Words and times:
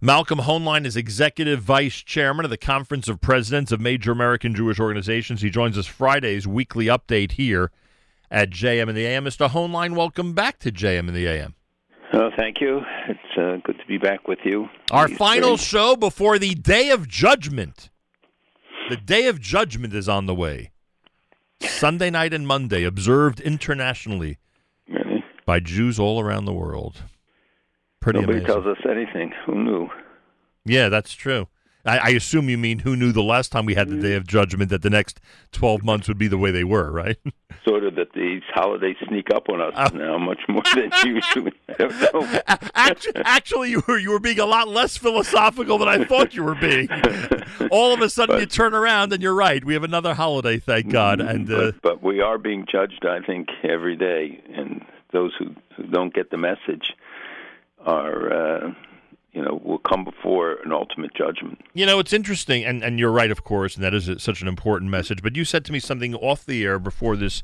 Malcolm 0.00 0.38
Hoenlein 0.38 0.86
is 0.86 0.96
executive 0.96 1.60
vice 1.60 1.96
chairman 1.96 2.44
of 2.44 2.50
the 2.52 2.56
Conference 2.56 3.08
of 3.08 3.20
Presidents 3.20 3.72
of 3.72 3.80
Major 3.80 4.12
American 4.12 4.54
Jewish 4.54 4.78
Organizations. 4.78 5.42
He 5.42 5.50
joins 5.50 5.76
us 5.76 5.86
Friday's 5.86 6.46
weekly 6.46 6.86
update 6.86 7.32
here 7.32 7.72
at 8.30 8.50
JM 8.50 8.88
in 8.88 8.94
the 8.94 9.04
AM. 9.04 9.24
Mr. 9.24 9.50
Hoenlein, 9.50 9.96
welcome 9.96 10.34
back 10.34 10.60
to 10.60 10.70
JM 10.70 11.08
in 11.08 11.14
the 11.14 11.26
AM. 11.26 11.56
Oh, 12.12 12.30
thank 12.36 12.60
you. 12.60 12.80
It's 13.08 13.36
uh, 13.36 13.56
good 13.64 13.76
to 13.80 13.86
be 13.88 13.98
back 13.98 14.28
with 14.28 14.38
you. 14.44 14.68
Our 14.92 15.08
final 15.08 15.56
show 15.56 15.96
before 15.96 16.38
the 16.38 16.54
Day 16.54 16.90
of 16.90 17.08
Judgment. 17.08 17.90
The 18.88 18.96
Day 18.96 19.26
of 19.26 19.40
Judgment 19.40 19.94
is 19.94 20.08
on 20.08 20.26
the 20.26 20.34
way. 20.34 20.70
Sunday 21.60 22.10
night 22.10 22.32
and 22.32 22.46
Monday, 22.46 22.84
observed 22.84 23.40
internationally 23.40 24.38
really? 24.88 25.24
by 25.44 25.58
Jews 25.58 25.98
all 25.98 26.20
around 26.20 26.44
the 26.44 26.52
world. 26.52 27.02
Pretty 28.00 28.20
Nobody 28.20 28.38
amazing. 28.38 28.54
tells 28.54 28.66
us 28.66 28.84
anything. 28.88 29.32
Who 29.46 29.54
knew? 29.54 29.88
Yeah, 30.64 30.88
that's 30.88 31.12
true. 31.12 31.48
I, 31.84 31.98
I, 31.98 32.08
assume 32.10 32.48
you 32.48 32.58
mean 32.58 32.80
who 32.80 32.96
knew 32.96 33.12
the 33.12 33.22
last 33.22 33.50
time 33.50 33.64
we 33.64 33.74
had 33.74 33.88
the 33.88 33.96
Day 33.96 34.14
of 34.14 34.26
Judgment 34.26 34.70
that 34.70 34.82
the 34.82 34.90
next 34.90 35.20
12 35.52 35.82
months 35.82 36.08
would 36.08 36.18
be 36.18 36.28
the 36.28 36.36
way 36.36 36.50
they 36.50 36.64
were, 36.64 36.90
right? 36.90 37.16
Sort 37.64 37.84
of 37.84 37.94
that 37.94 38.12
these 38.12 38.42
holidays 38.52 38.96
sneak 39.08 39.30
up 39.32 39.48
on 39.48 39.60
us 39.60 39.72
uh, 39.74 39.88
now 39.94 40.18
much 40.18 40.40
more 40.48 40.62
than 40.74 40.90
usually. 41.04 41.52
I 41.68 41.72
don't 41.74 42.14
know. 42.14 42.40
actually, 42.74 43.16
actually, 43.16 43.70
you 43.70 43.82
were, 43.86 43.98
you 43.98 44.10
were 44.10 44.20
being 44.20 44.38
a 44.38 44.46
lot 44.46 44.68
less 44.68 44.96
philosophical 44.96 45.78
than 45.78 45.88
I 45.88 46.04
thought 46.04 46.34
you 46.34 46.44
were 46.44 46.54
being. 46.54 46.88
All 47.70 47.94
of 47.94 48.00
a 48.00 48.10
sudden, 48.10 48.36
but, 48.36 48.40
you 48.40 48.46
turn 48.46 48.74
around 48.74 49.12
and 49.12 49.22
you're 49.22 49.34
right. 49.34 49.64
We 49.64 49.74
have 49.74 49.84
another 49.84 50.14
holiday, 50.14 50.58
thank 50.58 50.90
God. 50.90 51.20
And 51.20 51.50
uh, 51.50 51.72
but, 51.72 51.82
but 51.82 52.02
we 52.02 52.20
are 52.20 52.38
being 52.38 52.66
judged, 52.70 53.06
I 53.06 53.20
think, 53.20 53.48
every 53.62 53.96
day. 53.96 54.42
And 54.52 54.84
those 55.12 55.32
who, 55.38 55.54
who 55.76 55.84
don't 55.84 56.12
get 56.12 56.30
the 56.30 56.38
message 56.38 56.94
are. 57.84 58.32
Uh, 58.32 58.74
you 59.32 59.44
know, 59.44 59.60
will 59.62 59.78
come 59.78 60.04
before 60.04 60.54
an 60.64 60.72
ultimate 60.72 61.14
judgment. 61.14 61.60
You 61.72 61.86
know, 61.86 62.00
it's 62.00 62.12
interesting, 62.12 62.64
and, 62.64 62.82
and 62.82 62.98
you're 62.98 63.12
right, 63.12 63.30
of 63.30 63.44
course, 63.44 63.76
and 63.76 63.84
that 63.84 63.94
is 63.94 64.08
a, 64.08 64.18
such 64.18 64.42
an 64.42 64.48
important 64.48 64.90
message. 64.90 65.22
But 65.22 65.36
you 65.36 65.44
said 65.44 65.64
to 65.66 65.72
me 65.72 65.78
something 65.78 66.14
off 66.16 66.44
the 66.44 66.64
air 66.64 66.78
before 66.78 67.14
this 67.14 67.42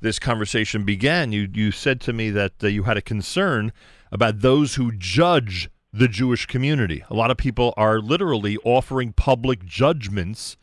this 0.00 0.18
conversation 0.18 0.84
began. 0.84 1.32
You 1.32 1.48
you 1.52 1.70
said 1.70 2.00
to 2.02 2.12
me 2.12 2.30
that 2.30 2.52
uh, 2.62 2.66
you 2.66 2.82
had 2.82 2.98
a 2.98 3.02
concern 3.02 3.72
about 4.12 4.40
those 4.40 4.74
who 4.74 4.92
judge 4.92 5.70
the 5.92 6.08
Jewish 6.08 6.46
community. 6.46 7.04
A 7.08 7.14
lot 7.14 7.30
of 7.30 7.36
people 7.36 7.72
are 7.76 8.00
literally 8.00 8.58
offering 8.64 9.12
public 9.12 9.64
judgments 9.64 10.56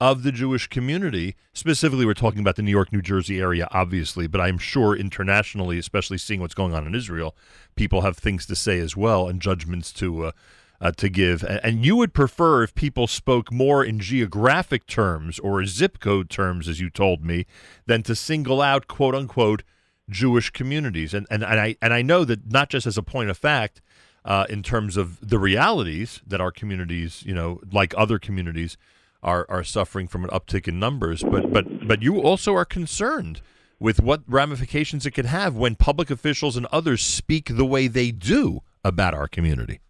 of 0.00 0.22
the 0.22 0.32
Jewish 0.32 0.66
community. 0.68 1.36
Specifically, 1.52 2.04
we're 2.04 2.14
talking 2.14 2.40
about 2.40 2.56
the 2.56 2.62
New 2.62 2.70
York, 2.70 2.92
New 2.92 3.02
Jersey 3.02 3.40
area, 3.40 3.68
obviously, 3.70 4.26
but 4.26 4.40
I'm 4.40 4.58
sure 4.58 4.94
internationally, 4.94 5.78
especially 5.78 6.18
seeing 6.18 6.40
what's 6.40 6.54
going 6.54 6.74
on 6.74 6.86
in 6.86 6.94
Israel, 6.94 7.34
people 7.76 8.02
have 8.02 8.16
things 8.16 8.46
to 8.46 8.56
say 8.56 8.78
as 8.78 8.96
well 8.96 9.28
and 9.28 9.40
judgments 9.40 9.92
to 9.94 10.26
uh, 10.26 10.32
uh, 10.78 10.92
to 10.92 11.08
give. 11.08 11.42
And 11.42 11.84
you 11.84 11.96
would 11.96 12.12
prefer 12.12 12.62
if 12.62 12.74
people 12.74 13.06
spoke 13.06 13.50
more 13.50 13.82
in 13.82 13.98
geographic 13.98 14.86
terms 14.86 15.38
or 15.38 15.64
zip 15.64 16.00
code 16.00 16.28
terms, 16.28 16.68
as 16.68 16.80
you 16.80 16.90
told 16.90 17.24
me, 17.24 17.46
than 17.86 18.02
to 18.02 18.14
single 18.14 18.60
out 18.60 18.86
quote 18.86 19.14
unquote 19.14 19.62
Jewish 20.10 20.50
communities. 20.50 21.14
And 21.14 21.26
and, 21.30 21.42
and 21.42 21.58
I 21.58 21.76
and 21.80 21.94
I 21.94 22.02
know 22.02 22.24
that 22.24 22.52
not 22.52 22.68
just 22.68 22.86
as 22.86 22.98
a 22.98 23.02
point 23.02 23.30
of 23.30 23.38
fact. 23.38 23.80
Uh, 24.24 24.44
in 24.48 24.60
terms 24.60 24.96
of 24.96 25.20
the 25.20 25.38
realities 25.38 26.20
that 26.26 26.40
our 26.40 26.50
communities, 26.50 27.22
you 27.24 27.32
know, 27.32 27.60
like 27.70 27.94
other 27.96 28.18
communities, 28.18 28.76
are 29.26 29.44
are 29.50 29.64
suffering 29.64 30.08
from 30.08 30.24
an 30.24 30.30
uptick 30.30 30.66
in 30.66 30.78
numbers, 30.78 31.22
but 31.22 31.52
but 31.52 31.86
but 31.86 32.02
you 32.02 32.20
also 32.20 32.54
are 32.54 32.64
concerned 32.64 33.42
with 33.78 34.00
what 34.00 34.22
ramifications 34.26 35.04
it 35.04 35.10
could 35.10 35.26
have 35.26 35.54
when 35.54 35.74
public 35.74 36.10
officials 36.10 36.56
and 36.56 36.64
others 36.66 37.02
speak 37.02 37.48
the 37.50 37.66
way 37.66 37.88
they 37.88 38.10
do 38.10 38.62
about 38.82 39.12
our 39.12 39.28
community. 39.28 39.80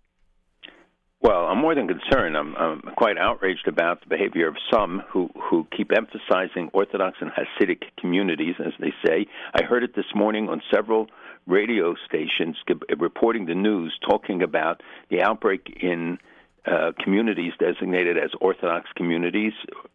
Well, 1.21 1.47
I'm 1.47 1.59
more 1.59 1.75
than 1.75 1.89
concerned. 1.89 2.37
I'm, 2.37 2.55
I'm 2.57 2.83
quite 2.97 3.19
outraged 3.19 3.67
about 3.67 4.01
the 4.01 4.07
behavior 4.07 4.47
of 4.47 4.57
some 4.73 5.03
who, 5.09 5.29
who 5.51 5.67
keep 5.77 5.91
emphasizing 5.97 6.71
Orthodox 6.73 7.17
and 7.21 7.31
Hasidic 7.33 7.83
communities, 7.99 8.55
as 8.65 8.73
they 8.79 8.93
say. 9.05 9.27
I 9.55 9.65
heard 9.65 9.83
it 9.83 9.97
this 9.97 10.05
morning 10.15 10.49
on 10.49 10.63
several 10.73 11.09
radio 11.47 11.95
stations 12.07 12.57
reporting 12.97 13.47
the 13.47 13.55
news, 13.55 13.99
talking 14.09 14.43
about 14.43 14.83
the 15.11 15.23
outbreak 15.23 15.79
in 15.81 16.19
uh, 16.67 16.93
communities 17.03 17.53
designated 17.59 18.19
as 18.19 18.31
Orthodox 18.41 18.91
communities, 18.97 19.53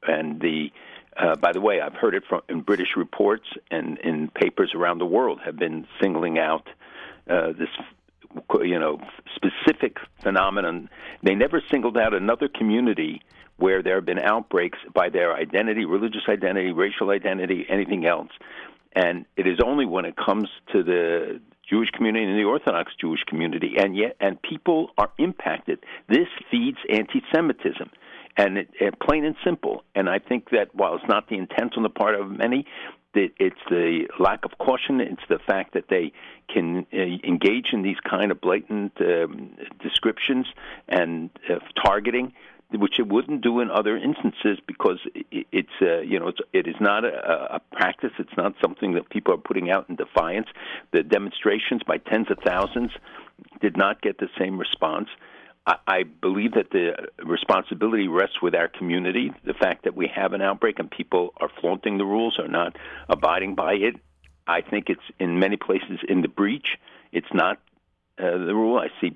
and 0.08 0.40
the 0.40 0.72
uh, 1.18 1.36
by 1.36 1.52
the 1.52 1.60
way, 1.60 1.82
I've 1.82 1.94
heard 1.94 2.16
it 2.16 2.24
from 2.28 2.42
in 2.48 2.62
British 2.62 2.96
reports 2.96 3.46
and 3.70 3.98
in 4.00 4.30
papers 4.30 4.72
around 4.74 5.00
the 5.00 5.06
world 5.06 5.42
have 5.44 5.58
been 5.58 5.86
singling 6.02 6.40
out 6.40 6.68
uh, 7.30 7.52
this, 7.52 7.68
you 8.62 8.80
know, 8.80 9.00
specific 9.36 9.98
phenomenon. 10.22 10.90
They 11.22 11.36
never 11.36 11.62
singled 11.70 11.98
out 11.98 12.14
another 12.14 12.48
community 12.48 13.22
where 13.58 13.84
there 13.84 13.96
have 13.96 14.06
been 14.06 14.20
outbreaks 14.20 14.80
by 14.94 15.10
their 15.10 15.36
identity, 15.36 15.86
religious 15.86 16.24
identity, 16.30 16.72
racial 16.72 17.10
identity, 17.10 17.66
anything 17.70 18.06
else. 18.06 18.32
And 18.94 19.26
it 19.38 19.48
is 19.48 19.60
only 19.64 19.86
when 19.86 20.06
it 20.06 20.16
comes 20.16 20.50
to 20.72 20.82
the 20.84 21.42
Jewish 21.72 21.90
community 21.92 22.26
and 22.26 22.38
the 22.38 22.44
Orthodox 22.44 22.92
Jewish 23.00 23.24
community, 23.28 23.76
and 23.78 23.96
yet 23.96 24.18
and 24.20 24.42
people 24.42 24.90
are 24.98 25.12
impacted. 25.18 25.80
This 26.10 26.28
feeds 26.52 26.78
anti-Semitism, 26.90 27.90
and 28.38 28.58
it, 28.58 28.70
it, 28.80 29.00
plain 29.00 29.24
and 29.24 29.36
simple. 29.44 29.84
And 29.96 30.10
I 30.10 30.20
think 30.20 30.50
that 30.50 30.76
while 30.76 30.96
it's 30.96 31.08
not 31.08 31.30
the 31.30 31.38
intent 31.38 31.76
on 31.78 31.84
the 31.84 31.90
part 31.90 32.16
of 32.16 32.30
many, 32.30 32.66
that 33.14 33.30
it's 33.40 33.64
the 33.70 34.08
lack 34.20 34.46
of 34.46 34.52
caution. 34.58 35.02
It's 35.02 35.22
the 35.30 35.40
fact 35.40 35.74
that 35.74 35.86
they 35.90 36.14
can 36.54 36.86
uh, 36.94 36.98
engage 36.98 37.68
in 37.74 37.82
these 37.82 37.98
kind 38.10 38.32
of 38.32 38.40
blatant 38.42 38.94
um, 39.02 39.52
descriptions 39.82 40.46
and 40.88 41.30
uh, 41.50 41.60
targeting 41.84 42.34
which 42.74 43.00
it 43.00 43.08
wouldn't 43.08 43.42
do 43.42 43.60
in 43.60 43.70
other 43.70 43.98
instances 43.98 44.60
because 44.68 45.00
it's 45.32 45.70
uh, 45.82 46.00
you 46.00 46.20
know 46.20 46.30
it's, 46.30 46.40
it 46.54 46.68
is 46.68 46.76
not 46.80 47.04
a, 47.04 47.56
a 47.56 47.62
practice. 47.72 48.12
It's 48.20 48.36
not 48.38 48.54
something 48.62 48.94
that 48.94 49.10
people 49.10 49.34
are 49.34 49.38
putting 49.38 49.70
out 49.70 49.90
in 49.90 49.96
defiance. 49.96 50.48
The 50.92 51.04
demonstrations 51.04 51.82
by 51.86 51.98
tens 51.98 52.28
of 52.30 52.38
thousands 52.46 52.92
did 53.62 53.78
not 53.78 54.02
get 54.02 54.18
the 54.20 54.30
same 54.40 54.58
response. 54.58 55.10
I, 55.66 55.76
I 55.88 56.04
believe 56.04 56.54
that 56.54 56.72
the 56.72 57.10
responsibility 57.24 58.08
rests 58.08 58.42
with 58.42 58.56
our 58.56 58.68
community. 58.68 59.32
The 59.46 59.54
fact 59.54 59.84
that 59.84 59.96
we 59.96 60.10
have 60.14 60.34
an 60.34 60.42
outbreak 60.42 60.80
and 60.80 60.90
people 60.90 61.34
are 61.38 61.50
flaunting 61.60 61.98
the 61.98 62.06
rules, 62.06 62.40
are 62.40 62.48
not 62.48 62.76
abiding 63.10 63.56
by 63.56 63.74
it. 63.74 63.96
I 64.48 64.62
think 64.62 64.90
it's 64.90 65.02
in 65.20 65.40
many 65.40 65.58
places 65.58 66.00
in 66.08 66.22
the 66.22 66.28
breach. 66.28 66.78
It's 67.12 67.34
not 67.34 67.60
uh, 68.20 68.32
the 68.32 68.54
rule. 68.54 68.80
I 68.80 68.88
see 69.00 69.14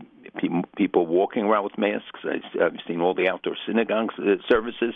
people, 0.77 1.05
walking 1.05 1.43
around 1.43 1.63
with 1.63 1.77
masks. 1.77 2.19
I've 2.25 2.79
seen 2.87 3.01
all 3.01 3.13
the 3.13 3.29
outdoor 3.29 3.55
synagogue 3.67 4.11
uh, 4.19 4.35
services, 4.49 4.93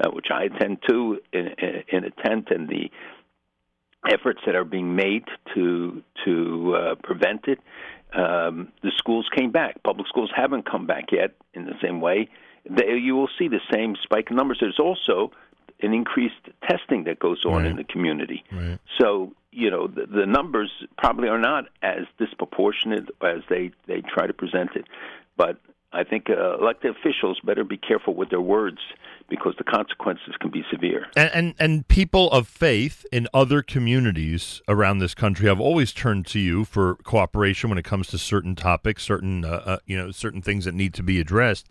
uh, 0.00 0.10
which 0.10 0.26
I 0.32 0.44
attend 0.44 0.78
to 0.88 1.18
in, 1.32 1.48
in 1.88 2.04
a 2.04 2.10
tent, 2.26 2.48
and 2.50 2.68
the 2.68 2.90
efforts 4.10 4.40
that 4.46 4.54
are 4.54 4.64
being 4.64 4.96
made 4.96 5.24
to 5.54 6.02
to 6.24 6.74
uh, 6.76 6.94
prevent 7.02 7.46
it. 7.46 7.58
Um, 8.14 8.72
the 8.82 8.92
schools 8.96 9.26
came 9.34 9.52
back. 9.52 9.82
Public 9.82 10.06
schools 10.08 10.30
haven't 10.34 10.70
come 10.70 10.86
back 10.86 11.06
yet 11.12 11.30
in 11.54 11.64
the 11.64 11.74
same 11.82 12.00
way. 12.00 12.28
They, 12.68 12.96
you 12.96 13.16
will 13.16 13.30
see 13.38 13.48
the 13.48 13.60
same 13.72 13.96
spike 14.02 14.28
in 14.30 14.36
numbers. 14.36 14.58
There's 14.60 14.78
also 14.78 15.32
an 15.82 15.92
increased 15.92 16.48
testing 16.68 17.04
that 17.04 17.18
goes 17.18 17.44
on 17.44 17.62
right. 17.62 17.66
in 17.66 17.76
the 17.76 17.84
community. 17.84 18.44
Right. 18.52 18.78
So 19.00 19.32
you 19.50 19.70
know 19.70 19.86
the, 19.86 20.06
the 20.06 20.26
numbers 20.26 20.70
probably 20.96 21.28
are 21.28 21.38
not 21.38 21.64
as 21.82 22.06
disproportionate 22.18 23.08
as 23.22 23.42
they 23.48 23.72
they 23.86 24.02
try 24.02 24.26
to 24.26 24.32
present 24.32 24.70
it, 24.74 24.86
but 25.36 25.58
I 25.92 26.04
think 26.04 26.30
uh, 26.30 26.58
elected 26.58 26.96
officials 26.96 27.38
better 27.44 27.64
be 27.64 27.76
careful 27.76 28.14
with 28.14 28.30
their 28.30 28.40
words 28.40 28.78
because 29.28 29.54
the 29.58 29.64
consequences 29.64 30.34
can 30.40 30.50
be 30.50 30.64
severe. 30.70 31.06
And, 31.16 31.30
and, 31.34 31.54
and 31.58 31.88
people 31.88 32.30
of 32.30 32.48
faith 32.48 33.04
in 33.12 33.28
other 33.32 33.62
communities 33.62 34.62
around 34.68 34.98
this 34.98 35.14
country 35.14 35.48
have 35.48 35.60
always 35.60 35.92
turned 35.92 36.26
to 36.28 36.38
you 36.38 36.64
for 36.64 36.96
cooperation 36.96 37.68
when 37.68 37.78
it 37.78 37.84
comes 37.84 38.08
to 38.08 38.18
certain 38.18 38.54
topics, 38.54 39.02
certain 39.02 39.44
uh, 39.44 39.62
uh, 39.64 39.78
you 39.86 39.96
know 39.96 40.10
certain 40.10 40.40
things 40.40 40.64
that 40.64 40.74
need 40.74 40.94
to 40.94 41.02
be 41.02 41.20
addressed. 41.20 41.68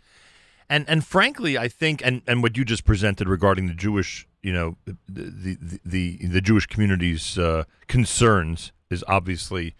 And 0.68 0.88
and 0.88 1.04
frankly, 1.04 1.58
I 1.58 1.68
think 1.68 2.02
and, 2.04 2.22
and 2.26 2.42
what 2.42 2.56
you 2.56 2.64
just 2.64 2.84
presented 2.84 3.28
regarding 3.28 3.66
the 3.66 3.74
Jewish 3.74 4.26
you 4.42 4.52
know 4.52 4.76
the 4.86 4.96
the 5.08 5.78
the, 5.84 6.26
the 6.26 6.40
Jewish 6.40 6.66
community's 6.66 7.38
uh, 7.38 7.64
concerns 7.86 8.72
is 8.90 9.04
obviously 9.06 9.74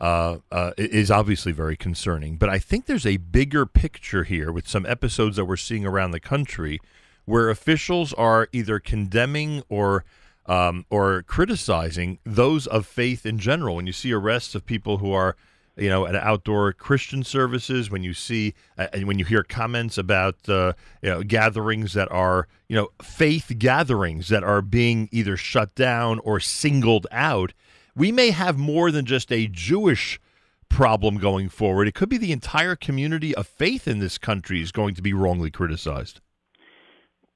uh, 0.00 0.38
uh, 0.52 0.72
is 0.76 1.10
obviously 1.10 1.52
very 1.52 1.76
concerning. 1.76 2.36
But 2.36 2.48
I 2.48 2.58
think 2.58 2.86
there's 2.86 3.06
a 3.06 3.16
bigger 3.16 3.66
picture 3.66 4.24
here 4.24 4.52
with 4.52 4.68
some 4.68 4.86
episodes 4.86 5.36
that 5.36 5.44
we're 5.44 5.56
seeing 5.56 5.84
around 5.84 6.12
the 6.12 6.20
country 6.20 6.80
where 7.24 7.50
officials 7.50 8.12
are 8.14 8.48
either 8.52 8.78
condemning 8.78 9.62
or 9.68 10.04
um, 10.46 10.86
or 10.88 11.22
criticizing 11.24 12.18
those 12.24 12.66
of 12.66 12.86
faith 12.86 13.26
in 13.26 13.38
general. 13.38 13.76
When 13.76 13.86
you 13.86 13.92
see 13.92 14.12
arrests 14.12 14.54
of 14.54 14.64
people 14.64 14.98
who 14.98 15.12
are 15.12 15.36
you 15.78 15.88
know, 15.88 16.06
at 16.06 16.14
outdoor 16.14 16.72
Christian 16.72 17.22
services, 17.22 17.90
when 17.90 18.02
you 18.02 18.12
see 18.12 18.54
uh, 18.76 18.88
and 18.92 19.06
when 19.06 19.18
you 19.18 19.24
hear 19.24 19.42
comments 19.42 19.96
about 19.96 20.48
uh, 20.48 20.72
you 21.02 21.10
know, 21.10 21.22
gatherings 21.22 21.92
that 21.94 22.10
are, 22.10 22.48
you 22.68 22.76
know, 22.76 22.88
faith 23.02 23.52
gatherings 23.58 24.28
that 24.28 24.42
are 24.42 24.62
being 24.62 25.08
either 25.12 25.36
shut 25.36 25.74
down 25.74 26.18
or 26.20 26.40
singled 26.40 27.06
out, 27.10 27.52
we 27.94 28.12
may 28.12 28.30
have 28.30 28.58
more 28.58 28.90
than 28.90 29.04
just 29.04 29.32
a 29.32 29.46
Jewish 29.46 30.20
problem 30.68 31.16
going 31.18 31.48
forward. 31.48 31.88
It 31.88 31.94
could 31.94 32.08
be 32.08 32.18
the 32.18 32.32
entire 32.32 32.76
community 32.76 33.34
of 33.34 33.46
faith 33.46 33.88
in 33.88 33.98
this 33.98 34.18
country 34.18 34.60
is 34.60 34.72
going 34.72 34.94
to 34.94 35.02
be 35.02 35.12
wrongly 35.12 35.50
criticized. 35.50 36.20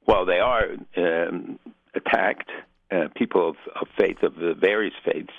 Well, 0.06 0.26
they 0.26 0.38
are 0.38 0.64
um, 0.96 1.58
attacked. 1.94 2.50
Uh, 2.90 3.08
people 3.16 3.48
of, 3.48 3.56
of 3.80 3.88
faith 3.98 4.22
of 4.22 4.34
the 4.34 4.52
various 4.52 4.92
faiths. 5.02 5.32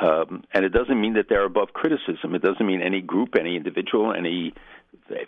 Um, 0.00 0.44
and 0.52 0.64
it 0.64 0.70
doesn't 0.70 1.00
mean 1.00 1.14
that 1.14 1.26
they're 1.28 1.44
above 1.44 1.72
criticism. 1.72 2.34
It 2.34 2.42
doesn't 2.42 2.64
mean 2.64 2.82
any 2.82 3.00
group, 3.00 3.34
any 3.34 3.56
individual, 3.56 4.12
any 4.12 4.54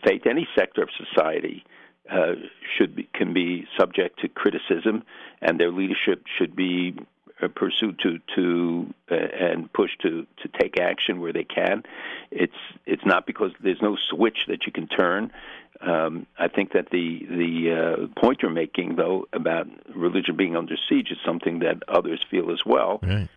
faith, 0.05 0.23
any 0.27 0.47
sector 0.57 0.83
of 0.83 0.89
society 0.97 1.65
uh, 2.11 2.35
should 2.77 2.97
be, 2.97 3.09
can 3.15 3.33
be 3.33 3.67
subject 3.79 4.21
to 4.21 4.29
criticism, 4.29 5.05
and 5.41 5.59
their 5.59 5.71
leadership 5.71 6.25
should 6.39 6.55
be 6.55 6.97
uh, 7.43 7.49
pursued 7.49 7.99
to 8.01 8.19
to 8.35 8.93
uh, 9.11 9.15
and 9.15 9.73
pushed 9.73 10.01
to 10.01 10.27
to 10.43 10.49
take 10.61 10.79
action 10.79 11.21
where 11.21 11.33
they 11.33 11.45
can. 11.45 11.83
It's 12.31 12.53
it's 12.87 13.05
not 13.05 13.27
because 13.27 13.53
there's 13.63 13.83
no 13.83 13.97
switch 14.11 14.47
that 14.49 14.67
you 14.67 14.73
can 14.73 14.89
turn. 14.89 15.33
Um, 15.81 16.27
I 16.39 16.49
think 16.49 16.73
that 16.73 16.91
the 16.91 17.27
the 17.29 17.73
uh, 17.73 18.21
point 18.21 18.43
you're 18.43 18.51
making, 18.51 18.97
though, 18.97 19.27
about 19.33 19.67
religion 19.95 20.37
being 20.37 20.57
under 20.57 20.77
siege, 20.89 21.11
is 21.11 21.19
something 21.25 21.61
that 21.61 21.83
others 21.89 22.21
feel 22.31 22.51
as 22.51 22.61
well. 22.67 23.01
Right. 23.03 23.29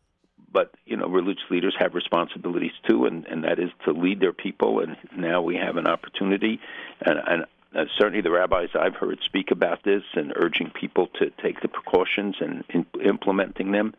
But 0.54 0.72
you 0.86 0.96
know, 0.96 1.08
religious 1.08 1.44
leaders 1.50 1.76
have 1.80 1.96
responsibilities 1.96 2.72
too, 2.88 3.06
and, 3.06 3.26
and 3.26 3.44
that 3.44 3.60
is 3.60 3.72
to 3.86 3.92
lead 3.92 4.20
their 4.20 4.34
people. 4.34 4.80
And 4.80 4.96
now 5.18 5.42
we 5.42 5.56
have 5.56 5.78
an 5.78 5.88
opportunity, 5.88 6.60
and, 7.02 7.20
and 7.28 7.46
uh, 7.76 7.86
certainly 7.98 8.22
the 8.22 8.32
rabbis 8.32 8.70
I've 8.80 8.96
heard 8.96 9.20
speak 9.26 9.50
about 9.52 9.84
this 9.84 10.04
and 10.14 10.32
urging 10.36 10.70
people 10.70 11.08
to 11.20 11.32
take 11.42 11.62
the 11.62 11.68
precautions 11.68 12.36
and 12.40 12.64
in, 12.70 12.86
implementing 13.04 13.72
them, 13.72 13.96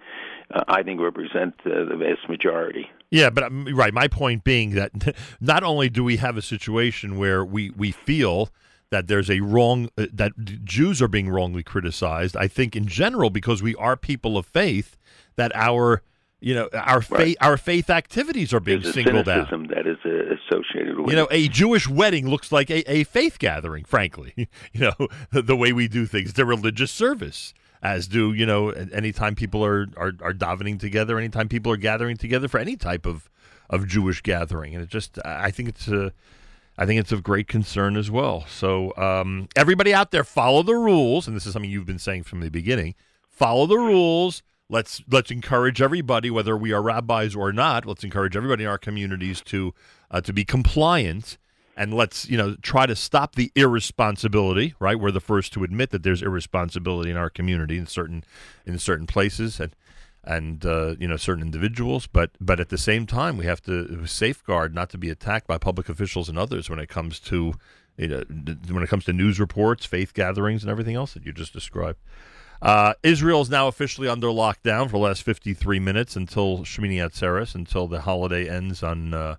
uh, 0.53 0.63
I 0.69 0.83
think 0.83 1.01
represent 1.01 1.55
uh, 1.67 1.85
the 1.85 1.97
vast 1.97 2.29
majority. 2.29 2.89
Yeah, 3.11 3.31
but 3.31 3.45
um, 3.45 3.67
right. 3.75 3.93
My 3.93 4.09
point 4.09 4.45
being 4.45 4.71
that 4.71 5.17
not 5.41 5.65
only 5.65 5.89
do 5.89 6.05
we 6.05 6.19
have 6.19 6.37
a 6.37 6.43
situation 6.43 7.19
where 7.19 7.45
we, 7.45 7.71
we 7.71 7.91
feel 7.91 8.51
that 8.91 9.09
there's 9.09 9.31
a 9.31 9.41
wrong 9.41 9.89
uh, 9.99 10.07
that 10.13 10.33
Jews 10.65 11.03
are 11.03 11.09
being 11.09 11.29
wrongly 11.29 11.65
criticized. 11.65 12.37
I 12.37 12.47
think 12.47 12.77
in 12.77 12.87
general 12.87 13.31
because 13.31 13.63
we 13.63 13.75
are 13.75 13.97
people 13.97 14.37
of 14.37 14.47
faith 14.47 14.97
that 15.35 15.51
our 15.57 16.03
you 16.45 16.55
know 16.55 16.69
our 16.75 17.01
faith 17.01 17.39
our 17.41 17.57
faith 17.57 17.89
activities 17.89 18.53
are 18.53 18.61
being 18.61 18.83
There's 18.83 18.95
singled 18.95 19.29
out. 19.31 19.49
that 19.51 19.87
is 19.87 19.97
uh, 20.05 20.35
associated 20.35 21.01
with 21.01 21.09
you 21.09 21.17
know 21.17 21.27
a 21.31 21.49
Jewish 21.49 21.89
wedding 21.89 22.29
looks 22.29 22.53
like 22.53 22.71
a, 22.71 22.89
a 22.91 23.05
faith 23.05 23.39
gathering. 23.39 23.85
Frankly, 23.85 24.35
you 24.73 24.81
know 24.81 25.09
the, 25.31 25.41
the 25.51 25.57
way 25.57 25.73
we 25.73 25.89
do 25.89 26.05
things, 26.05 26.35
the 26.35 26.45
religious 26.45 26.93
service. 26.93 27.55
As 27.83 28.07
do 28.07 28.35
you 28.35 28.45
know? 28.45 28.71
Anytime 28.71 29.35
people 29.35 29.65
are, 29.65 29.89
are 29.97 30.13
are 30.21 30.35
davening 30.35 30.79
together, 30.79 31.19
anytime 31.19 31.49
people 31.49 31.73
are 31.73 31.79
gathering 31.79 32.19
together 32.19 32.47
for 32.47 32.59
any 32.59 32.77
type 32.77 33.07
of 33.07 33.31
of 33.71 33.89
Jewish 33.89 34.21
gathering, 34.21 34.75
and 34.75 34.85
it 34.85 34.91
just 34.91 35.19
I 35.25 35.51
think 35.51 35.71
it's 35.71 35.89
a 35.89 36.13
I 36.77 36.85
think 36.85 37.01
it's 37.01 37.13
of 37.13 37.23
great 37.23 37.49
concern 37.49 37.97
as 37.97 38.11
well. 38.11 38.45
So 38.49 38.95
um, 38.97 39.49
everybody 39.57 39.95
out 39.95 40.11
there, 40.11 40.25
follow 40.25 40.63
the 40.63 40.75
rules, 40.75 41.27
and 41.27 41.35
this 41.35 41.47
is 41.47 41.55
something 41.55 41.71
you've 41.71 41.87
been 41.87 41.99
saying 41.99 42.25
from 42.25 42.41
the 42.41 42.51
beginning. 42.51 42.95
Follow 43.31 43.67
the 43.67 43.79
rules 43.79 44.43
let's 44.75 45.03
let's 45.09 45.31
encourage 45.31 45.81
everybody, 45.81 46.31
whether 46.31 46.57
we 46.57 46.73
are 46.73 46.83
rabbis 46.83 47.37
or 47.37 47.53
not. 47.53 47.87
Let's 47.87 48.03
encourage 48.03 48.37
everybody 48.37 48.65
in 48.65 48.69
our 48.69 48.77
communities 48.77 49.41
to 49.43 49.73
uh, 50.11 50.21
to 50.23 50.33
be 50.33 50.45
compliant, 50.45 51.39
and 51.77 51.95
let's 51.95 52.29
you 52.29 52.37
know 52.37 52.57
try 52.61 52.85
to 52.85 52.97
stop 52.97 53.37
the 53.37 53.53
irresponsibility. 53.55 54.75
Right, 54.81 54.99
we're 54.99 55.13
the 55.13 55.21
first 55.21 55.53
to 55.55 55.63
admit 55.63 55.91
that 55.91 56.03
there's 56.03 56.23
irresponsibility 56.23 57.11
in 57.11 57.17
our 57.17 57.31
community 57.31 57.79
in 57.79 57.87
certain 57.87 58.25
in 58.67 58.79
certain 58.79 59.07
places 59.07 59.61
and 59.61 59.77
and 60.25 60.67
uh, 60.67 60.97
you 60.99 61.07
know 61.07 61.17
certain 61.17 61.45
individuals, 61.45 62.09
but 62.09 62.31
but 62.41 62.59
at 62.59 62.71
the 62.71 62.79
same 62.79 63.07
time 63.07 63.37
we 63.37 63.47
have 63.47 63.63
to 63.63 64.05
safeguard 64.07 64.75
not 64.75 64.91
to 64.91 64.99
be 64.99 65.09
attacked 65.09 65.47
by 65.47 65.57
public 65.57 65.89
officials 65.89 66.29
and 66.29 66.37
others 66.37 66.69
when 66.69 66.81
it 66.81 66.89
comes 66.89 67.21
to 67.21 67.55
you 67.97 68.09
know, 68.09 68.25
when 68.71 68.83
it 68.83 68.89
comes 68.89 69.05
to 69.05 69.13
news 69.13 69.39
reports, 69.39 69.87
faith 69.87 70.15
gatherings, 70.15 70.65
and 70.65 70.71
everything 70.71 70.97
else 70.97 71.15
that 71.15 71.25
you 71.25 71.33
just 71.33 71.53
described. 71.53 72.01
Uh, 72.65 72.95
Israel 73.03 73.43
is 73.43 73.51
now 73.51 73.69
officially 73.69 74.09
under 74.09 74.29
lockdown 74.29 74.87
for 74.87 74.93
the 74.93 74.99
last 74.99 75.23
53 75.23 75.79
minutes 75.79 76.17
until 76.17 76.61
Shmini 76.61 76.97
Atzeres, 76.97 77.55
until 77.55 77.87
the 77.87 78.01
holiday 78.01 78.49
ends 78.49 78.83
on 78.83 79.13
uh, 79.13 79.37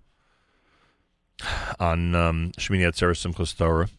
on 1.80 2.13
um, 2.13 2.51
Shmini 2.57 2.88
Atzeres 2.88 3.25
Simchas 3.25 3.57
Torah. 3.57 3.89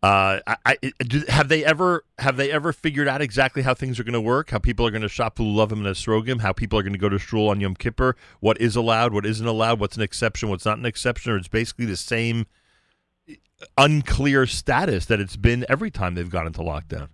Uh, 0.00 0.40
I, 0.46 0.56
I, 0.64 0.76
do, 1.00 1.22
have 1.28 1.48
they 1.48 1.64
ever 1.66 2.04
have 2.18 2.38
they 2.38 2.50
ever 2.50 2.72
figured 2.72 3.08
out 3.08 3.20
exactly 3.20 3.60
how 3.62 3.74
things 3.74 4.00
are 4.00 4.04
going 4.04 4.14
to 4.14 4.22
work? 4.22 4.50
How 4.50 4.58
people 4.58 4.86
are 4.86 4.90
going 4.90 5.02
to 5.02 5.08
shop 5.08 5.36
Lulav 5.36 5.70
and 5.72 5.84
Esrogim? 5.84 6.40
How 6.40 6.52
people 6.52 6.78
are 6.78 6.82
going 6.82 6.94
to 6.94 6.98
go 6.98 7.10
to 7.10 7.18
shul 7.18 7.50
on 7.50 7.60
Yom 7.60 7.74
Kippur? 7.74 8.16
What 8.40 8.58
is 8.58 8.74
allowed? 8.74 9.12
What 9.12 9.26
isn't 9.26 9.46
allowed? 9.46 9.80
What's 9.80 9.96
an 9.96 10.02
exception? 10.02 10.48
What's 10.48 10.64
not 10.64 10.78
an 10.78 10.86
exception? 10.86 11.32
Or 11.32 11.36
it's 11.36 11.48
basically 11.48 11.84
the 11.84 11.96
same 11.96 12.46
unclear 13.76 14.46
status 14.46 15.04
that 15.06 15.20
it's 15.20 15.36
been 15.36 15.66
every 15.68 15.90
time 15.90 16.14
they've 16.14 16.30
gone 16.30 16.46
into 16.46 16.60
lockdown. 16.60 17.08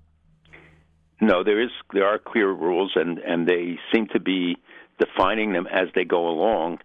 No, 1.21 1.45
there 1.45 1.61
is 1.61 1.71
there 1.93 2.07
are 2.07 2.19
clear 2.19 2.51
rules, 2.51 2.93
and 2.97 3.19
and 3.19 3.47
they 3.47 3.79
seem 3.93 4.09
to 4.09 4.21
be 4.21 4.57
defining 4.99 5.53
them 5.53 5.67
as 5.67 5.89
they 5.95 6.05
go 6.05 6.29
along. 6.29 6.79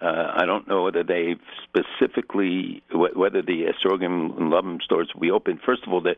Uh, 0.00 0.32
I 0.34 0.46
don't 0.46 0.66
know 0.66 0.84
whether 0.84 1.02
they've 1.02 1.40
specifically 1.64 2.82
whether 2.92 3.42
the 3.42 3.66
Esrogim 3.66 4.38
and 4.38 4.52
Lulavim 4.52 4.82
stores 4.82 5.10
will 5.14 5.20
be 5.20 5.30
open. 5.30 5.60
First 5.64 5.86
of 5.86 5.92
all, 5.92 6.02
that 6.02 6.16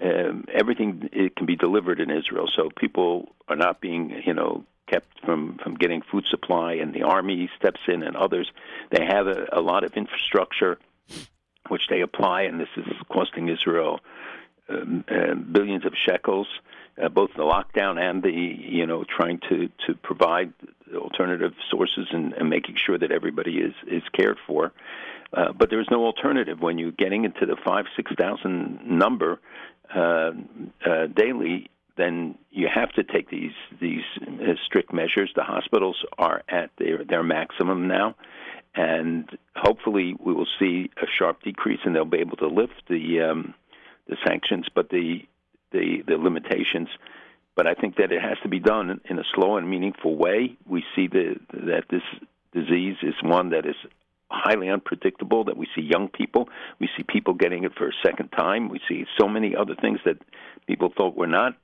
um, 0.00 0.44
everything 0.52 1.08
it 1.12 1.36
can 1.36 1.46
be 1.46 1.56
delivered 1.56 2.00
in 2.00 2.10
Israel, 2.10 2.48
so 2.54 2.68
people 2.76 3.32
are 3.48 3.56
not 3.56 3.80
being 3.80 4.22
you 4.26 4.34
know 4.34 4.64
kept 4.88 5.20
from 5.24 5.58
from 5.62 5.74
getting 5.74 6.02
food 6.02 6.24
supply, 6.30 6.74
and 6.74 6.94
the 6.94 7.02
army 7.02 7.48
steps 7.56 7.80
in, 7.88 8.02
and 8.02 8.16
others. 8.16 8.50
They 8.90 9.04
have 9.04 9.26
a, 9.26 9.46
a 9.52 9.60
lot 9.60 9.84
of 9.84 9.94
infrastructure 9.94 10.78
which 11.68 11.88
they 11.88 12.02
apply, 12.02 12.42
and 12.42 12.60
this 12.60 12.68
is 12.76 12.86
costing 13.10 13.48
Israel 13.48 14.00
um, 14.68 15.04
uh, 15.08 15.34
billions 15.34 15.84
of 15.84 15.94
shekels 15.94 16.46
uh, 16.56 16.83
both 17.12 17.30
the 17.36 17.42
lockdown 17.42 17.98
and 17.98 18.22
the 18.22 18.30
you 18.30 18.86
know 18.86 19.04
trying 19.04 19.40
to 19.48 19.68
to 19.86 19.94
provide 20.02 20.52
alternative 20.94 21.52
sources 21.70 22.06
and, 22.12 22.32
and 22.34 22.48
making 22.48 22.76
sure 22.84 22.98
that 22.98 23.10
everybody 23.10 23.58
is 23.58 23.74
is 23.86 24.02
cared 24.16 24.38
for. 24.46 24.72
Uh, 25.32 25.52
but 25.52 25.70
there's 25.70 25.88
no 25.90 26.04
alternative 26.04 26.60
when 26.60 26.78
you're 26.78 26.92
getting 26.92 27.24
into 27.24 27.46
the 27.46 27.56
five 27.64 27.86
six 27.96 28.12
thousand 28.18 28.80
number 28.86 29.40
uh, 29.94 30.30
uh, 30.86 31.06
daily. 31.14 31.70
Then 31.96 32.36
you 32.50 32.68
have 32.72 32.90
to 32.92 33.04
take 33.04 33.30
these 33.30 33.52
these 33.80 34.02
uh, 34.22 34.54
strict 34.64 34.92
measures. 34.92 35.30
The 35.34 35.42
hospitals 35.42 35.96
are 36.18 36.42
at 36.48 36.70
their 36.78 37.04
their 37.04 37.22
maximum 37.22 37.88
now, 37.88 38.14
and 38.74 39.28
hopefully 39.56 40.14
we 40.24 40.32
will 40.32 40.48
see 40.58 40.90
a 40.96 41.06
sharp 41.18 41.42
decrease, 41.42 41.80
and 41.84 41.94
they'll 41.94 42.04
be 42.04 42.18
able 42.18 42.36
to 42.38 42.48
lift 42.48 42.82
the 42.88 43.20
um, 43.20 43.54
the 44.08 44.16
sanctions. 44.26 44.66
But 44.72 44.90
the 44.90 45.22
the 45.74 46.02
the 46.06 46.16
limitations. 46.16 46.88
But 47.56 47.66
I 47.66 47.74
think 47.74 47.96
that 47.96 48.10
it 48.10 48.20
has 48.20 48.38
to 48.42 48.48
be 48.48 48.58
done 48.58 49.00
in 49.10 49.18
a 49.18 49.22
slow 49.34 49.56
and 49.58 49.68
meaningful 49.68 50.16
way. 50.16 50.56
We 50.66 50.82
see 50.96 51.06
the, 51.06 51.36
that 51.52 51.84
this 51.88 52.02
disease 52.52 52.96
is 53.02 53.14
one 53.22 53.50
that 53.50 53.64
is 53.64 53.76
highly 54.28 54.68
unpredictable. 54.70 55.44
That 55.44 55.56
we 55.56 55.68
see 55.74 55.82
young 55.82 56.08
people, 56.08 56.48
we 56.80 56.88
see 56.96 57.04
people 57.04 57.34
getting 57.34 57.64
it 57.64 57.72
for 57.76 57.88
a 57.88 57.92
second 58.04 58.30
time. 58.30 58.68
We 58.68 58.80
see 58.88 59.04
so 59.20 59.28
many 59.28 59.54
other 59.54 59.76
things 59.80 60.00
that 60.04 60.16
people 60.66 60.92
thought 60.96 61.16
were 61.16 61.28
not 61.28 61.54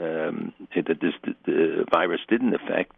um, 0.00 0.52
that 0.74 1.00
this 1.00 1.14
the 1.44 1.84
virus 1.90 2.20
didn't 2.28 2.54
affect. 2.54 2.92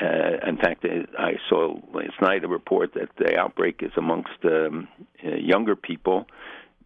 Uh, 0.00 0.48
in 0.48 0.56
fact, 0.56 0.86
I 1.18 1.32
saw 1.48 1.78
last 1.92 2.20
night 2.22 2.44
a 2.44 2.48
report 2.48 2.94
that 2.94 3.10
the 3.18 3.36
outbreak 3.38 3.82
is 3.82 3.92
amongst 3.96 4.38
um, 4.44 4.88
uh, 5.24 5.34
younger 5.36 5.76
people, 5.76 6.26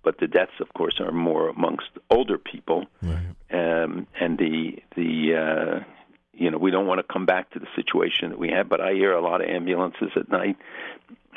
but 0.02 0.18
the 0.18 0.26
deaths, 0.26 0.52
of 0.60 0.72
course, 0.74 1.00
are 1.00 1.12
more 1.12 1.48
amongst 1.48 1.90
older 2.10 2.38
people. 2.38 2.86
Right. 3.02 3.34
Um, 3.50 4.06
and 4.20 4.38
the 4.38 4.82
the 4.96 5.34
uh, 5.34 5.84
you 6.32 6.50
know 6.50 6.58
we 6.58 6.70
don't 6.70 6.86
want 6.86 6.98
to 6.98 7.12
come 7.12 7.26
back 7.26 7.50
to 7.50 7.58
the 7.58 7.66
situation 7.74 8.30
that 8.30 8.38
we 8.38 8.48
had. 8.48 8.68
But 8.68 8.80
I 8.80 8.92
hear 8.92 9.12
a 9.12 9.20
lot 9.20 9.40
of 9.42 9.48
ambulances 9.48 10.10
at 10.16 10.30
night, 10.30 10.56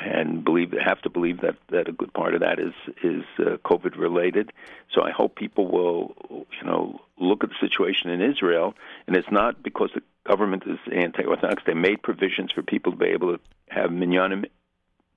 and 0.00 0.44
believe 0.44 0.72
have 0.72 1.00
to 1.02 1.10
believe 1.10 1.40
that 1.40 1.56
that 1.70 1.88
a 1.88 1.92
good 1.92 2.12
part 2.12 2.34
of 2.34 2.40
that 2.40 2.58
is 2.58 2.74
is 3.02 3.24
uh, 3.38 3.56
COVID 3.64 3.96
related. 3.98 4.52
So 4.94 5.02
I 5.02 5.10
hope 5.10 5.34
people 5.34 5.70
will 5.70 6.14
you 6.30 6.66
know 6.66 7.00
look 7.18 7.44
at 7.44 7.50
the 7.50 7.56
situation 7.60 8.10
in 8.10 8.22
Israel, 8.22 8.74
and 9.06 9.16
it's 9.16 9.30
not 9.30 9.62
because 9.62 9.90
the 9.94 10.02
government 10.24 10.64
is 10.66 10.78
anti-orthodox. 10.92 11.62
They 11.66 11.74
made 11.74 12.02
provisions 12.02 12.52
for 12.52 12.62
people 12.62 12.92
to 12.92 12.98
be 12.98 13.06
able 13.06 13.36
to 13.36 13.40
have 13.68 13.90
minyanim, 13.90 14.44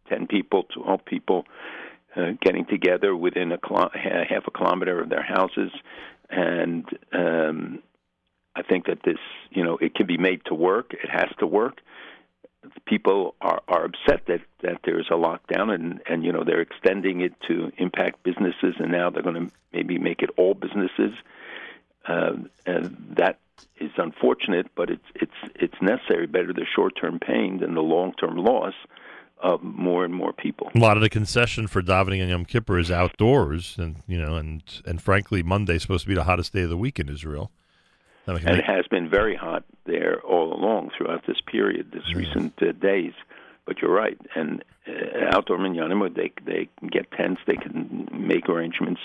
ten 0.10 0.28
people, 0.28 0.64
twelve 0.64 1.06
people 1.06 1.46
uh, 2.16 2.32
getting 2.42 2.66
together 2.66 3.16
within 3.16 3.52
a 3.52 3.58
kilo- 3.58 3.92
half 3.94 4.48
a 4.48 4.52
kilometer 4.52 5.02
of 5.02 5.10
their 5.10 5.24
houses, 5.24 5.72
and 6.30 6.86
um, 7.12 7.80
I 8.56 8.62
think 8.62 8.86
that 8.86 9.00
this, 9.04 9.18
you 9.52 9.64
know, 9.64 9.78
it 9.78 9.96
can 9.96 10.08
be 10.08 10.18
made 10.18 10.46
to 10.46 10.54
work. 10.54 10.94
It 10.94 11.10
has 11.10 11.30
to 11.40 11.48
work. 11.48 11.82
People 12.86 13.36
are 13.42 13.62
are 13.68 13.86
upset 13.86 14.26
that 14.28 14.42
that 14.62 14.80
there's 14.86 15.08
a 15.12 15.16
lockdown, 15.16 15.74
and 15.74 16.02
and 16.10 16.24
you 16.24 16.32
know 16.32 16.44
they're 16.44 16.62
extending 16.62 17.22
it 17.22 17.34
to 17.48 17.72
impact 17.78 18.24
businesses, 18.24 18.76
and 18.80 18.92
now 18.92 19.10
they're 19.10 19.22
going 19.22 19.48
to 19.48 19.52
maybe 19.72 20.00
make 20.00 20.22
it 20.22 20.32
all 20.38 20.54
businesses. 20.56 21.14
Uh, 22.08 22.34
and 22.66 23.16
that 23.18 23.40
is 23.80 23.92
unfortunate, 23.98 24.68
but 24.76 24.90
it's 24.90 25.06
it's 25.16 25.54
it's 25.56 25.82
necessary. 25.82 26.26
Better 26.26 26.54
the 26.54 26.66
short 26.66 26.94
term 27.00 27.20
pain 27.20 27.60
than 27.60 27.76
the 27.76 27.84
long 27.84 28.14
term 28.14 28.38
loss 28.38 28.74
of 29.38 29.62
more 29.62 30.06
and 30.06 30.14
more 30.14 30.34
people. 30.34 30.72
A 30.74 30.80
lot 30.80 30.98
of 30.98 31.04
the 31.04 31.10
concession 31.10 31.68
for 31.68 31.82
davening 31.82 32.22
on 32.24 32.30
Yom 32.30 32.46
Kippur 32.46 32.80
is 32.80 32.90
outdoors, 32.90 33.76
and 33.78 34.02
you 34.08 34.20
know, 34.20 34.36
and 34.36 34.64
and 34.86 35.02
frankly, 35.02 35.44
Monday 35.44 35.76
is 35.76 35.82
supposed 35.82 36.04
to 36.04 36.08
be 36.08 36.16
the 36.16 36.24
hottest 36.24 36.54
day 36.54 36.62
of 36.62 36.70
the 36.70 36.78
week 36.78 37.00
in 37.00 37.10
Israel. 37.10 37.52
And 38.28 38.40
it 38.40 38.66
has 38.66 38.88
been 38.88 39.08
very 39.08 39.36
hot 39.36 39.64
there 39.86 40.20
all 40.22 40.52
along 40.52 40.90
throughout 40.98 41.28
this 41.28 41.42
period, 41.42 41.92
this 41.94 42.04
yeah. 42.08 42.18
recent 42.18 42.62
uh, 42.62 42.72
days. 42.72 43.14
But 43.68 43.82
you're 43.82 43.94
right, 43.94 44.18
and 44.36 44.64
uh, 44.88 45.36
outdoor 45.36 45.58
minyanim, 45.58 46.16
they 46.16 46.32
they 46.44 46.70
can 46.80 46.88
get 46.88 47.12
tents, 47.12 47.42
they 47.46 47.56
can 47.56 48.08
make 48.12 48.48
arrangements 48.50 49.02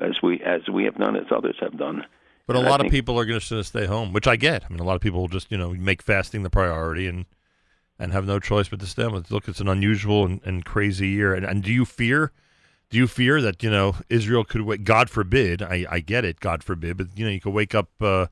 as 0.00 0.22
we 0.22 0.40
as 0.42 0.68
we 0.72 0.84
have 0.84 0.96
done, 0.96 1.16
as 1.16 1.26
others 1.30 1.56
have 1.60 1.78
done. 1.78 2.04
But 2.46 2.56
a 2.56 2.60
lot 2.60 2.84
of 2.84 2.92
people 2.92 3.18
are 3.18 3.24
going 3.24 3.40
to 3.40 3.64
stay 3.64 3.86
home, 3.86 4.12
which 4.12 4.28
I 4.28 4.36
get. 4.36 4.64
I 4.64 4.68
mean, 4.68 4.78
a 4.78 4.84
lot 4.84 4.94
of 4.94 5.00
people 5.00 5.20
will 5.20 5.28
just 5.28 5.50
you 5.50 5.58
know 5.58 5.70
make 5.70 6.02
fasting 6.02 6.42
the 6.42 6.50
priority 6.50 7.08
and 7.08 7.26
and 7.98 8.12
have 8.12 8.26
no 8.26 8.38
choice 8.38 8.68
but 8.68 8.80
to 8.80 8.86
stay 8.86 9.02
home. 9.02 9.22
Look, 9.30 9.48
it's 9.48 9.60
an 9.60 9.68
unusual 9.68 10.24
and, 10.24 10.40
and 10.44 10.64
crazy 10.64 11.08
year. 11.08 11.34
And, 11.34 11.44
and 11.44 11.62
do 11.62 11.72
you 11.72 11.84
fear? 11.84 12.32
Do 12.90 12.98
you 12.98 13.06
fear 13.06 13.40
that 13.42 13.62
you 13.62 13.70
know 13.70 13.96
Israel 14.08 14.44
could 14.44 14.62
wait? 14.62 14.84
God 14.84 15.10
forbid. 15.10 15.62
I, 15.62 15.86
I 15.90 16.00
get 16.00 16.24
it. 16.24 16.40
God 16.40 16.62
forbid. 16.62 16.96
But 16.96 17.08
you 17.16 17.24
know 17.24 17.30
you 17.30 17.40
could 17.40 17.52
wake 17.52 17.74
up 17.74 17.88
uh, 18.00 18.26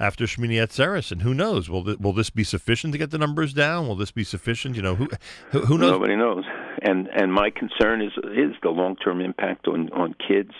after 0.00 0.24
Shmini 0.24 0.54
Atzeres, 0.54 1.12
and 1.12 1.22
who 1.22 1.34
knows? 1.34 1.68
Will 1.68 1.84
th- 1.84 1.98
will 1.98 2.14
this 2.14 2.30
be 2.30 2.44
sufficient 2.44 2.92
to 2.92 2.98
get 2.98 3.10
the 3.10 3.18
numbers 3.18 3.52
down? 3.52 3.86
Will 3.86 3.96
this 3.96 4.10
be 4.10 4.24
sufficient? 4.24 4.76
You 4.76 4.82
know 4.82 4.94
who 4.94 5.08
who, 5.50 5.60
who 5.60 5.78
knows? 5.78 5.90
Nobody 5.90 6.16
knows. 6.16 6.44
And 6.80 7.08
and 7.08 7.32
my 7.32 7.50
concern 7.50 8.00
is 8.00 8.12
is 8.34 8.54
the 8.62 8.70
long 8.70 8.96
term 8.96 9.20
impact 9.20 9.68
on 9.68 9.92
on 9.92 10.14
kids 10.26 10.52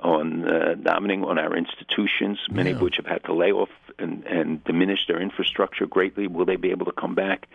on 0.00 0.44
uh, 0.44 0.74
davening 0.76 1.24
on 1.24 1.38
our 1.38 1.56
institutions, 1.56 2.38
many 2.50 2.70
yeah. 2.70 2.76
of 2.76 2.82
which 2.82 2.96
have 2.96 3.06
had 3.06 3.24
to 3.24 3.32
lay 3.32 3.52
off 3.52 3.68
and, 3.98 4.24
and 4.24 4.62
diminish 4.64 5.06
their 5.06 5.20
infrastructure 5.20 5.86
greatly. 5.86 6.26
Will 6.26 6.44
they 6.44 6.56
be 6.56 6.70
able 6.70 6.86
to 6.86 6.92
come 6.92 7.14
back? 7.14 7.46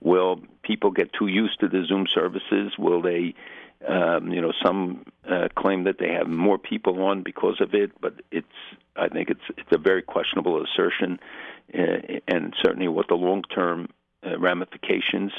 Will 0.00 0.40
people 0.62 0.90
get 0.90 1.12
too 1.12 1.26
used 1.26 1.60
to 1.60 1.68
the 1.68 1.84
Zoom 1.86 2.06
services? 2.12 2.72
Will 2.78 3.00
they, 3.00 3.34
um, 3.88 4.30
you 4.30 4.40
know, 4.40 4.52
some 4.62 5.04
uh, 5.28 5.48
claim 5.56 5.84
that 5.84 5.98
they 5.98 6.12
have 6.12 6.28
more 6.28 6.58
people 6.58 7.02
on 7.02 7.22
because 7.22 7.60
of 7.60 7.74
it, 7.74 7.92
but 8.00 8.14
it's, 8.30 8.46
I 8.94 9.08
think 9.08 9.30
it's 9.30 9.40
it's 9.56 9.72
a 9.72 9.78
very 9.78 10.02
questionable 10.02 10.62
assertion, 10.62 11.18
uh, 11.74 12.18
and 12.28 12.54
certainly 12.62 12.88
what 12.88 13.08
the 13.08 13.14
long 13.14 13.42
term 13.42 13.88
uh, 14.24 14.38
ramifications. 14.38 15.32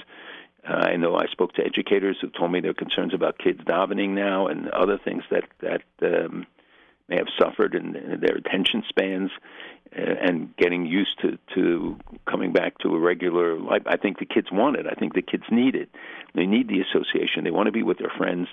Uh, 0.68 0.74
I 0.74 0.98
know 0.98 1.16
I 1.16 1.28
spoke 1.32 1.54
to 1.54 1.66
educators 1.66 2.18
who 2.22 2.30
told 2.30 2.52
me 2.52 2.60
their 2.60 2.74
concerns 2.74 3.14
about 3.14 3.38
kids 3.38 3.60
davening 3.62 4.10
now 4.10 4.48
and 4.48 4.70
other 4.70 5.00
things 5.04 5.24
that 5.32 5.44
that 5.62 5.84
um, 6.02 6.46
may 7.08 7.16
have 7.18 7.28
suffered 7.40 7.74
in 7.74 7.94
their 7.94 8.36
attention 8.36 8.84
spans 8.90 9.32
uh, 9.98 10.02
and 10.02 10.56
getting 10.58 10.86
used 10.86 11.20
to 11.22 11.38
to 11.56 11.98
coming 12.30 12.52
back 12.52 12.78
to 12.80 12.90
a 12.90 13.00
regular 13.00 13.58
life. 13.58 13.84
I 13.86 13.98
think 13.98 14.20
the 14.20 14.26
kids 14.26 14.48
want 14.52 14.76
it. 14.76 14.86
I 14.90 14.96
think 14.96 15.14
the 15.14 15.22
kids 15.22 15.44
need 15.50 15.76
it. 15.76 15.90
They 16.36 16.46
need 16.46 16.68
the 16.68 16.82
association. 16.82 17.44
They 17.44 17.52
want 17.52 17.68
to 17.68 17.72
be 17.72 17.84
with 17.84 17.98
their 17.98 18.12
friends. 18.18 18.48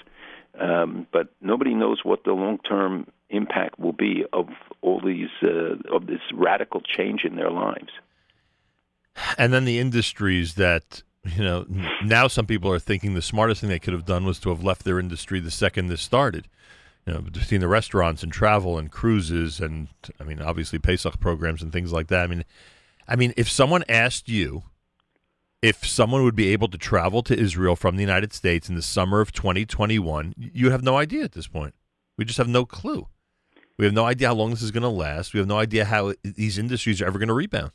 Um, 0.60 1.08
but 1.12 1.28
nobody 1.40 1.74
knows 1.74 2.04
what 2.04 2.22
the 2.22 2.32
long 2.32 2.58
term 2.58 3.08
impact 3.30 3.80
will 3.80 3.92
be 3.92 4.24
of 4.32 4.48
all 4.82 5.00
these 5.04 5.30
uh, 5.42 5.74
of 5.92 6.06
this 6.06 6.20
radical 6.32 6.80
change 6.80 7.24
in 7.24 7.34
their 7.34 7.50
lives. 7.50 7.90
And 9.36 9.52
then 9.52 9.64
the 9.64 9.80
industries 9.80 10.54
that 10.54 11.02
you 11.24 11.42
know 11.42 11.66
now 12.04 12.28
some 12.28 12.46
people 12.46 12.70
are 12.70 12.78
thinking 12.78 13.14
the 13.14 13.22
smartest 13.22 13.60
thing 13.60 13.70
they 13.70 13.78
could 13.78 13.94
have 13.94 14.04
done 14.04 14.24
was 14.24 14.38
to 14.38 14.50
have 14.50 14.62
left 14.62 14.84
their 14.84 14.98
industry 14.98 15.40
the 15.40 15.50
second 15.50 15.86
this 15.86 16.02
started 16.02 16.48
you 17.06 17.12
know, 17.12 17.20
between 17.20 17.60
the 17.60 17.68
restaurants 17.68 18.22
and 18.22 18.32
travel 18.32 18.78
and 18.78 18.90
cruises 18.90 19.60
and 19.60 19.88
I 20.18 20.24
mean, 20.24 20.40
obviously 20.40 20.78
Pesach 20.78 21.20
programs 21.20 21.62
and 21.62 21.72
things 21.72 21.92
like 21.92 22.08
that. 22.08 22.24
I 22.24 22.26
mean, 22.26 22.44
I 23.06 23.16
mean, 23.16 23.34
if 23.36 23.50
someone 23.50 23.84
asked 23.88 24.28
you 24.28 24.64
if 25.60 25.86
someone 25.86 26.22
would 26.24 26.36
be 26.36 26.48
able 26.48 26.68
to 26.68 26.76
travel 26.76 27.22
to 27.22 27.38
Israel 27.38 27.74
from 27.74 27.96
the 27.96 28.02
United 28.02 28.34
States 28.34 28.68
in 28.68 28.74
the 28.74 28.82
summer 28.82 29.20
of 29.20 29.32
2021, 29.32 30.34
you 30.36 30.70
have 30.70 30.82
no 30.82 30.96
idea 30.98 31.24
at 31.24 31.32
this 31.32 31.46
point. 31.46 31.74
We 32.18 32.26
just 32.26 32.36
have 32.36 32.48
no 32.48 32.66
clue. 32.66 33.08
We 33.78 33.86
have 33.86 33.94
no 33.94 34.04
idea 34.04 34.28
how 34.28 34.34
long 34.34 34.50
this 34.50 34.60
is 34.60 34.70
going 34.70 34.82
to 34.82 34.88
last. 34.88 35.32
We 35.32 35.38
have 35.38 35.48
no 35.48 35.58
idea 35.58 35.86
how 35.86 36.12
these 36.22 36.58
industries 36.58 37.00
are 37.00 37.06
ever 37.06 37.18
going 37.18 37.28
to 37.28 37.34
rebound 37.34 37.72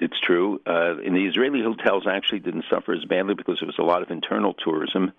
it's 0.00 0.18
true. 0.20 0.60
Uh, 0.66 0.98
in 0.98 1.14
the 1.14 1.26
Israeli 1.26 1.62
hotels, 1.62 2.06
actually 2.08 2.40
didn't 2.40 2.64
suffer 2.70 2.92
as 2.92 3.04
badly 3.04 3.34
because 3.34 3.58
there 3.60 3.66
was 3.66 3.78
a 3.78 3.82
lot 3.82 4.02
of 4.02 4.10
internal 4.10 4.54
tourism, 4.54 5.12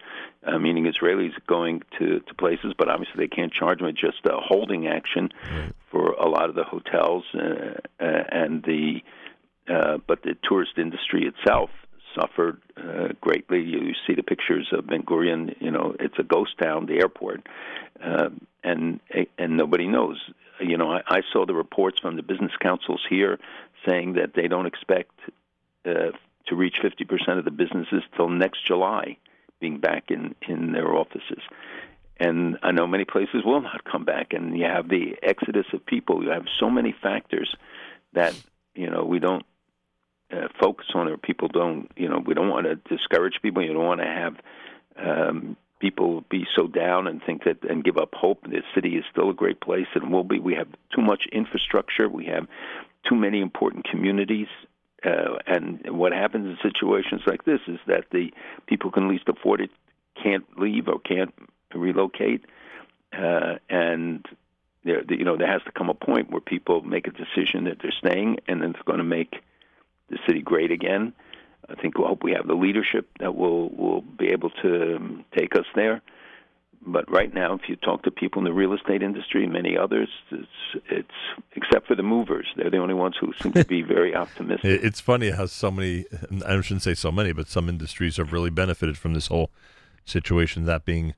uh, 0.45 0.57
meaning 0.57 0.85
Israelis 0.85 1.33
going 1.47 1.81
to, 1.99 2.19
to 2.19 2.33
places, 2.35 2.73
but 2.77 2.89
obviously 2.89 3.15
they 3.17 3.27
can't 3.27 3.53
charge 3.53 3.79
them. 3.79 3.87
It's 3.87 3.99
just 3.99 4.25
a 4.25 4.37
holding 4.37 4.87
action 4.87 5.29
right. 5.51 5.73
for 5.91 6.11
a 6.11 6.27
lot 6.27 6.49
of 6.49 6.55
the 6.55 6.63
hotels, 6.63 7.23
uh, 7.33 7.79
uh, 7.99 8.23
and 8.31 8.63
the 8.63 9.01
uh, 9.67 9.97
but 10.07 10.23
the 10.23 10.35
tourist 10.43 10.71
industry 10.77 11.27
itself 11.27 11.69
suffered 12.19 12.59
uh, 12.75 13.09
greatly. 13.21 13.61
You 13.61 13.93
see 14.07 14.15
the 14.15 14.23
pictures 14.23 14.67
of 14.71 14.87
Ben 14.87 15.03
Gurion. 15.03 15.55
You 15.59 15.71
know, 15.71 15.95
it's 15.99 16.17
a 16.17 16.23
ghost 16.23 16.57
town, 16.61 16.87
the 16.87 16.99
airport, 16.99 17.47
uh, 18.03 18.29
and 18.63 18.99
and 19.37 19.57
nobody 19.57 19.87
knows. 19.87 20.17
You 20.59 20.77
know, 20.77 20.91
I, 20.91 21.01
I 21.07 21.21
saw 21.31 21.45
the 21.45 21.53
reports 21.53 21.99
from 21.99 22.15
the 22.15 22.23
business 22.23 22.51
councils 22.59 23.01
here 23.09 23.39
saying 23.89 24.13
that 24.13 24.33
they 24.35 24.47
don't 24.47 24.65
expect 24.65 25.11
uh, 25.85 26.11
to 26.47 26.55
reach 26.55 26.75
50% 26.83 27.37
of 27.37 27.45
the 27.45 27.51
businesses 27.51 28.03
till 28.15 28.29
next 28.29 28.65
July 28.65 29.17
being 29.59 29.79
back 29.79 30.05
in, 30.09 30.35
in 30.47 30.71
their 30.71 30.95
offices. 30.95 31.41
And 32.19 32.57
I 32.63 32.71
know 32.71 32.85
many 32.85 33.05
places 33.05 33.43
will 33.45 33.61
not 33.61 33.85
come 33.89 34.03
back, 34.03 34.33
and 34.33 34.57
you 34.57 34.65
have 34.65 34.89
the 34.89 35.15
exodus 35.23 35.65
of 35.73 35.85
people. 35.85 36.23
You 36.23 36.31
have 36.31 36.45
so 36.59 36.69
many 36.69 36.93
factors 37.01 37.55
that 38.13 38.35
you 38.75 38.89
know 38.89 39.05
we 39.05 39.19
don't 39.19 39.45
uh, 40.31 40.49
focus 40.59 40.87
on, 40.93 41.07
or 41.07 41.15
people 41.17 41.47
don't. 41.47 41.89
You 41.95 42.09
know, 42.09 42.21
we 42.25 42.33
don't 42.33 42.49
want 42.49 42.65
to 42.65 42.75
discourage 42.75 43.39
people. 43.41 43.63
You 43.63 43.71
don't 43.71 43.85
want 43.85 44.01
to 44.01 44.07
have 44.07 44.35
um, 44.97 45.55
people 45.79 46.25
be 46.29 46.45
so 46.57 46.67
down 46.67 47.07
and 47.07 47.21
think 47.23 47.45
that 47.45 47.63
and 47.63 47.85
give 47.85 47.97
up 47.97 48.13
hope. 48.13 48.43
The 48.43 48.63
city 48.75 48.97
is 48.97 49.05
still 49.09 49.29
a 49.29 49.33
great 49.33 49.61
place 49.61 49.87
and 49.95 50.11
will 50.11 50.25
be. 50.25 50.39
We 50.39 50.55
have 50.55 50.67
too 50.93 51.01
much 51.01 51.23
infrastructure. 51.31 52.09
We 52.09 52.25
have 52.25 52.47
too 53.07 53.15
many 53.15 53.41
important 53.41 53.85
communities. 53.85 54.47
Uh, 55.03 55.37
and 55.47 55.97
what 55.97 56.11
happens 56.11 56.45
in 56.45 56.57
situations 56.61 57.21
like 57.25 57.45
this 57.45 57.61
is 57.67 57.79
that 57.87 58.05
the 58.11 58.33
people 58.67 58.91
can 58.91 59.07
least 59.07 59.23
afford 59.29 59.61
it 59.61 59.69
can't 60.21 60.45
leave 60.59 60.87
or 60.87 60.99
can't 60.99 61.33
relocate, 61.73 62.43
uh, 63.17 63.55
and 63.69 64.25
there, 64.83 65.03
you 65.09 65.23
know, 65.23 65.37
there 65.37 65.51
has 65.51 65.61
to 65.63 65.71
come 65.71 65.89
a 65.89 65.93
point 65.93 66.31
where 66.31 66.41
people 66.41 66.81
make 66.81 67.07
a 67.07 67.11
decision 67.11 67.65
that 67.65 67.77
they're 67.81 67.91
staying, 67.91 68.37
and 68.47 68.61
then 68.61 68.71
it's 68.71 68.81
going 68.83 68.97
to 68.97 69.03
make 69.03 69.41
the 70.09 70.17
city 70.25 70.41
great 70.41 70.71
again. 70.71 71.13
I 71.69 71.75
think 71.75 71.97
we 71.97 72.01
we'll 72.01 72.09
hope 72.09 72.23
we 72.23 72.33
have 72.33 72.47
the 72.47 72.55
leadership 72.55 73.07
that 73.19 73.35
will 73.35 73.69
will 73.69 74.01
be 74.01 74.29
able 74.29 74.49
to 74.61 74.95
um, 74.95 75.25
take 75.37 75.55
us 75.55 75.65
there. 75.75 76.01
But 76.85 77.11
right 77.11 77.33
now, 77.33 77.55
if 77.55 77.67
you 77.67 77.75
talk 77.75 78.03
to 78.03 78.11
people 78.11 78.39
in 78.39 78.45
the 78.45 78.53
real 78.53 78.73
estate 78.73 79.03
industry, 79.03 79.45
many 79.45 79.77
others, 79.77 80.07
it's 80.31 80.47
it's 80.89 81.07
except 81.55 81.87
for 81.87 81.95
the 81.95 82.03
movers, 82.03 82.47
they're 82.55 82.69
the 82.69 82.77
only 82.77 82.93
ones 82.93 83.15
who 83.19 83.33
seem 83.41 83.51
to 83.53 83.65
be 83.65 83.81
very 83.95 84.15
optimistic. 84.15 84.81
It's 84.83 85.01
funny 85.01 85.31
how 85.31 85.45
so 85.47 85.71
many, 85.71 86.05
I 86.45 86.59
shouldn't 86.61 86.83
say 86.83 86.93
so 86.93 87.11
many, 87.11 87.33
but 87.33 87.49
some 87.49 87.67
industries 87.67 88.17
have 88.17 88.31
really 88.31 88.49
benefited 88.49 88.97
from 88.97 89.13
this 89.13 89.27
whole 89.27 89.51
situation. 90.05 90.65
That 90.65 90.85
being 90.85 91.15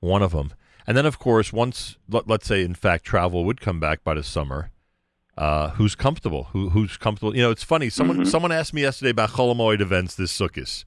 one 0.00 0.22
of 0.22 0.32
them. 0.32 0.52
And 0.86 0.96
then, 0.96 1.06
of 1.06 1.18
course, 1.18 1.52
once 1.52 1.96
let, 2.08 2.30
us 2.30 2.44
say, 2.44 2.62
in 2.62 2.74
fact, 2.74 3.04
travel 3.04 3.44
would 3.44 3.60
come 3.60 3.80
back 3.80 4.04
by 4.04 4.14
the 4.14 4.22
summer. 4.22 4.70
Uh, 5.36 5.70
who's 5.70 5.94
comfortable? 5.94 6.44
Who, 6.52 6.70
who's 6.70 6.96
comfortable? 6.96 7.34
You 7.34 7.42
know, 7.42 7.50
it's 7.50 7.64
funny. 7.64 7.88
Someone 7.88 8.18
mm-hmm. 8.18 8.28
someone 8.28 8.52
asked 8.52 8.74
me 8.74 8.82
yesterday 8.82 9.10
about 9.10 9.30
Chol 9.30 9.54
Hamoed 9.54 9.80
events 9.80 10.14
this 10.14 10.36
Sukkot. 10.36 10.84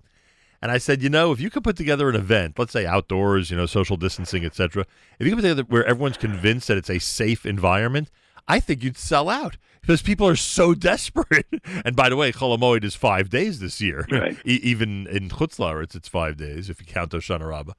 And 0.68 0.74
I 0.74 0.80
said, 0.80 1.02
you 1.02 1.08
know, 1.08 1.32
if 1.32 1.40
you 1.40 1.50
could 1.50 1.64
put 1.64 1.78
together 1.78 2.10
an 2.10 2.16
event, 2.18 2.60
let's 2.60 2.74
say 2.74 2.86
outdoors, 2.86 3.50
you 3.50 3.56
know, 3.56 3.66
social 3.66 3.96
distancing, 3.96 4.44
etc., 4.44 4.86
if 5.18 5.26
you 5.26 5.32
could 5.32 5.38
put 5.38 5.48
together 5.48 5.64
where 5.64 5.86
everyone's 5.86 6.18
convinced 6.18 6.68
that 6.68 6.76
it's 6.76 6.90
a 6.90 7.00
safe 7.00 7.46
environment, 7.46 8.12
I 8.50 8.60
think 8.60 8.84
you'd 8.84 8.98
sell 8.98 9.30
out 9.30 9.56
because 9.80 10.02
people 10.02 10.28
are 10.28 10.36
so 10.36 10.74
desperate. 10.92 11.48
and 11.86 11.96
by 11.96 12.10
the 12.10 12.18
way, 12.18 12.34
Chol 12.34 12.58
Hamoed 12.58 12.84
is 12.84 12.96
five 12.96 13.30
days 13.30 13.62
this 13.62 13.80
year. 13.80 14.06
Right. 14.12 14.38
e- 14.46 14.60
even 14.62 15.08
in 15.08 15.30
Chutzlar, 15.30 15.82
it's, 15.82 15.96
it's 15.96 16.10
five 16.10 16.36
days 16.36 16.70
if 16.70 16.82
you 16.82 16.86
count 16.86 17.12
Hoshana 17.12 17.48
Rabbah, 17.48 17.72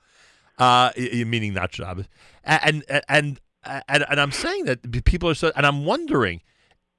uh, 0.56 0.90
meaning 0.96 1.52
not 1.52 1.74
Shabbos. 1.74 2.06
And, 2.42 2.84
and, 2.88 3.02
and, 3.06 3.40
and, 3.86 4.06
and 4.08 4.18
I'm 4.18 4.32
saying 4.32 4.64
that 4.64 5.04
people 5.04 5.28
are 5.28 5.34
so, 5.34 5.52
and 5.54 5.66
I'm 5.66 5.84
wondering– 5.84 6.40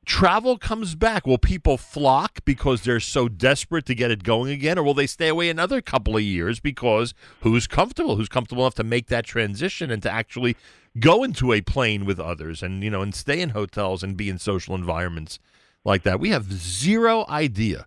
travel 0.05 0.57
comes 0.57 0.95
back, 0.95 1.27
will 1.27 1.37
people 1.37 1.77
flock 1.77 2.39
because 2.45 2.81
they're 2.81 2.99
so 2.99 3.27
desperate 3.27 3.85
to 3.85 3.95
get 3.95 4.11
it 4.11 4.23
going 4.23 4.51
again, 4.51 4.77
or 4.77 4.83
will 4.83 4.93
they 4.93 5.07
stay 5.07 5.27
away 5.27 5.49
another 5.49 5.81
couple 5.81 6.17
of 6.17 6.23
years 6.23 6.59
because 6.59 7.13
who's 7.41 7.67
comfortable? 7.67 8.15
Who's 8.15 8.29
comfortable 8.29 8.63
enough 8.63 8.75
to 8.75 8.83
make 8.83 9.07
that 9.07 9.25
transition 9.25 9.91
and 9.91 10.01
to 10.03 10.11
actually 10.11 10.57
go 10.99 11.23
into 11.23 11.53
a 11.53 11.61
plane 11.61 12.05
with 12.05 12.19
others 12.19 12.63
and 12.63 12.83
you 12.83 12.89
know 12.89 13.01
and 13.01 13.13
stay 13.13 13.39
in 13.39 13.49
hotels 13.49 14.03
and 14.03 14.17
be 14.17 14.29
in 14.29 14.39
social 14.39 14.75
environments 14.75 15.39
like 15.85 16.03
that? 16.03 16.19
We 16.19 16.29
have 16.29 16.51
zero 16.51 17.25
idea. 17.29 17.85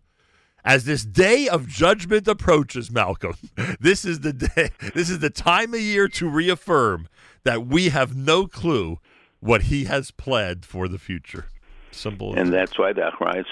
As 0.64 0.84
this 0.84 1.04
day 1.04 1.48
of 1.48 1.66
judgment 1.66 2.28
approaches, 2.28 2.88
Malcolm, 2.88 3.34
this 3.80 4.04
is 4.04 4.20
the 4.20 4.32
day, 4.32 4.70
this 4.94 5.10
is 5.10 5.18
the 5.18 5.30
time 5.30 5.74
of 5.74 5.80
year 5.80 6.06
to 6.08 6.28
reaffirm 6.28 7.08
that 7.42 7.66
we 7.66 7.88
have 7.88 8.14
no 8.14 8.46
clue 8.46 8.98
what 9.40 9.62
he 9.62 9.86
has 9.86 10.12
planned 10.12 10.64
for 10.64 10.86
the 10.86 11.00
future. 11.00 11.46
Simple. 11.92 12.34
And 12.34 12.52
that's 12.52 12.78
why 12.78 12.92
the 12.92 13.02
Achrayas 13.02 13.44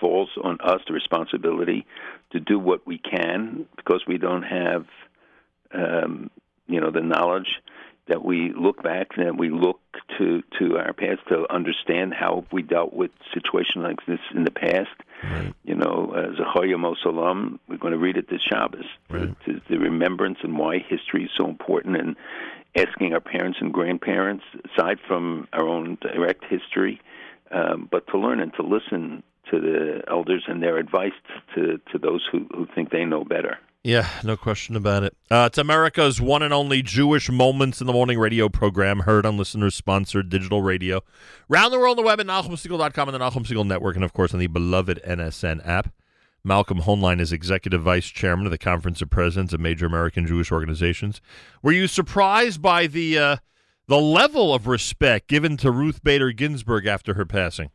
falls 0.00 0.30
on 0.42 0.58
us 0.60 0.80
the 0.86 0.94
responsibility 0.94 1.86
to 2.30 2.38
do 2.38 2.58
what 2.58 2.86
we 2.86 2.98
can 2.98 3.66
because 3.76 4.04
we 4.06 4.18
don't 4.18 4.44
have, 4.44 4.86
um, 5.72 6.30
you 6.68 6.80
know, 6.80 6.90
the 6.90 7.00
knowledge 7.00 7.60
that 8.06 8.24
we 8.24 8.52
look 8.54 8.82
back 8.82 9.08
and 9.16 9.38
we 9.38 9.50
look 9.50 9.80
to 10.16 10.42
to 10.58 10.78
our 10.78 10.92
past 10.92 11.20
to 11.28 11.44
understand 11.52 12.14
how 12.14 12.44
we 12.50 12.62
dealt 12.62 12.94
with 12.94 13.10
situations 13.34 13.84
like 13.84 14.04
this 14.06 14.20
in 14.34 14.44
the 14.44 14.50
past. 14.50 14.88
Right. 15.22 15.52
You 15.64 15.74
know, 15.74 16.14
as 16.16 16.38
a 16.38 16.58
Choyam 16.58 16.90
Osalam, 16.90 17.58
we're 17.68 17.76
going 17.76 17.92
to 17.92 17.98
read 17.98 18.16
it 18.16 18.30
this 18.30 18.40
Shabbos. 18.40 18.86
Right. 19.10 19.34
To, 19.44 19.52
to 19.54 19.60
the 19.68 19.78
remembrance 19.78 20.38
and 20.42 20.56
why 20.58 20.78
history 20.78 21.24
is 21.24 21.30
so 21.36 21.48
important, 21.48 21.96
and 21.96 22.16
asking 22.76 23.12
our 23.12 23.20
parents 23.20 23.58
and 23.60 23.72
grandparents, 23.72 24.44
aside 24.72 24.98
from 25.06 25.48
our 25.52 25.66
own 25.66 25.98
direct 26.00 26.44
history, 26.48 27.00
um, 27.52 27.88
but 27.90 28.06
to 28.08 28.18
learn 28.18 28.40
and 28.40 28.52
to 28.54 28.62
listen 28.62 29.22
to 29.50 29.60
the 29.60 30.02
elders 30.08 30.44
and 30.46 30.62
their 30.62 30.78
advice 30.78 31.12
to 31.54 31.80
to 31.92 31.98
those 31.98 32.26
who 32.30 32.46
who 32.54 32.66
think 32.74 32.90
they 32.90 33.04
know 33.04 33.24
better. 33.24 33.58
Yeah, 33.84 34.08
no 34.24 34.36
question 34.36 34.74
about 34.74 35.04
it. 35.04 35.16
Uh, 35.30 35.44
it's 35.46 35.56
America's 35.56 36.20
one 36.20 36.42
and 36.42 36.52
only 36.52 36.82
Jewish 36.82 37.30
Moments 37.30 37.80
in 37.80 37.86
the 37.86 37.92
Morning 37.92 38.18
radio 38.18 38.48
program, 38.48 39.00
heard 39.00 39.24
on 39.24 39.38
listeners 39.38 39.76
sponsored 39.76 40.28
digital 40.28 40.62
radio. 40.62 41.00
Round 41.48 41.72
the 41.72 41.78
world 41.78 41.98
on 41.98 42.04
the 42.04 42.06
web 42.06 42.20
at 42.20 42.26
NachumSegal.com 42.26 43.08
and 43.08 43.14
the 43.14 43.24
Nachum 43.24 43.46
Segal 43.46 43.66
Network, 43.66 43.94
and 43.94 44.04
of 44.04 44.12
course 44.12 44.34
on 44.34 44.40
the 44.40 44.48
beloved 44.48 45.00
NSN 45.06 45.66
app. 45.66 45.92
Malcolm 46.44 46.80
Hoenlein 46.80 47.20
is 47.20 47.32
executive 47.32 47.82
vice 47.82 48.06
chairman 48.06 48.46
of 48.46 48.50
the 48.50 48.58
Conference 48.58 49.00
of 49.00 49.10
Presidents 49.10 49.52
of 49.52 49.60
Major 49.60 49.86
American 49.86 50.26
Jewish 50.26 50.50
Organizations. 50.50 51.20
Were 51.62 51.72
you 51.72 51.86
surprised 51.86 52.60
by 52.60 52.88
the 52.88 53.18
uh, 53.18 53.36
the 53.88 53.98
level 53.98 54.54
of 54.54 54.66
respect 54.66 55.28
given 55.28 55.56
to 55.56 55.70
Ruth 55.70 56.04
Bader 56.04 56.30
Ginsburg 56.30 56.86
after 56.86 57.14
her 57.14 57.24
passing? 57.24 57.70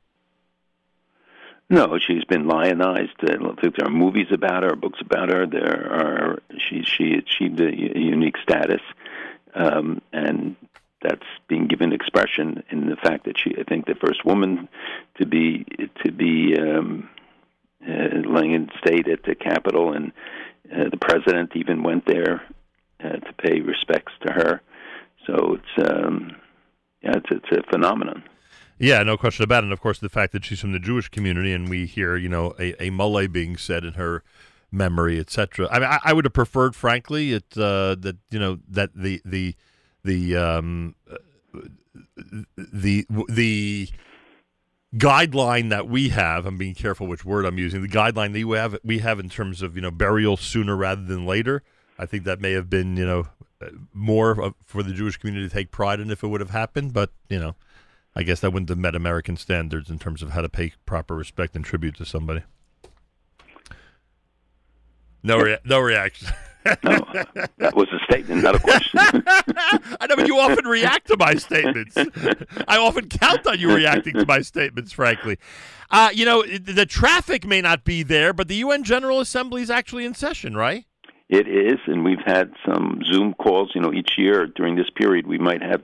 No, 1.69 1.97
she's 1.97 2.23
been 2.23 2.47
lionized. 2.47 3.11
Think 3.19 3.77
there 3.77 3.87
are 3.87 3.89
movies 3.89 4.27
about 4.31 4.63
her, 4.63 4.75
books 4.75 4.99
about 5.01 5.29
her. 5.29 5.47
There 5.47 5.91
are 5.91 6.39
she 6.57 6.83
she 6.83 7.13
achieved 7.13 7.59
a, 7.59 7.75
unique 7.75 8.37
status, 8.37 8.81
um, 9.55 10.01
and 10.11 10.55
that's 11.01 11.25
being 11.47 11.67
given 11.67 11.91
expression 11.91 12.63
in 12.69 12.89
the 12.89 12.95
fact 12.95 13.25
that 13.25 13.39
she, 13.39 13.55
I 13.57 13.63
think, 13.63 13.85
the 13.85 13.95
first 13.95 14.23
woman 14.23 14.69
to 15.15 15.25
be 15.25 15.65
to 16.03 16.11
be 16.11 16.55
um, 16.59 17.09
uh, 17.87 18.19
laying 18.25 18.51
in 18.51 18.69
state 18.77 19.07
at 19.07 19.23
the 19.23 19.33
Capitol, 19.33 19.93
and 19.93 20.11
uh, 20.71 20.89
the 20.89 20.97
president 20.97 21.55
even 21.55 21.81
went 21.81 22.05
there 22.05 22.43
uh, 23.03 23.13
to 23.13 23.33
pay 23.37 23.61
respects 23.61 24.13
to 24.27 24.31
her. 24.31 24.61
So 25.27 25.57
it's 25.57 25.89
um, 25.89 26.35
yeah, 27.01 27.13
it's 27.15 27.27
it's 27.31 27.51
a 27.51 27.71
phenomenon. 27.71 28.23
Yeah, 28.79 29.03
no 29.03 29.17
question 29.17 29.43
about 29.43 29.63
it. 29.63 29.65
And 29.65 29.73
of 29.73 29.81
course, 29.81 29.99
the 29.99 30.09
fact 30.09 30.33
that 30.33 30.43
she's 30.43 30.59
from 30.59 30.71
the 30.71 30.79
Jewish 30.79 31.09
community, 31.09 31.53
and 31.53 31.69
we 31.69 31.85
hear, 31.85 32.17
you 32.17 32.27
know, 32.27 32.53
a, 32.59 32.83
a 32.83 32.89
mole 32.89 33.27
being 33.27 33.55
said 33.55 33.85
in 33.85 33.93
her 33.93 34.23
memory, 34.71 35.19
etc. 35.19 35.69
I 35.71 35.79
mean, 35.79 35.87
I, 35.89 35.99
I, 36.05 36.13
would 36.13 36.25
have 36.25 36.33
preferred, 36.33 36.75
frankly, 36.75 37.33
it 37.33 37.45
uh, 37.55 37.95
that 37.99 38.17
you 38.31 38.39
know 38.39 38.59
that 38.67 38.89
the 38.95 39.21
the 39.23 39.55
the 40.03 40.35
um, 40.35 40.95
the 42.57 43.05
the 43.29 43.89
guideline 44.95 45.69
that 45.69 45.87
we 45.87 46.09
have. 46.09 46.45
I'm 46.45 46.57
being 46.57 46.75
careful 46.75 47.07
which 47.07 47.23
word 47.23 47.45
I'm 47.45 47.57
using. 47.57 47.81
The 47.81 47.87
guideline 47.87 48.33
that 48.33 48.45
we 48.45 48.57
have 48.57 48.77
we 48.83 48.99
have 48.99 49.19
in 49.19 49.29
terms 49.29 49.61
of 49.61 49.75
you 49.75 49.81
know 49.81 49.91
burial 49.91 50.35
sooner 50.35 50.75
rather 50.75 51.03
than 51.03 51.25
later. 51.25 51.63
I 51.97 52.05
think 52.07 52.23
that 52.23 52.41
may 52.41 52.53
have 52.53 52.69
been 52.69 52.97
you 52.97 53.05
know 53.05 53.27
more 53.93 54.53
for 54.65 54.83
the 54.83 54.93
Jewish 54.93 55.17
community 55.17 55.47
to 55.47 55.53
take 55.53 55.71
pride 55.71 55.99
in 55.99 56.11
if 56.11 56.23
it 56.23 56.27
would 56.27 56.41
have 56.41 56.51
happened, 56.51 56.93
but 56.93 57.11
you 57.29 57.39
know. 57.39 57.55
I 58.15 58.21
guess 58.21 58.41
that 58.41 58.53
wouldn't 58.53 58.69
have 58.69 58.77
met 58.77 58.93
American 58.93 59.37
standards 59.37 59.89
in 59.89 59.97
terms 59.97 60.21
of 60.21 60.31
how 60.31 60.41
to 60.41 60.49
pay 60.49 60.73
proper 60.85 61.15
respect 61.15 61.55
and 61.55 61.65
tribute 61.65 61.95
to 61.95 62.05
somebody. 62.05 62.43
No, 65.23 65.39
rea- 65.39 65.57
no 65.65 65.79
reaction. 65.79 66.27
no, 66.65 66.97
that 67.57 67.73
was 67.75 67.87
a 67.91 67.99
statement, 68.03 68.43
not 68.43 68.55
a 68.55 68.59
question. 68.59 68.99
I 69.01 70.05
know, 70.07 70.15
but 70.15 70.27
you 70.27 70.37
often 70.37 70.65
react 70.65 71.07
to 71.07 71.17
my 71.17 71.33
statements. 71.35 71.97
I 72.67 72.77
often 72.77 73.09
count 73.09 73.47
on 73.47 73.59
you 73.59 73.73
reacting 73.73 74.13
to 74.13 74.25
my 74.25 74.41
statements, 74.41 74.91
frankly. 74.91 75.39
Uh, 75.89 76.09
you 76.13 76.25
know, 76.25 76.43
the 76.43 76.85
traffic 76.85 77.45
may 77.45 77.61
not 77.61 77.83
be 77.83 78.03
there, 78.03 78.33
but 78.33 78.47
the 78.47 78.55
UN 78.55 78.83
General 78.83 79.19
Assembly 79.19 79.61
is 79.61 79.69
actually 79.69 80.05
in 80.05 80.13
session, 80.13 80.55
right? 80.55 80.85
It 81.33 81.47
is, 81.47 81.79
and 81.87 82.05
we've 82.05 82.21
had 82.23 82.53
some 82.63 83.01
Zoom 83.11 83.33
calls. 83.33 83.71
You 83.73 83.81
know, 83.81 83.91
each 83.91 84.19
year 84.19 84.45
during 84.45 84.75
this 84.75 84.91
period, 84.91 85.25
we 85.25 85.39
might 85.39 85.63
have 85.63 85.81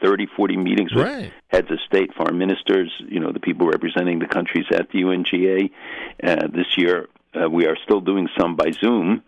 30, 0.00 0.28
40 0.36 0.56
meetings 0.58 0.94
with 0.94 1.04
right. 1.04 1.32
heads 1.48 1.72
of 1.72 1.80
state, 1.80 2.14
foreign 2.14 2.38
ministers, 2.38 2.92
you 3.08 3.18
know, 3.18 3.32
the 3.32 3.40
people 3.40 3.66
representing 3.66 4.20
the 4.20 4.28
countries 4.28 4.66
at 4.70 4.92
the 4.92 5.00
UNGA. 5.00 5.72
Uh, 6.22 6.46
this 6.54 6.78
year, 6.78 7.08
uh, 7.34 7.50
we 7.50 7.66
are 7.66 7.76
still 7.82 8.00
doing 8.00 8.28
some 8.38 8.54
by 8.54 8.70
Zoom. 8.70 9.24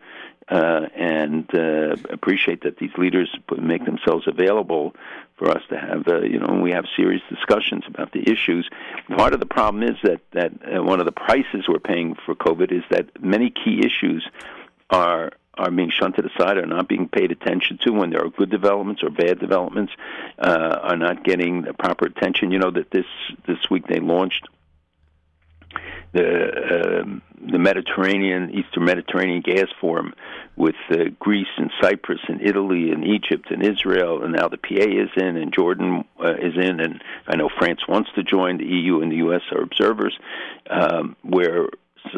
Uh, 0.46 0.82
and 0.94 1.52
uh, 1.54 1.96
appreciate 2.10 2.62
that 2.62 2.76
these 2.76 2.92
leaders 2.96 3.34
make 3.58 3.84
themselves 3.84 4.28
available 4.28 4.94
for 5.38 5.50
us 5.50 5.62
to 5.70 5.76
have, 5.76 6.06
uh, 6.06 6.20
you 6.20 6.38
know, 6.38 6.60
we 6.62 6.70
have 6.70 6.84
serious 6.94 7.22
discussions 7.30 7.82
about 7.88 8.12
the 8.12 8.30
issues. 8.30 8.68
Part 9.16 9.32
of 9.32 9.40
the 9.40 9.46
problem 9.46 9.82
is 9.82 9.96
that 10.02 10.20
that 10.32 10.52
uh, 10.52 10.84
one 10.84 11.00
of 11.00 11.06
the 11.06 11.12
prices 11.12 11.64
we're 11.66 11.78
paying 11.78 12.14
for 12.26 12.34
COVID 12.34 12.70
is 12.70 12.84
that 12.90 13.06
many 13.24 13.50
key 13.50 13.80
issues 13.84 14.22
are 14.90 15.32
are 15.57 15.71
being 15.71 15.90
shunted 15.90 16.27
aside, 16.27 16.59
are 16.59 16.67
not 16.67 16.88
being 16.88 17.09
paid 17.09 17.31
attention 17.33 17.79
to 17.83 17.93
when 17.93 18.11
there 18.11 18.25
are 18.25 18.31
good 18.31 18.51
developments 18.51 19.03
or 19.03 19.11
bad 19.11 19.38
developments, 19.38 19.93
uh, 20.38 20.79
are 20.83 20.97
not 20.97 21.25
getting 21.25 21.62
the 21.62 21.75
proper 21.75 22.07
attention. 22.07 22.51
You 22.51 22.59
know 22.59 22.71
that 22.71 22.90
this 22.90 23.07
this 23.47 23.59
week 23.71 23.87
they 23.87 24.01
launched 24.01 24.49
the 26.12 26.23
uh, 26.23 27.05
the 27.51 27.59
Mediterranean 27.59 28.51
Eastern 28.51 28.85
Mediterranean 28.85 29.43
Gas 29.43 29.67
Forum 29.81 30.14
with 30.57 30.77
uh, 30.90 31.05
Greece 31.19 31.49
and 31.57 31.71
Cyprus 31.83 32.21
and 32.29 32.40
Italy 32.40 32.90
and 32.90 33.05
Egypt 33.05 33.51
and 33.51 33.62
Israel, 33.62 34.23
and 34.23 34.33
now 34.33 34.49
the 34.49 34.57
PA 34.57 34.75
is 34.75 35.11
in 35.17 35.37
and 35.37 35.53
Jordan 35.53 36.05
uh, 36.23 36.35
is 36.35 36.55
in, 36.57 36.81
and 36.81 37.03
I 37.27 37.37
know 37.37 37.51
France 37.59 37.81
wants 37.88 38.11
to 38.14 38.23
join. 38.23 38.59
The 38.59 38.64
EU 38.64 39.03
and 39.03 39.11
the 39.11 39.17
US 39.29 39.43
are 39.53 39.62
observers, 39.62 40.17
um, 40.71 41.17
where 41.23 41.69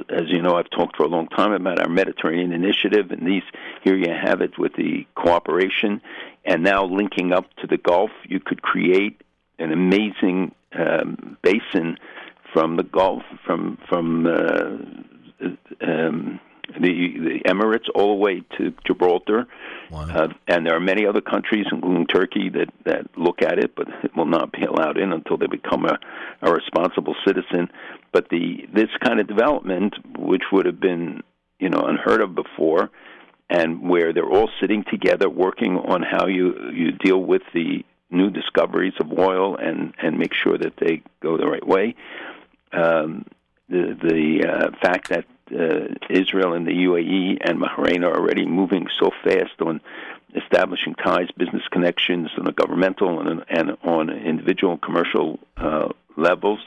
as 0.09 0.25
you 0.27 0.43
know, 0.43 0.55
I've 0.57 0.71
talked 0.71 0.97
for 0.97 1.05
a 1.05 1.09
long 1.09 1.29
time 1.29 1.53
about 1.53 1.81
our 1.81 1.89
Mediterranean 1.89 2.53
initiative, 2.53 3.11
and 3.11 3.27
these 3.27 3.43
here 3.83 3.97
you 3.97 4.11
have 4.11 4.41
it 4.41 4.59
with 4.59 4.75
the 4.75 5.07
cooperation, 5.15 6.01
and 6.45 6.63
now 6.63 6.85
linking 6.85 7.33
up 7.33 7.47
to 7.57 7.67
the 7.67 7.77
Gulf, 7.77 8.11
you 8.25 8.41
could 8.41 8.63
create 8.63 9.21
an 9.59 9.73
amazing 9.73 10.55
um, 10.79 11.37
basin 11.43 11.99
from 12.53 12.77
the 12.77 12.83
Gulf, 12.83 13.23
from 13.45 13.79
from 13.89 14.27
uh, 14.27 15.87
um, 15.87 16.41
the 16.75 17.19
the 17.19 17.41
Emirates 17.47 17.89
all 17.95 18.09
the 18.17 18.21
way 18.21 18.43
to 18.59 18.73
Gibraltar, 18.87 19.47
wow. 19.91 20.09
uh, 20.09 20.29
and 20.49 20.67
there 20.67 20.75
are 20.75 20.81
many 20.81 21.07
other 21.07 21.21
countries, 21.21 21.67
including 21.71 22.07
Turkey, 22.07 22.49
that 22.51 22.69
that 22.85 23.07
look 23.17 23.43
at 23.43 23.59
it, 23.59 23.75
but 23.77 23.89
it 24.03 24.17
will 24.17 24.27
not 24.27 24.53
be 24.53 24.65
allowed 24.65 24.99
in 24.99 25.13
until 25.13 25.37
they 25.37 25.47
become 25.47 25.85
a, 25.85 25.99
a 26.43 26.53
responsible 26.53 27.15
citizen. 27.27 27.69
But 28.13 28.29
the 28.31 28.67
this 28.73 28.91
kind 29.05 29.21
of 29.21 29.27
development, 29.27 29.95
which 30.19 30.43
would 30.53 30.67
have 30.67 30.81
been 30.81 31.23
you 31.59 31.71
know 31.71 31.81
unheard 31.81 32.21
of 32.21 32.35
before, 32.35 32.91
and 33.49 33.89
where 33.89 34.13
they're 34.13 34.31
all 34.31 34.51
sitting 34.61 34.85
together 34.91 35.29
working 35.29 35.77
on 35.77 36.03
how 36.03 36.27
you 36.27 36.71
you 36.73 36.93
deal 36.93 37.23
with 37.23 37.43
the 37.55 37.85
new 38.11 38.31
discoveries 38.31 38.95
of 39.01 39.13
oil 39.19 39.57
and 39.57 39.95
and 40.03 40.19
make 40.19 40.35
sure 40.35 40.59
that 40.59 40.75
they 40.79 41.03
go 41.21 41.37
the 41.37 41.47
right 41.47 41.67
way. 41.67 41.95
Um, 42.73 43.25
the 43.69 43.97
the 44.01 44.49
uh, 44.49 44.71
fact 44.83 45.09
that 45.11 45.25
uh, 45.53 45.95
Israel 46.11 46.55
and 46.55 46.67
the 46.67 46.73
UAE 46.73 47.39
and 47.41 47.61
Bahrain 47.61 48.05
are 48.05 48.15
already 48.17 48.47
moving 48.47 48.87
so 48.99 49.11
fast 49.25 49.61
on 49.61 49.81
establishing 50.35 50.95
ties, 50.95 51.29
business 51.37 51.63
connections 51.71 52.31
on 52.39 52.47
a 52.47 52.53
governmental 52.53 53.21
and, 53.21 53.45
and 53.49 53.77
on 53.83 54.11
individual 54.11 54.77
commercial 54.79 55.39
uh, 55.57 55.89
levels. 56.17 56.61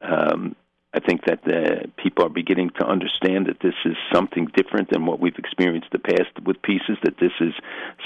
Um, 0.00 0.54
I 0.92 0.98
think 0.98 1.24
that 1.26 1.44
the 1.44 1.90
people 1.96 2.24
are 2.26 2.30
beginning 2.30 2.70
to 2.80 2.84
understand 2.84 3.46
that 3.46 3.60
this 3.60 3.74
is 3.84 3.96
something 4.12 4.46
different 4.56 4.90
than 4.90 5.06
what 5.06 5.20
we've 5.20 5.38
experienced 5.38 5.88
the 5.92 6.00
past 6.00 6.30
with 6.44 6.60
pieces. 6.62 6.98
That 7.04 7.16
this 7.18 7.32
is 7.40 7.52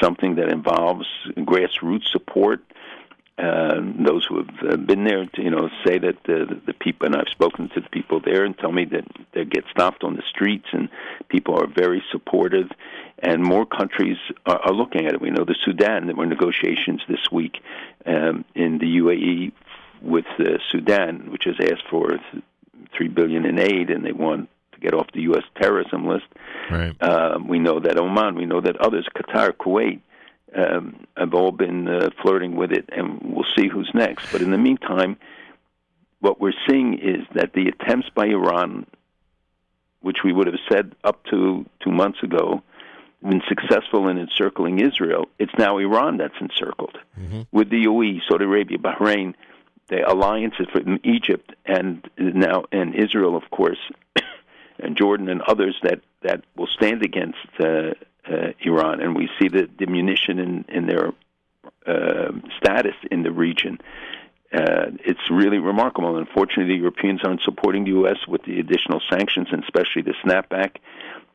something 0.02 0.34
that 0.34 0.50
involves 0.50 1.06
grassroots 1.38 2.08
support 2.12 2.60
uh, 3.36 3.80
those 4.06 4.24
who 4.26 4.36
have 4.36 4.72
uh, 4.72 4.76
been 4.76 5.04
there, 5.04 5.26
to, 5.26 5.42
you 5.42 5.50
know, 5.50 5.68
say 5.84 5.98
that 5.98 6.22
the, 6.24 6.60
the 6.66 6.72
people, 6.72 7.06
and 7.06 7.16
I've 7.16 7.28
spoken 7.30 7.68
to 7.70 7.80
the 7.80 7.88
people 7.88 8.20
there, 8.24 8.44
and 8.44 8.56
tell 8.56 8.70
me 8.70 8.84
that 8.86 9.04
they 9.32 9.44
get 9.44 9.64
stopped 9.70 10.04
on 10.04 10.14
the 10.14 10.22
streets, 10.28 10.66
and 10.72 10.88
people 11.28 11.56
are 11.56 11.66
very 11.66 12.02
supportive, 12.12 12.68
and 13.18 13.42
more 13.42 13.66
countries 13.66 14.18
are, 14.46 14.60
are 14.60 14.72
looking 14.72 15.06
at 15.06 15.14
it. 15.14 15.20
We 15.20 15.30
know 15.30 15.44
the 15.44 15.56
Sudan. 15.64 16.06
There 16.06 16.14
were 16.14 16.26
negotiations 16.26 17.02
this 17.08 17.30
week 17.32 17.56
um, 18.06 18.44
in 18.54 18.78
the 18.78 18.98
UAE 18.98 19.52
with 20.00 20.26
uh, 20.38 20.58
Sudan, 20.70 21.32
which 21.32 21.44
has 21.44 21.56
asked 21.60 21.88
for 21.90 22.20
three 22.96 23.08
billion 23.08 23.44
in 23.46 23.58
aid, 23.58 23.90
and 23.90 24.04
they 24.04 24.12
want 24.12 24.48
to 24.72 24.80
get 24.80 24.94
off 24.94 25.08
the 25.12 25.22
U.S. 25.22 25.42
terrorism 25.60 26.06
list. 26.06 26.26
Right. 26.70 26.94
Uh, 27.00 27.38
we 27.44 27.58
know 27.58 27.80
that 27.80 27.98
Oman. 27.98 28.36
We 28.36 28.46
know 28.46 28.60
that 28.60 28.76
others, 28.76 29.08
Qatar, 29.16 29.52
Kuwait 29.52 30.00
um, 30.54 31.06
have 31.16 31.34
all 31.34 31.52
been 31.52 31.88
uh, 31.88 32.10
flirting 32.22 32.56
with 32.56 32.72
it, 32.72 32.88
and 32.92 33.20
we'll 33.22 33.46
see 33.56 33.68
who's 33.68 33.90
next. 33.94 34.30
But 34.32 34.42
in 34.42 34.50
the 34.50 34.58
meantime, 34.58 35.16
what 36.20 36.40
we're 36.40 36.52
seeing 36.68 36.98
is 36.98 37.26
that 37.34 37.52
the 37.52 37.68
attempts 37.68 38.08
by 38.10 38.26
Iran 38.26 38.86
which 40.04 40.18
we 40.22 40.32
would 40.32 40.46
have 40.46 40.60
said 40.70 40.94
up 41.02 41.24
to 41.24 41.64
two 41.82 41.90
months 41.90 42.22
ago, 42.22 42.62
been 43.22 43.42
successful 43.48 44.06
in 44.08 44.18
encircling 44.18 44.78
Israel, 44.78 45.28
it's 45.38 45.54
now 45.58 45.78
Iran 45.78 46.18
that's 46.18 46.34
encircled. 46.40 46.98
Mm-hmm. 47.18 47.42
With 47.52 47.70
the 47.70 47.86
UAE, 47.86 48.20
Saudi 48.28 48.44
Arabia, 48.44 48.76
Bahrain, 48.76 49.32
the 49.88 50.06
alliances 50.08 50.66
from 50.70 51.00
Egypt 51.04 51.54
and 51.64 52.06
now 52.18 52.64
and 52.70 52.94
Israel, 52.94 53.34
of 53.34 53.50
course, 53.50 53.78
and 54.78 54.94
Jordan 54.96 55.30
and 55.30 55.40
others 55.40 55.74
that 55.82 56.00
that 56.22 56.44
will 56.54 56.66
stand 56.66 57.02
against 57.02 57.38
uh, 57.58 57.94
uh, 58.30 58.52
Iran, 58.60 59.00
and 59.00 59.14
we 59.14 59.28
see 59.40 59.48
the 59.48 59.66
diminution 59.66 60.38
in 60.38 60.64
in 60.68 60.86
their 60.86 61.12
uh, 61.86 62.32
status 62.58 62.94
in 63.10 63.22
the 63.22 63.32
region. 63.32 63.78
Uh, 64.52 64.86
it's 65.04 65.30
really 65.30 65.58
remarkable. 65.58 66.16
Unfortunately, 66.16 66.74
the 66.74 66.80
Europeans 66.80 67.20
aren't 67.24 67.42
supporting 67.42 67.84
the 67.84 67.90
U.S. 67.90 68.18
with 68.28 68.42
the 68.44 68.60
additional 68.60 69.00
sanctions, 69.10 69.48
and 69.50 69.64
especially 69.64 70.02
the 70.02 70.14
snapback 70.24 70.76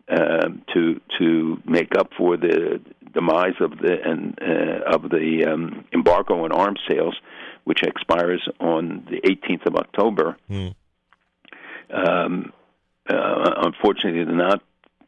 uh, 0.10 0.50
to 0.74 1.00
to 1.20 1.62
make 1.66 1.96
up 1.98 2.12
for 2.18 2.38
the 2.38 2.80
demise 3.14 3.56
of 3.60 3.72
the 3.80 3.98
and 4.04 4.40
uh, 4.42 4.96
of 4.96 5.10
the 5.10 5.46
um, 5.46 5.86
embargo 5.94 6.46
on 6.46 6.52
arms 6.52 6.80
sales, 6.90 7.16
which 7.66 7.84
expires 7.84 8.48
on 8.60 9.06
the 9.10 9.22
18th 9.22 9.66
of 9.68 9.76
October. 9.76 10.38
Mm. 10.50 10.76
Um, 11.92 12.54
uh, 13.10 13.54
unfortunately, 13.66 14.24
they're 14.24 14.36
not 14.36 14.62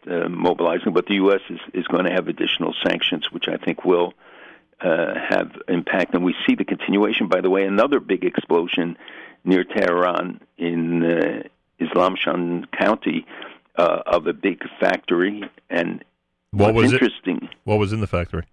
uh, 0.10 0.30
mobilizing, 0.30 0.94
but 0.94 1.06
the 1.06 1.16
U.S. 1.16 1.42
is, 1.50 1.60
is 1.74 1.88
going 1.88 2.06
to 2.06 2.12
have 2.12 2.28
additional 2.28 2.74
sanctions, 2.86 3.32
which 3.32 3.48
I 3.48 3.58
think 3.58 3.86
will 3.86 4.14
uh, 4.82 5.14
have 5.30 5.52
impact. 5.68 6.14
And 6.14 6.24
we 6.24 6.36
see 6.48 6.56
the 6.56 6.66
continuation, 6.66 7.28
by 7.28 7.42
the 7.42 7.50
way, 7.50 7.66
another 7.66 8.00
big 8.00 8.24
explosion 8.24 8.98
near 9.44 9.64
Tehran 9.64 10.42
in 10.58 11.04
uh, 11.04 11.44
Islamshahr 11.80 12.66
County 12.72 13.26
uh, 13.76 14.02
of 14.06 14.28
a 14.28 14.34
big 14.34 14.64
factory. 14.80 15.44
And 15.70 16.04
what 16.52 16.74
was 16.74 16.94
interesting? 16.94 17.38
It? 17.44 17.50
What 17.64 17.80
was 17.80 17.94
in 17.94 18.02
the 18.02 18.08
factory? 18.08 18.46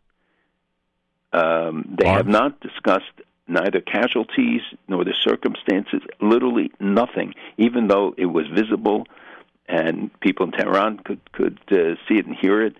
Um, 1.32 1.96
they 1.98 2.06
Arms? 2.06 2.18
have 2.18 2.28
not 2.28 2.61
discussed 2.61 3.04
neither 3.46 3.80
casualties 3.80 4.61
nor 4.87 5.04
the 5.04 5.14
circumstances. 5.22 6.00
Literally 6.20 6.70
nothing, 6.80 7.34
even 7.56 7.88
though 7.88 8.14
it 8.16 8.26
was 8.26 8.46
visible 8.48 9.06
and 9.68 10.11
people 10.20 10.46
in 10.46 10.52
Tehran 10.52 10.98
could 10.98 11.20
could 11.33 11.59
uh, 11.70 11.94
see 12.09 12.16
it 12.18 12.26
and 12.26 12.35
hear 12.35 12.62
it. 12.62 12.76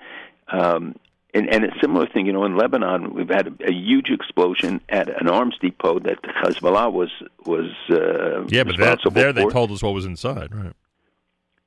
Um, 0.51 0.97
and, 1.35 1.49
and 1.51 1.65
a 1.65 1.79
similar 1.81 2.07
thing, 2.07 2.27
you 2.27 2.33
know, 2.33 2.45
in 2.45 2.57
Lebanon, 2.57 3.13
we've 3.13 3.29
had 3.29 3.49
a, 3.49 3.69
a 3.69 3.73
huge 3.73 4.09
explosion 4.11 4.81
at 4.89 5.09
an 5.21 5.29
arms 5.29 5.57
depot 5.61 5.99
that 6.01 6.23
Hezbollah 6.23 6.91
was 6.93 7.11
was 7.45 7.71
uh, 7.91 8.45
yeah, 8.49 8.65
but 8.65 8.79
that, 8.79 9.01
there 9.13 9.33
they 9.33 9.45
told 9.47 9.71
us 9.71 9.83
what 9.83 9.95
was 9.95 10.07
inside, 10.07 10.55
right? 10.55 10.73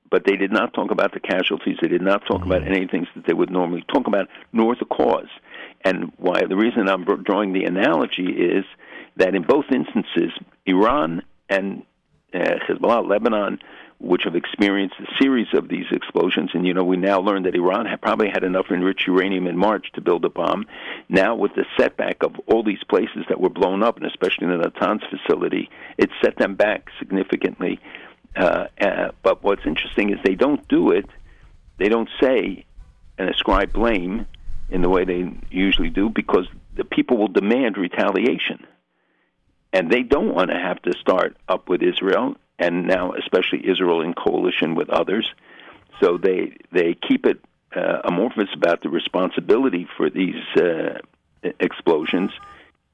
But 0.10 0.26
they 0.26 0.36
did 0.36 0.52
not 0.52 0.74
talk 0.74 0.92
about 0.92 1.14
the 1.14 1.22
casualties. 1.22 1.78
They 1.82 1.88
did 1.88 2.02
not 2.02 2.26
talk 2.26 2.42
mm-hmm. 2.42 2.52
about 2.52 2.68
any 2.68 2.86
things 2.88 3.08
that 3.16 3.26
they 3.26 3.34
would 3.34 3.50
normally 3.50 3.86
talk 3.94 4.08
about, 4.08 4.28
nor 4.52 4.76
the 4.76 4.86
cause. 4.86 5.30
And 5.86 6.12
why 6.18 6.42
the 6.46 6.58
reason 6.58 6.90
I'm 6.90 7.06
drawing 7.24 7.54
the 7.54 7.64
analogy 7.64 8.26
is 8.26 8.66
that 9.16 9.36
in 9.36 9.44
both 9.44 9.66
instances, 9.72 10.32
Iran 10.66 11.24
and 11.50 11.84
uh, 12.34 12.56
Hezbollah, 12.68 13.08
Lebanon, 13.08 13.60
which 14.02 14.24
have 14.24 14.36
experienced 14.36 14.96
a 15.00 15.06
series 15.22 15.48
of 15.54 15.70
these 15.70 15.86
explosions. 15.92 16.50
And, 16.54 16.66
you 16.66 16.74
know, 16.74 16.84
we 16.84 16.98
now 16.98 17.20
learn 17.20 17.44
that 17.44 17.54
Iran 17.54 17.86
had 17.86 18.02
probably 18.02 18.30
had 18.30 18.44
enough 18.44 18.72
enriched 18.72 19.06
uranium 19.06 19.46
in 19.46 19.56
March 19.56 19.92
to 19.94 20.02
build 20.02 20.26
a 20.26 20.30
bomb. 20.30 20.66
Now, 21.08 21.36
with 21.36 21.54
the 21.54 21.66
setback 21.78 22.24
of 22.24 22.36
all 22.48 22.64
these 22.64 22.84
places 22.90 23.26
that 23.30 23.40
were 23.40 23.50
blown 23.50 23.84
up, 23.84 23.98
and 23.98 24.08
especially 24.08 24.48
in 24.48 24.60
the 24.60 24.70
Natanz 24.70 25.02
facility, 25.08 25.70
it 26.00 26.10
set 26.20 26.36
them 26.38 26.56
back 26.56 26.88
significantly. 26.98 27.80
Uh, 28.36 28.66
uh, 28.80 29.12
but 29.22 29.44
what's 29.44 29.66
interesting 29.66 30.10
is 30.10 30.18
they 30.24 30.36
don't 30.36 30.68
do 30.68 30.92
it, 30.92 31.06
they 31.78 31.88
don't 31.88 32.10
say 32.20 32.66
and 33.20 33.30
ascribe 33.30 33.72
blame 33.72 34.26
in 34.72 34.82
the 34.82 34.90
way 34.90 35.06
they 35.06 35.32
usually 35.52 35.92
do 35.92 36.10
because 36.10 36.48
the 36.76 36.86
people 36.86 37.18
will 37.18 37.28
demand 37.28 37.78
retaliation. 37.78 38.66
And 39.74 39.92
they 39.92 40.02
don't 40.02 40.34
want 40.34 40.50
to 40.50 40.58
have 40.58 40.82
to 40.84 40.94
start 41.00 41.38
up 41.48 41.70
with 41.70 41.84
Israel 41.84 42.36
and 42.62 42.88
now 42.88 43.14
especially 43.14 43.68
Israel 43.68 44.02
in 44.02 44.14
coalition 44.14 44.76
with 44.76 44.90
others. 44.90 45.28
So 46.00 46.18
they 46.18 46.58
they 46.72 46.96
keep 47.08 47.26
it 47.26 47.44
uh, 47.76 48.02
amorphous 48.04 48.50
about 48.54 48.82
the 48.82 48.90
responsibility 48.90 49.88
for 49.98 50.10
these 50.10 50.44
uh, 50.58 51.00
explosions, 51.60 52.32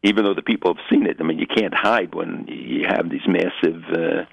even 0.03 0.23
though 0.23 0.33
the 0.33 0.41
people 0.41 0.73
have 0.73 0.83
seen 0.89 1.05
it. 1.05 1.17
I 1.19 1.23
mean, 1.23 1.39
you 1.39 1.47
can't 1.47 1.73
hide 1.73 2.13
when 2.13 2.45
you 2.47 2.85
have 2.87 3.09
these 3.09 3.27
massive. 3.27 3.83
Uh, 3.91 4.25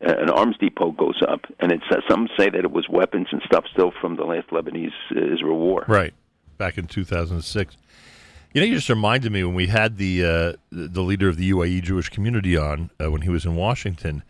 uh, 0.00 0.14
an 0.16 0.30
arms 0.30 0.56
depot 0.58 0.92
goes 0.92 1.20
up, 1.28 1.40
and 1.58 1.72
it's 1.72 1.82
uh, 1.90 1.96
some 2.08 2.28
say 2.36 2.48
that 2.48 2.60
it 2.60 2.70
was 2.70 2.88
weapons 2.88 3.26
and 3.32 3.42
stuff 3.42 3.64
still 3.72 3.90
from 4.00 4.14
the 4.14 4.22
last 4.22 4.46
Lebanese 4.50 4.92
uh, 5.10 5.34
Israel 5.34 5.58
war. 5.58 5.84
Right, 5.88 6.14
back 6.56 6.78
in 6.78 6.86
2006. 6.86 7.76
You 8.54 8.60
know, 8.60 8.66
you 8.68 8.76
just 8.76 8.88
reminded 8.88 9.32
me 9.32 9.42
when 9.42 9.56
we 9.56 9.66
had 9.66 9.96
the 9.96 10.56
the 10.70 11.02
leader 11.02 11.28
of 11.28 11.36
the 11.36 11.50
UAE 11.50 11.82
Jewish 11.82 12.10
community 12.10 12.56
on 12.56 12.90
when 12.98 13.22
he 13.22 13.28
was 13.28 13.44
in 13.44 13.56
Washington. 13.56 14.22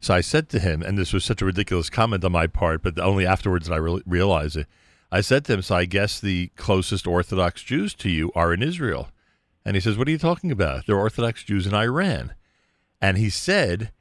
So 0.00 0.14
I 0.14 0.20
said 0.20 0.48
to 0.50 0.58
him, 0.58 0.82
and 0.82 0.98
this 0.98 1.12
was 1.12 1.24
such 1.24 1.42
a 1.42 1.46
ridiculous 1.46 1.90
comment 1.90 2.24
on 2.24 2.32
my 2.32 2.46
part, 2.46 2.82
but 2.82 2.98
only 2.98 3.26
afterwards 3.26 3.66
did 3.66 3.74
I 3.74 3.78
re- 3.78 4.02
realize 4.06 4.56
it. 4.56 4.66
I 5.10 5.20
said 5.20 5.44
to 5.44 5.54
him, 5.54 5.62
"So 5.62 5.74
I 5.74 5.84
guess 5.84 6.20
the 6.20 6.48
closest 6.56 7.06
Orthodox 7.06 7.62
Jews 7.62 7.94
to 7.94 8.10
you 8.10 8.30
are 8.34 8.52
in 8.52 8.62
Israel." 8.62 9.08
And 9.64 9.74
he 9.74 9.80
says, 9.80 9.96
"What 9.96 10.08
are 10.08 10.12
you 10.12 10.18
talking 10.18 10.50
about? 10.50 10.86
They're 10.86 10.96
Orthodox 10.96 11.42
Jews 11.42 11.66
in 11.66 11.74
Iran." 11.74 12.34
And 13.00 13.16
he 13.16 13.30
said, 13.30 13.92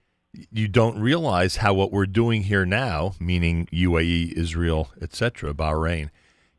"You 0.52 0.68
don't 0.68 1.00
realize 1.00 1.58
how 1.58 1.74
what 1.74 1.92
we're 1.92 2.06
doing 2.06 2.44
here 2.44 2.66
now, 2.66 3.16
meaning 3.20 3.68
UAE, 3.72 4.34
Israel, 4.36 4.92
etc., 5.02 5.54
Bahrain." 5.54 6.10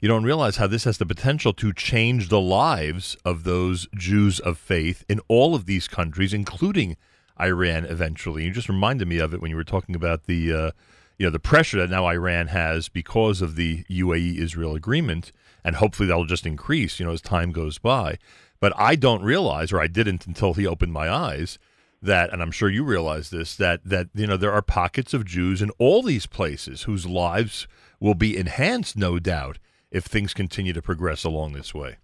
You 0.00 0.08
don't 0.08 0.24
realize 0.24 0.56
how 0.56 0.66
this 0.66 0.84
has 0.84 0.98
the 0.98 1.06
potential 1.06 1.52
to 1.54 1.72
change 1.72 2.28
the 2.28 2.40
lives 2.40 3.16
of 3.24 3.44
those 3.44 3.88
Jews 3.96 4.38
of 4.40 4.58
faith 4.58 5.04
in 5.08 5.20
all 5.28 5.54
of 5.54 5.66
these 5.66 5.88
countries, 5.88 6.34
including 6.34 6.96
Iran 7.40 7.84
eventually. 7.84 8.44
You 8.44 8.50
just 8.50 8.68
reminded 8.68 9.08
me 9.08 9.18
of 9.18 9.34
it 9.34 9.40
when 9.40 9.50
you 9.50 9.56
were 9.56 9.64
talking 9.64 9.94
about 9.94 10.24
the 10.24 10.52
uh, 10.52 10.70
you 11.18 11.26
know 11.26 11.30
the 11.30 11.38
pressure 11.38 11.78
that 11.78 11.90
now 11.90 12.06
Iran 12.06 12.48
has 12.48 12.88
because 12.88 13.42
of 13.42 13.56
the 13.56 13.84
UAE 13.90 14.38
Israel 14.38 14.74
agreement, 14.74 15.32
and 15.64 15.76
hopefully 15.76 16.08
that'll 16.08 16.26
just 16.26 16.46
increase 16.46 17.00
you 17.00 17.06
know 17.06 17.12
as 17.12 17.20
time 17.20 17.52
goes 17.52 17.78
by. 17.78 18.18
But 18.60 18.72
I 18.76 18.96
don't 18.96 19.22
realize, 19.22 19.72
or 19.72 19.80
I 19.80 19.86
didn't 19.86 20.26
until 20.26 20.54
he 20.54 20.66
opened 20.66 20.92
my 20.92 21.10
eyes, 21.10 21.58
that, 22.02 22.32
and 22.32 22.40
I'm 22.40 22.50
sure 22.50 22.70
you 22.70 22.84
realize 22.84 23.30
this, 23.30 23.56
that 23.56 23.80
that 23.84 24.08
you 24.14 24.26
know 24.26 24.36
there 24.36 24.52
are 24.52 24.62
pockets 24.62 25.14
of 25.14 25.24
Jews 25.24 25.62
in 25.62 25.70
all 25.78 26.02
these 26.02 26.26
places 26.26 26.82
whose 26.82 27.06
lives 27.06 27.66
will 28.00 28.14
be 28.14 28.36
enhanced, 28.36 28.96
no 28.96 29.18
doubt, 29.18 29.58
if 29.90 30.04
things 30.04 30.34
continue 30.34 30.72
to 30.72 30.82
progress 30.82 31.24
along 31.24 31.52
this 31.52 31.74
way. 31.74 31.96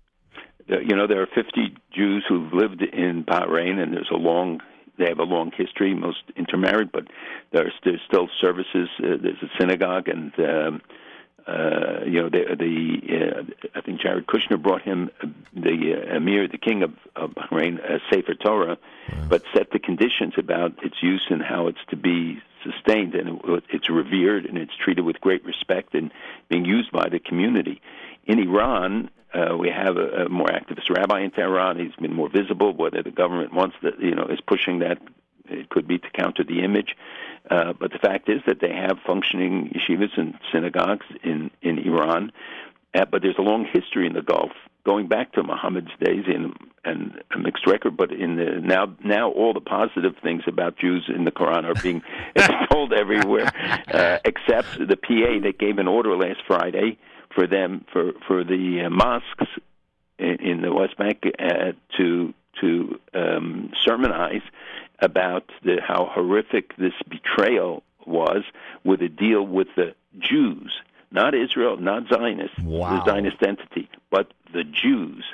You 0.68 0.96
know, 0.96 1.06
there 1.06 1.20
are 1.20 1.28
50 1.34 1.76
Jews 1.94 2.24
who've 2.28 2.52
lived 2.52 2.82
in 2.82 3.24
Bahrain, 3.24 3.78
and 3.78 3.92
there's 3.92 4.10
a 4.12 4.16
long 4.16 4.60
they 4.98 5.06
have 5.06 5.18
a 5.18 5.24
long 5.24 5.52
history, 5.56 5.94
most 5.94 6.22
intermarried, 6.36 6.92
but 6.92 7.06
there's 7.52 7.72
there's 7.84 8.00
still 8.06 8.28
services. 8.40 8.88
Uh, 8.98 9.16
there's 9.22 9.42
a 9.42 9.50
synagogue, 9.58 10.08
and 10.08 10.32
um, 10.38 10.82
uh, 11.46 12.04
you 12.04 12.20
know 12.20 12.28
the 12.28 12.56
the 12.56 13.36
uh, 13.36 13.42
I 13.74 13.80
think 13.80 14.00
Jared 14.00 14.26
Kushner 14.26 14.60
brought 14.60 14.82
him 14.82 15.10
uh, 15.22 15.26
the 15.54 15.94
uh, 15.94 16.16
Emir, 16.16 16.46
the 16.46 16.58
king 16.58 16.82
of, 16.82 16.92
of 17.16 17.30
Bahrain, 17.30 17.78
a 17.78 18.00
Sefer 18.12 18.34
Torah, 18.34 18.78
but 19.28 19.42
set 19.54 19.70
the 19.70 19.78
conditions 19.78 20.34
about 20.36 20.72
its 20.84 20.96
use 21.02 21.26
and 21.30 21.42
how 21.42 21.66
it's 21.66 21.84
to 21.90 21.96
be 21.96 22.40
sustained, 22.62 23.14
and 23.14 23.40
it, 23.44 23.64
it's 23.70 23.90
revered 23.90 24.46
and 24.46 24.56
it's 24.58 24.76
treated 24.76 25.02
with 25.02 25.20
great 25.20 25.44
respect 25.44 25.94
and 25.94 26.12
being 26.48 26.64
used 26.64 26.92
by 26.92 27.08
the 27.08 27.18
community. 27.18 27.80
In 28.26 28.38
Iran, 28.38 29.10
uh, 29.34 29.56
we 29.56 29.70
have 29.70 29.96
a, 29.96 30.26
a 30.26 30.28
more 30.28 30.48
activist 30.48 30.90
rabbi 30.90 31.20
in 31.20 31.30
Tehran. 31.30 31.78
He's 31.78 31.94
been 31.96 32.14
more 32.14 32.28
visible. 32.28 32.74
Whether 32.74 33.02
the 33.02 33.10
government 33.10 33.52
wants 33.52 33.76
that, 33.82 34.00
you 34.00 34.14
know, 34.14 34.26
is 34.26 34.40
pushing 34.46 34.80
that, 34.80 34.98
it 35.46 35.68
could 35.70 35.88
be 35.88 35.98
to 35.98 36.10
counter 36.10 36.44
the 36.44 36.62
image. 36.62 36.96
Uh, 37.50 37.72
but 37.72 37.92
the 37.92 37.98
fact 37.98 38.28
is 38.28 38.40
that 38.46 38.60
they 38.60 38.72
have 38.72 38.98
functioning 39.06 39.74
yeshivas 39.74 40.16
and 40.16 40.34
synagogues 40.52 41.06
in 41.22 41.50
in 41.62 41.78
Iran. 41.78 42.32
Uh, 42.94 43.06
but 43.06 43.22
there's 43.22 43.38
a 43.38 43.42
long 43.42 43.66
history 43.72 44.06
in 44.06 44.12
the 44.12 44.20
Gulf, 44.20 44.52
going 44.84 45.08
back 45.08 45.32
to 45.32 45.42
Muhammad's 45.42 45.90
days, 45.98 46.24
in 46.26 46.54
and 46.84 47.22
a 47.34 47.38
mixed 47.38 47.66
record. 47.66 47.96
But 47.96 48.12
in 48.12 48.36
the 48.36 48.60
now 48.62 48.94
now 49.02 49.30
all 49.30 49.54
the 49.54 49.60
positive 49.60 50.14
things 50.22 50.42
about 50.46 50.76
Jews 50.76 51.10
in 51.14 51.24
the 51.24 51.32
Quran 51.32 51.64
are 51.64 51.82
being 51.82 52.02
told 52.70 52.92
everywhere, 52.92 53.50
uh, 53.88 54.18
except 54.24 54.78
the 54.78 54.96
PA 54.96 55.40
that 55.42 55.58
gave 55.58 55.78
an 55.78 55.88
order 55.88 56.16
last 56.16 56.40
Friday 56.46 56.98
for 57.34 57.46
them 57.46 57.84
for 57.92 58.12
for 58.26 58.44
the 58.44 58.82
uh, 58.86 58.90
mosques 58.90 59.50
in, 60.18 60.36
in, 60.40 60.62
the 60.62 60.72
West 60.72 60.96
Bank 60.96 61.24
uh, 61.38 61.72
to 61.96 62.34
to 62.60 63.00
um, 63.14 63.72
sermonize 63.84 64.42
about 65.00 65.50
the, 65.64 65.80
how 65.86 66.08
horrific 66.12 66.76
this 66.76 66.92
betrayal 67.08 67.82
was 68.06 68.44
with 68.84 69.02
a 69.02 69.08
deal 69.08 69.42
with 69.42 69.68
the 69.76 69.94
Jews, 70.18 70.72
not 71.10 71.34
Israel, 71.34 71.76
not 71.76 72.04
Zionists, 72.08 72.58
wow. 72.60 72.96
the 72.96 73.10
Zionist 73.10 73.42
entity, 73.42 73.88
but 74.10 74.32
the 74.52 74.64
Jews. 74.64 75.24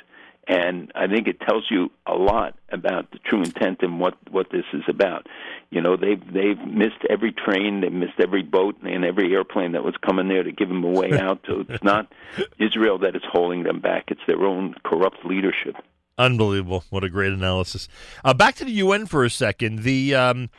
And 0.49 0.91
I 0.95 1.05
think 1.05 1.27
it 1.27 1.39
tells 1.39 1.65
you 1.69 1.91
a 2.07 2.15
lot 2.15 2.55
about 2.71 3.11
the 3.11 3.19
true 3.19 3.43
intent 3.43 3.83
and 3.83 3.99
what 3.99 4.15
what 4.31 4.47
this 4.51 4.65
is 4.73 4.81
about. 4.89 5.27
You 5.69 5.79
know, 5.79 5.95
they've 5.95 6.21
they've 6.33 6.59
missed 6.65 7.05
every 7.07 7.31
train, 7.31 7.81
they've 7.81 7.93
missed 7.93 8.19
every 8.19 8.41
boat 8.41 8.75
and 8.81 9.05
every 9.05 9.31
airplane 9.33 9.73
that 9.73 9.83
was 9.83 9.93
coming 10.03 10.27
there 10.27 10.41
to 10.41 10.51
give 10.51 10.67
them 10.67 10.83
a 10.83 10.89
way 10.89 11.11
out. 11.13 11.41
So 11.47 11.63
it's 11.69 11.83
not 11.83 12.11
Israel 12.59 12.97
that 12.97 13.15
is 13.15 13.21
holding 13.31 13.61
them 13.61 13.79
back; 13.79 14.05
it's 14.07 14.21
their 14.25 14.43
own 14.43 14.73
corrupt 14.83 15.23
leadership. 15.23 15.75
Unbelievable! 16.17 16.83
What 16.89 17.03
a 17.03 17.09
great 17.09 17.31
analysis. 17.31 17.87
Uh, 18.25 18.33
back 18.33 18.55
to 18.55 18.65
the 18.65 18.71
UN 18.71 19.05
for 19.05 19.23
a 19.23 19.29
second. 19.29 19.83
The 19.83 20.15
um, 20.15 20.49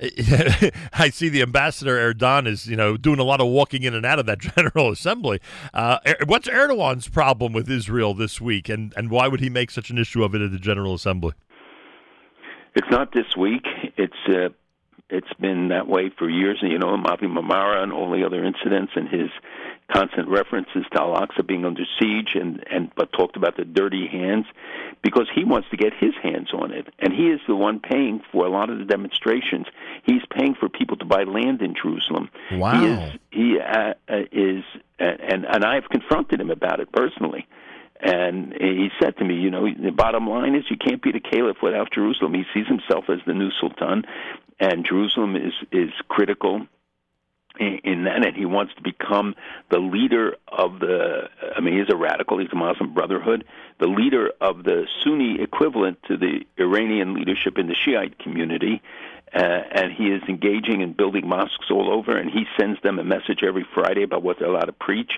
I 0.92 1.10
see 1.10 1.28
the 1.28 1.42
ambassador 1.42 1.96
Erdan 1.96 2.46
is, 2.46 2.66
you 2.66 2.76
know, 2.76 2.96
doing 2.96 3.18
a 3.18 3.24
lot 3.24 3.40
of 3.40 3.46
walking 3.48 3.82
in 3.82 3.94
and 3.94 4.04
out 4.04 4.18
of 4.18 4.26
that 4.26 4.38
General 4.56 4.90
Assembly. 4.90 5.40
Uh, 5.72 5.98
what's 6.26 6.48
Erdogan's 6.48 7.08
problem 7.08 7.52
with 7.52 7.70
Israel 7.70 8.14
this 8.14 8.40
week, 8.40 8.68
and 8.68 8.92
and 8.96 9.10
why 9.10 9.28
would 9.28 9.40
he 9.40 9.50
make 9.50 9.70
such 9.70 9.90
an 9.90 9.98
issue 9.98 10.24
of 10.24 10.34
it 10.34 10.42
at 10.42 10.50
the 10.50 10.58
General 10.58 10.94
Assembly? 10.94 11.32
It's 12.74 12.90
not 12.90 13.12
this 13.12 13.36
week. 13.36 13.64
It's 13.96 14.12
uh, 14.28 14.48
it's 15.10 15.32
been 15.40 15.68
that 15.68 15.86
way 15.86 16.10
for 16.18 16.28
years. 16.28 16.58
And 16.60 16.72
you 16.72 16.78
know, 16.78 16.96
Mavi 16.96 17.24
Marmara 17.24 17.82
and 17.82 17.92
all 17.92 18.10
the 18.10 18.24
other 18.24 18.44
incidents, 18.44 18.92
and 18.96 19.08
his 19.08 19.30
constant 19.92 20.28
references 20.28 20.84
to 20.92 21.00
Al 21.00 21.14
Aqsa 21.14 21.46
being 21.46 21.64
under 21.64 21.82
siege, 21.98 22.34
and 22.34 22.64
and 22.70 22.90
but 22.96 23.12
talked 23.12 23.36
about 23.36 23.56
the 23.56 23.64
dirty 23.64 24.06
hands, 24.06 24.46
because 25.02 25.28
he 25.34 25.44
wants 25.44 25.68
to 25.70 25.76
get 25.76 25.92
his 25.94 26.14
hands 26.22 26.52
on 26.52 26.72
it, 26.72 26.88
and 26.98 27.12
he 27.12 27.28
is 27.28 27.40
the 27.46 27.54
one 27.54 27.80
paying 27.80 28.20
for 28.32 28.46
a 28.46 28.50
lot 28.50 28.70
of 28.70 28.78
the 28.78 28.84
demonstrations. 28.84 29.66
He's 30.04 30.22
paying 30.30 30.54
for 30.54 30.68
people 30.68 30.96
to 30.98 31.04
buy 31.04 31.24
land 31.24 31.62
in 31.62 31.74
Jerusalem. 31.74 32.30
Wow. 32.52 32.80
He 32.80 32.86
is 32.86 33.20
he 33.30 33.60
uh, 33.60 33.94
uh, 34.08 34.22
is, 34.32 34.64
uh, 34.98 35.04
and 35.04 35.44
and 35.44 35.64
I've 35.64 35.88
confronted 35.90 36.40
him 36.40 36.50
about 36.50 36.80
it 36.80 36.90
personally. 36.92 37.46
And 38.00 38.52
he 38.60 38.90
said 39.00 39.16
to 39.18 39.24
me, 39.24 39.34
you 39.36 39.50
know, 39.50 39.66
the 39.66 39.90
bottom 39.90 40.28
line 40.28 40.54
is 40.54 40.64
you 40.68 40.76
can't 40.76 41.00
be 41.00 41.10
the 41.12 41.20
caliph 41.20 41.58
without 41.62 41.90
Jerusalem. 41.90 42.34
He 42.34 42.44
sees 42.52 42.66
himself 42.66 43.04
as 43.08 43.20
the 43.26 43.32
new 43.32 43.50
sultan, 43.60 44.04
and 44.60 44.84
Jerusalem 44.84 45.36
is 45.36 45.54
is 45.72 45.90
critical 46.08 46.66
in 47.58 48.04
that, 48.04 48.24
and 48.24 48.36
he 48.36 48.46
wants 48.46 48.74
to 48.74 48.82
become 48.82 49.34
the 49.70 49.78
leader 49.78 50.36
of 50.48 50.80
the. 50.80 51.28
I 51.56 51.60
mean, 51.60 51.78
he's 51.78 51.92
a 51.92 51.96
radical. 51.96 52.38
He's 52.38 52.52
a 52.52 52.56
Muslim 52.56 52.94
Brotherhood, 52.94 53.44
the 53.78 53.86
leader 53.86 54.32
of 54.40 54.64
the 54.64 54.86
Sunni 55.02 55.40
equivalent 55.40 55.98
to 56.08 56.16
the 56.16 56.44
Iranian 56.58 57.14
leadership 57.14 57.58
in 57.58 57.66
the 57.66 57.74
Shiite 57.74 58.18
community, 58.18 58.82
uh, 59.32 59.38
and 59.38 59.92
he 59.92 60.08
is 60.08 60.22
engaging 60.28 60.80
in 60.80 60.92
building 60.92 61.28
mosques 61.28 61.70
all 61.70 61.92
over. 61.92 62.16
And 62.16 62.30
he 62.30 62.44
sends 62.58 62.80
them 62.82 62.98
a 62.98 63.04
message 63.04 63.42
every 63.46 63.66
Friday 63.74 64.02
about 64.02 64.22
what 64.22 64.38
they're 64.38 64.48
allowed 64.48 64.66
to 64.66 64.72
preach. 64.72 65.12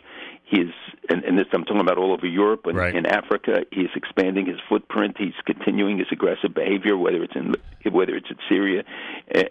He 0.49 0.61
is, 0.61 0.73
and, 1.11 1.25
and 1.25 1.37
this 1.37 1.47
I'm 1.53 1.65
talking 1.65 1.81
about 1.81 1.99
all 1.99 2.13
over 2.13 2.25
Europe 2.25 2.67
and 2.67 2.77
right. 2.77 2.95
in 2.95 3.05
Africa. 3.05 3.65
He 3.73 3.81
is 3.81 3.91
expanding 3.97 4.47
his 4.47 4.61
footprint. 4.69 5.17
He's 5.19 5.35
continuing 5.45 5.99
his 5.99 6.07
aggressive 6.13 6.55
behavior, 6.55 6.97
whether 6.97 7.21
it's 7.25 7.35
in 7.35 7.57
whether 7.93 8.15
it's 8.15 8.31
in 8.31 8.37
Syria, 8.49 8.85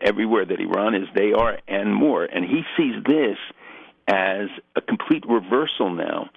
everywhere 0.02 0.46
that 0.46 0.60
Iran 0.60 0.96
is, 0.96 1.08
they 1.14 1.34
are, 1.34 1.60
and 1.68 1.94
more. 1.94 2.24
And 2.24 2.46
he 2.46 2.64
sees 2.78 2.96
this 3.06 3.38
as 4.08 4.48
a 4.78 4.82
complete 4.82 5.26
reversal 5.28 5.90
now 5.94 6.30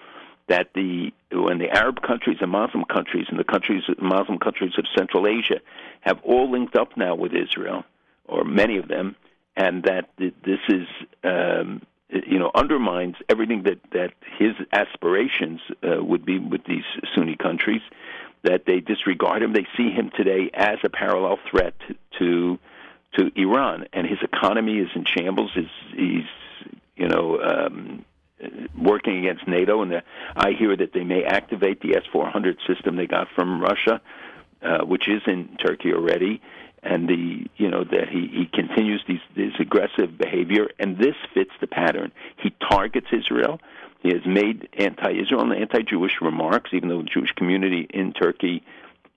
that 0.49 0.71
the 0.75 1.13
when 1.31 1.59
the 1.59 1.71
Arab 1.71 2.03
countries 2.03 2.39
and 2.41 2.51
Muslim 2.51 2.85
countries 2.85 3.27
and 3.29 3.39
the 3.39 3.45
countries 3.45 3.85
Muslim 4.01 4.39
countries 4.39 4.73
of 4.77 4.87
Central 4.97 5.29
Asia 5.29 5.61
have 6.01 6.19
all 6.25 6.51
linked 6.51 6.75
up 6.75 6.97
now 6.97 7.15
with 7.15 7.33
Israel, 7.33 7.85
or 8.27 8.43
many 8.43 8.77
of 8.79 8.89
them, 8.89 9.15
and 9.57 9.85
that 9.85 10.09
this 10.19 10.61
is 10.69 10.89
um, 11.23 11.83
you 12.11 12.39
know 12.39 12.51
undermines 12.55 13.17
everything 13.29 13.65
that 13.65 13.79
that 13.93 14.13
his 14.39 14.55
aspirations 14.73 15.61
uh, 15.83 16.03
would 16.03 16.25
be 16.25 16.39
with 16.39 16.65
these 16.65 16.85
Sunni 17.15 17.37
countries. 17.37 17.83
That 18.45 18.67
they 18.67 18.81
disregard 18.81 19.43
him. 19.43 19.53
They 19.53 19.67
see 19.77 19.91
him 19.91 20.11
today 20.17 20.51
as 20.55 20.79
a 20.85 20.89
parallel 20.89 21.39
threat 21.51 21.75
to 22.19 22.59
to 23.17 23.31
Iran, 23.35 23.87
and 23.93 24.07
his 24.07 24.19
economy 24.23 24.79
is 24.79 24.89
in 24.95 25.05
shambles. 25.05 25.51
He's, 25.55 25.67
he's 25.95 26.67
you 26.97 27.09
know. 27.09 27.41
Um, 27.41 28.05
working 28.81 29.19
against 29.19 29.49
NATO, 29.49 29.83
and 29.83 29.91
the, 29.91 30.03
I 30.37 30.53
hear 30.53 30.77
that 30.77 30.93
they 30.93 31.03
may 31.03 31.25
activate 31.25 31.81
the 31.81 31.97
S-400 31.97 32.59
system 32.69 32.95
they 32.95 33.09
got 33.09 33.27
from 33.35 33.61
Russia, 33.61 34.01
uh, 34.63 34.85
which 34.85 35.09
is 35.09 35.23
in 35.27 35.57
Turkey 35.57 35.93
already, 35.93 36.41
and 36.83 37.09
the 37.09 37.47
you 37.57 37.71
know 37.71 37.85
that 37.85 38.09
he 38.09 38.29
he 38.29 38.47
continues 38.53 39.03
these 39.07 39.21
this 39.37 39.53
aggressive 39.59 40.17
behavior, 40.19 40.69
and 40.79 40.99
this 40.99 41.15
fits 41.35 41.51
the 41.61 41.67
pattern. 41.67 42.13
He 42.37 42.55
targets 42.71 43.09
Israel. 43.13 43.61
He 44.01 44.11
has 44.11 44.25
made 44.25 44.69
anti-Israel 44.79 45.41
and 45.41 45.53
anti-Jewish 45.53 46.21
remarks, 46.23 46.71
even 46.73 46.89
though 46.89 47.03
the 47.03 47.09
Jewish 47.09 47.33
community 47.33 47.87
in 47.91 48.13
Turkey 48.13 48.63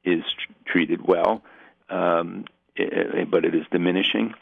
is 0.03 0.23
treated 0.65 1.05
well, 1.05 1.43
um, 1.89 2.45
but 2.75 3.45
it 3.45 3.53
is 3.53 3.65
diminishing 3.71 4.33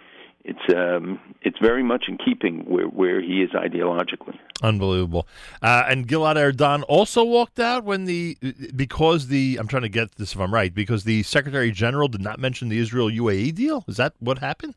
it's 0.45 0.73
um, 0.73 1.19
it's 1.41 1.57
very 1.61 1.83
much 1.83 2.05
in 2.07 2.17
keeping 2.17 2.59
where, 2.65 2.85
where 2.85 3.21
he 3.21 3.41
is 3.41 3.51
ideologically. 3.51 4.37
Unbelievable. 4.63 5.27
Uh, 5.61 5.83
and 5.87 6.07
Gilad 6.07 6.35
Erdan 6.35 6.83
also 6.87 7.23
walked 7.23 7.59
out 7.59 7.83
when 7.83 8.05
the 8.05 8.37
because 8.75 9.27
the 9.27 9.57
I'm 9.59 9.67
trying 9.67 9.83
to 9.83 9.89
get 9.89 10.15
this 10.15 10.33
if 10.33 10.39
I'm 10.39 10.53
right 10.53 10.73
because 10.73 11.03
the 11.03 11.23
Secretary 11.23 11.71
General 11.71 12.07
did 12.07 12.21
not 12.21 12.39
mention 12.39 12.69
the 12.69 12.79
Israel 12.79 13.09
UAE 13.09 13.55
deal. 13.55 13.83
Is 13.87 13.97
that 13.97 14.13
what 14.19 14.39
happened? 14.39 14.75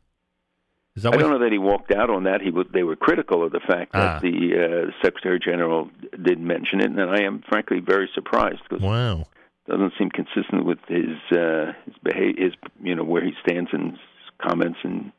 Is 0.95 1.03
that 1.03 1.13
I 1.13 1.17
don't 1.17 1.31
know 1.31 1.39
that 1.39 1.51
he 1.51 1.57
walked 1.57 1.91
out 1.91 2.11
on 2.11 2.25
that. 2.25 2.41
He 2.41 2.51
was, 2.51 2.67
they 2.71 2.83
were 2.83 2.95
critical 2.95 3.43
of 3.43 3.51
the 3.51 3.61
fact 3.61 3.93
that 3.93 4.17
ah. 4.17 4.19
the 4.19 4.89
uh, 4.89 4.91
Secretary 5.03 5.39
General 5.39 5.89
didn't 6.11 6.45
mention 6.45 6.81
it, 6.81 6.91
and 6.91 7.01
I 7.01 7.23
am 7.23 7.41
frankly 7.49 7.79
very 7.79 8.07
surprised 8.13 8.59
because 8.69 8.83
wow. 8.83 9.23
doesn't 9.67 9.93
seem 9.97 10.11
consistent 10.11 10.65
with 10.65 10.77
his 10.87 11.17
uh, 11.35 11.73
his 11.85 11.95
behavior, 12.03 12.43
his 12.43 12.53
you 12.83 12.93
know 12.93 13.03
where 13.03 13.23
he 13.23 13.31
stands 13.47 13.71
in 13.73 13.97
comments 14.39 14.77
and 14.83 15.11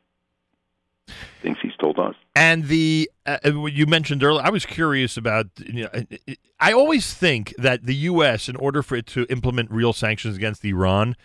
things 1.41 1.57
he's 1.61 1.75
told 1.75 1.99
us. 1.99 2.15
And 2.35 2.65
the 2.67 3.09
uh, 3.25 3.37
uh 3.45 3.65
you 3.65 3.85
mentioned 3.85 4.23
earlier, 4.23 4.43
I 4.43 4.49
was 4.49 4.65
curious 4.65 5.17
about. 5.17 5.47
You 5.57 5.83
know, 5.83 6.05
I 6.59 6.73
always 6.73 7.13
think 7.13 7.53
that 7.57 7.85
the 7.85 7.95
U.S., 7.95 8.49
in 8.49 8.55
order 8.55 8.81
for 8.81 8.95
it 8.95 9.07
to 9.07 9.25
implement 9.29 9.71
real 9.71 9.93
sanctions 9.93 10.35
against 10.35 10.63
Iran, 10.65 11.15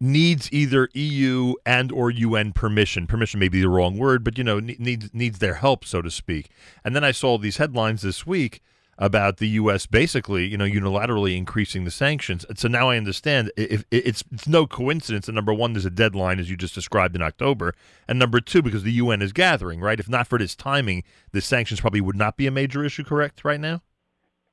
needs 0.00 0.52
either 0.52 0.88
EU 0.94 1.54
and 1.66 1.92
or 1.92 2.10
UN 2.10 2.52
permission. 2.52 3.06
Permission 3.06 3.38
may 3.40 3.48
be 3.48 3.60
the 3.60 3.68
wrong 3.68 3.98
word, 3.98 4.24
but 4.24 4.38
you 4.38 4.44
know 4.44 4.60
needs 4.60 5.10
needs 5.12 5.38
their 5.38 5.54
help, 5.54 5.84
so 5.84 6.02
to 6.02 6.10
speak. 6.10 6.50
And 6.84 6.94
then 6.94 7.04
I 7.04 7.12
saw 7.12 7.38
these 7.38 7.58
headlines 7.58 8.02
this 8.02 8.26
week 8.26 8.62
about 9.00 9.38
the 9.38 9.48
U.S. 9.48 9.86
basically, 9.86 10.46
you 10.46 10.58
know, 10.58 10.66
unilaterally 10.66 11.36
increasing 11.36 11.84
the 11.84 11.90
sanctions. 11.90 12.44
So 12.54 12.68
now 12.68 12.90
I 12.90 12.98
understand 12.98 13.50
if 13.56 13.84
it's 13.90 14.22
it's 14.30 14.46
no 14.46 14.66
coincidence 14.66 15.26
that 15.26 15.32
number 15.32 15.54
one, 15.54 15.72
there's 15.72 15.86
a 15.86 15.90
deadline 15.90 16.38
as 16.38 16.50
you 16.50 16.56
just 16.56 16.74
described 16.74 17.16
in 17.16 17.22
October, 17.22 17.74
and 18.06 18.18
number 18.18 18.40
two, 18.40 18.60
because 18.62 18.82
the 18.82 18.92
UN 18.92 19.22
is 19.22 19.32
gathering, 19.32 19.80
right? 19.80 19.98
If 19.98 20.08
not 20.08 20.28
for 20.28 20.38
this 20.38 20.54
timing, 20.54 21.02
the 21.32 21.40
sanctions 21.40 21.80
probably 21.80 22.02
would 22.02 22.16
not 22.16 22.36
be 22.36 22.46
a 22.46 22.50
major 22.50 22.84
issue. 22.84 23.02
Correct, 23.02 23.44
right 23.44 23.58
now. 23.60 23.80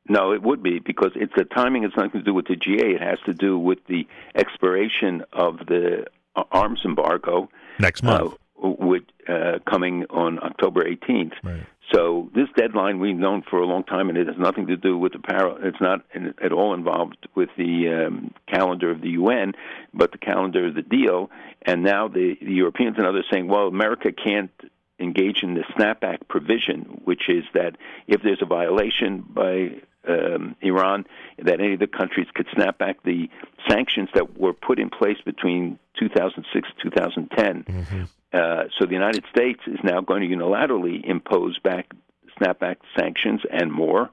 No, 0.10 0.32
it 0.32 0.42
would 0.42 0.64
be 0.64 0.80
because 0.80 1.12
it's 1.16 1.34
the 1.36 1.44
timing 1.44 1.84
has 1.84 1.92
nothing 1.98 2.12
to 2.12 2.22
do 2.22 2.34
with 2.34 2.48
the 2.48 2.56
GA. 2.56 2.96
It 2.96 3.02
has 3.02 3.20
to 3.26 3.34
do 3.34 3.60
with 3.60 3.80
the 3.88 4.08
expiration 4.36 5.24
of 5.34 5.58
the 5.68 6.06
arms 6.52 6.82
embargo 6.86 7.50
next 7.80 8.04
month, 8.04 8.34
uh, 8.64 8.70
with, 8.70 9.04
uh, 9.28 9.60
coming 9.70 10.06
on 10.10 10.40
October 10.42 10.86
18th. 10.86 11.34
Right. 11.44 11.64
So 11.94 12.30
this 12.36 12.50
deadline 12.58 13.00
we've 13.00 13.16
known 13.16 13.44
for 13.50 13.60
a 13.60 13.66
long 13.66 13.84
time, 13.84 14.10
and 14.10 14.18
it 14.18 14.28
has 14.28 14.38
nothing 14.38 14.68
to 14.68 14.78
do 14.78 14.98
with 14.98 15.14
the 15.14 15.20
power. 15.20 15.58
It's 15.66 15.80
not 15.80 16.02
at 16.44 16.52
all 16.52 16.74
involved 16.74 17.28
with 17.34 17.50
the 17.58 18.08
um, 18.08 18.34
calendar 18.48 18.92
of 18.92 19.02
the 19.02 19.12
UN, 19.12 19.54
but 19.94 20.12
the 20.12 20.18
calendar 20.18 20.68
of 20.68 20.76
the 20.76 20.82
deal. 20.82 21.30
And 21.62 21.84
now 21.84 22.10
the, 22.10 22.38
the 22.42 22.52
Europeans 22.52 22.96
and 22.98 23.08
others 23.08 23.26
saying, 23.32 23.48
well, 23.48 23.68
America 23.68 24.12
can't 24.12 24.52
engage 25.00 25.44
in 25.44 25.54
the 25.54 25.64
snapback 25.78 26.28
provision, 26.28 27.02
which 27.06 27.30
is 27.30 27.44
that 27.54 27.78
if 28.08 28.22
there's 28.22 28.42
a 28.42 28.46
violation 28.46 29.24
by 29.28 29.82
um, 30.08 30.56
Iran, 30.62 31.06
that 31.38 31.60
any 31.60 31.74
of 31.74 31.80
the 31.80 31.88
countries 31.88 32.28
could 32.34 32.48
snap 32.54 32.78
back 32.78 33.04
the 33.04 33.30
sanctions 33.70 34.10
that 34.14 34.40
were 34.40 34.54
put 34.54 34.80
in 34.80 34.90
place 34.90 35.18
between 35.26 35.80
2006 36.00 36.70
and 36.84 36.92
2010. 36.92 37.64
Mm-hmm. 37.64 38.04
Uh, 38.34 38.64
so 38.78 38.86
the 38.86 38.94
United 38.94 39.24
States 39.30 39.60
is 39.68 39.80
now 39.84 40.02
going 40.02 40.22
to 40.22 40.36
unilaterally 40.36 41.04
impose 41.08 41.58
back 41.60 41.88
snap 42.38 42.60
back 42.60 42.78
sanctions 42.98 43.42
and 43.52 43.72
more. 43.72 44.10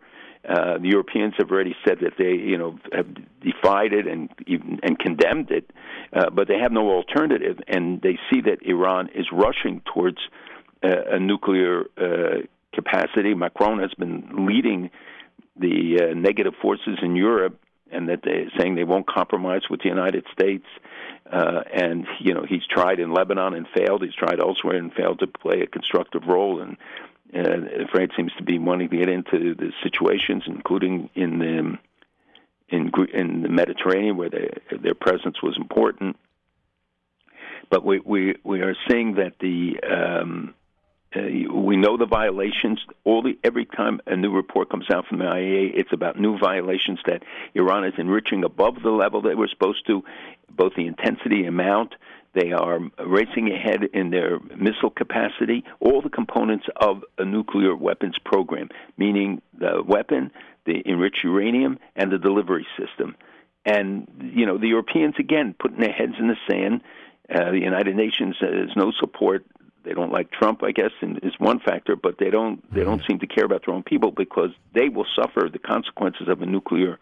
Uh, 0.49 0.77
the 0.79 0.89
Europeans 0.89 1.35
have 1.39 1.51
already 1.51 1.75
said 1.87 1.99
that 2.01 2.13
they, 2.19 2.33
you 2.33 2.59
know, 2.59 2.79
have 2.93 3.07
defied 3.41 3.95
it 3.95 4.07
and 4.07 4.29
even, 4.47 4.79
and 4.83 4.99
condemned 4.99 5.51
it, 5.51 5.71
uh, 6.13 6.29
but 6.29 6.49
they 6.49 6.59
have 6.59 6.71
no 6.71 6.91
alternative, 6.91 7.59
and 7.67 8.03
they 8.03 8.19
see 8.31 8.43
that 8.43 8.59
Iran 8.63 9.09
is 9.15 9.27
rushing 9.33 9.81
towards 9.93 10.19
uh, 10.83 10.89
a 11.13 11.19
nuclear 11.19 11.85
uh, 11.97 12.43
capacity. 12.75 13.33
Macron 13.33 13.79
has 13.79 13.95
been 13.95 14.47
leading 14.47 14.91
the 15.59 16.01
uh, 16.01 16.15
negative 16.15 16.55
forces 16.61 16.99
in 17.03 17.17
Europe, 17.17 17.61
and 17.91 18.09
that 18.09 18.21
they're 18.25 18.51
saying 18.59 18.75
they 18.75 18.85
won't 18.85 19.07
compromise 19.07 19.63
with 19.71 19.81
the 19.83 19.89
United 19.89 20.25
States. 20.33 20.67
Uh, 21.31 21.63
and 21.73 22.07
you 22.21 22.35
know 22.35 22.45
he's 22.47 22.67
tried 22.69 23.01
in 23.01 23.13
Lebanon 23.13 23.55
and 23.55 23.67
failed. 23.75 24.03
He's 24.03 24.15
tried 24.15 24.41
elsewhere 24.41 24.77
and 24.77 24.93
failed 24.93 25.21
to 25.21 25.27
play 25.27 25.61
a 25.61 25.67
constructive 25.67 26.23
role. 26.27 26.61
And 26.61 26.77
uh, 27.35 27.87
France 27.91 28.13
seems 28.17 28.33
to 28.39 28.45
be 28.45 28.59
wanting 28.59 28.91
to 28.91 28.97
get 28.97 29.09
into 29.09 29.55
the 29.55 29.73
situations, 29.83 30.45
including 30.47 31.11
in 31.15 31.39
the 31.39 31.79
in 32.69 32.91
in 33.13 33.43
the 33.43 33.49
Mediterranean, 33.49 34.17
where 34.17 34.31
they, 34.31 34.51
their 34.83 34.95
presence 34.95 35.43
was 35.43 35.57
important. 35.57 36.17
But 37.71 37.85
we 37.85 38.01
we 38.01 38.37
we 38.45 38.61
are 38.61 38.77
seeing 38.89 39.15
that 39.15 39.39
the 39.41 39.81
um, 39.83 40.55
uh, 41.17 41.53
we 41.53 41.77
know 41.77 41.97
the 41.97 42.07
violations. 42.07 42.81
All 43.05 43.23
the 43.23 43.39
every 43.45 43.67
time 43.67 44.01
a 44.07 44.17
new 44.17 44.33
report 44.33 44.71
comes 44.71 44.87
out 44.91 45.07
from 45.07 45.19
the 45.19 45.25
IAEA, 45.25 45.73
it's 45.75 45.93
about 45.93 46.19
new 46.19 46.39
violations 46.39 46.99
that 47.07 47.23
Iran 47.55 47.85
is 47.85 47.95
enriching 47.99 48.45
above 48.45 48.83
the 48.83 48.91
level 48.91 49.23
they 49.23 49.35
were 49.35 49.49
supposed 49.49 49.87
to, 49.87 50.03
both 50.51 50.75
the 50.77 50.87
intensity, 50.87 51.45
amount. 51.45 51.95
They 52.35 52.51
are 52.51 52.81
racing 52.99 53.53
ahead 53.53 53.85
in 53.93 54.11
their 54.11 54.41
missile 54.41 54.91
capacity. 54.91 55.65
All 55.79 56.03
the 56.03 56.11
components 56.11 56.67
of 56.77 57.05
a 57.17 57.25
nuclear 57.25 57.77
weapons 57.77 58.17
program, 58.25 58.71
meaning 58.97 59.41
the 59.57 59.83
weapon, 59.87 60.33
the 60.67 60.83
enriched 60.85 61.23
uranium, 61.23 61.79
and 61.95 62.11
the 62.11 62.19
delivery 62.19 62.67
system. 62.77 63.15
And 63.65 64.33
you 64.35 64.47
know 64.47 64.59
the 64.59 64.69
Europeans 64.69 65.15
again 65.19 65.55
putting 65.59 65.79
their 65.79 65.93
heads 65.93 66.15
in 66.19 66.29
the 66.29 66.37
sand. 66.51 66.81
Uh, 67.33 67.53
the 67.53 67.61
United 67.61 67.97
Nations 67.97 68.37
has 68.41 68.77
no 68.77 68.93
support 69.01 69.47
they 69.85 69.93
don't 69.93 70.13
like 70.13 70.31
Trump, 70.31 70.63
I 70.63 70.73
guess, 70.73 70.91
is 71.03 71.35
one 71.39 71.61
factor, 71.61 71.97
but 71.97 72.19
they 72.19 72.31
don't 72.31 72.63
they 72.73 72.85
don't 72.85 73.03
seem 73.07 73.19
to 73.21 73.27
care 73.27 73.45
about 73.45 73.67
their 73.67 73.75
own 73.75 73.83
people 73.83 74.11
because 74.11 74.51
they 74.75 74.89
will 74.89 75.07
suffer 75.15 75.49
the 75.53 75.59
consequences 75.59 76.29
of 76.29 76.43
a 76.43 76.47
nuclear 76.47 76.99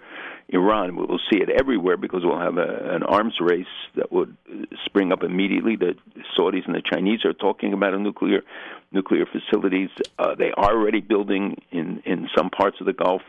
Iran. 0.49 0.97
We 0.97 1.07
will 1.07 1.21
see 1.31 1.41
it 1.41 1.49
everywhere 1.49 1.97
because 1.97 2.23
we'll 2.25 2.41
have 2.41 2.59
a, 2.59 2.95
an 2.95 3.03
arms 3.03 3.35
race 3.41 3.67
that 3.97 4.13
would 4.13 4.37
spring 4.85 5.13
up 5.13 5.23
immediately. 5.23 5.77
The 5.77 5.95
Saudis 6.37 6.67
and 6.67 6.75
the 6.75 6.83
Chinese 6.83 7.25
are 7.25 7.33
talking 7.33 7.73
about 7.73 7.95
a 7.95 7.99
nuclear 7.99 8.43
nuclear 8.91 9.27
facilities. 9.27 9.91
Uh, 10.19 10.35
they 10.35 10.53
are 10.53 10.73
already 10.73 11.01
building 11.01 11.63
in 11.71 12.03
in 12.05 12.29
some 12.37 12.51
parts 12.51 12.81
of 12.81 12.87
the 12.87 12.93
Gulf 12.93 13.23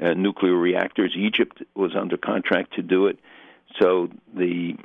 uh, 0.00 0.14
nuclear 0.14 0.54
reactors. 0.54 1.14
Egypt 1.16 1.62
was 1.74 1.96
under 1.96 2.16
contract 2.16 2.74
to 2.74 2.82
do 2.82 3.06
it. 3.06 3.18
So 3.80 4.08
the 4.36 4.76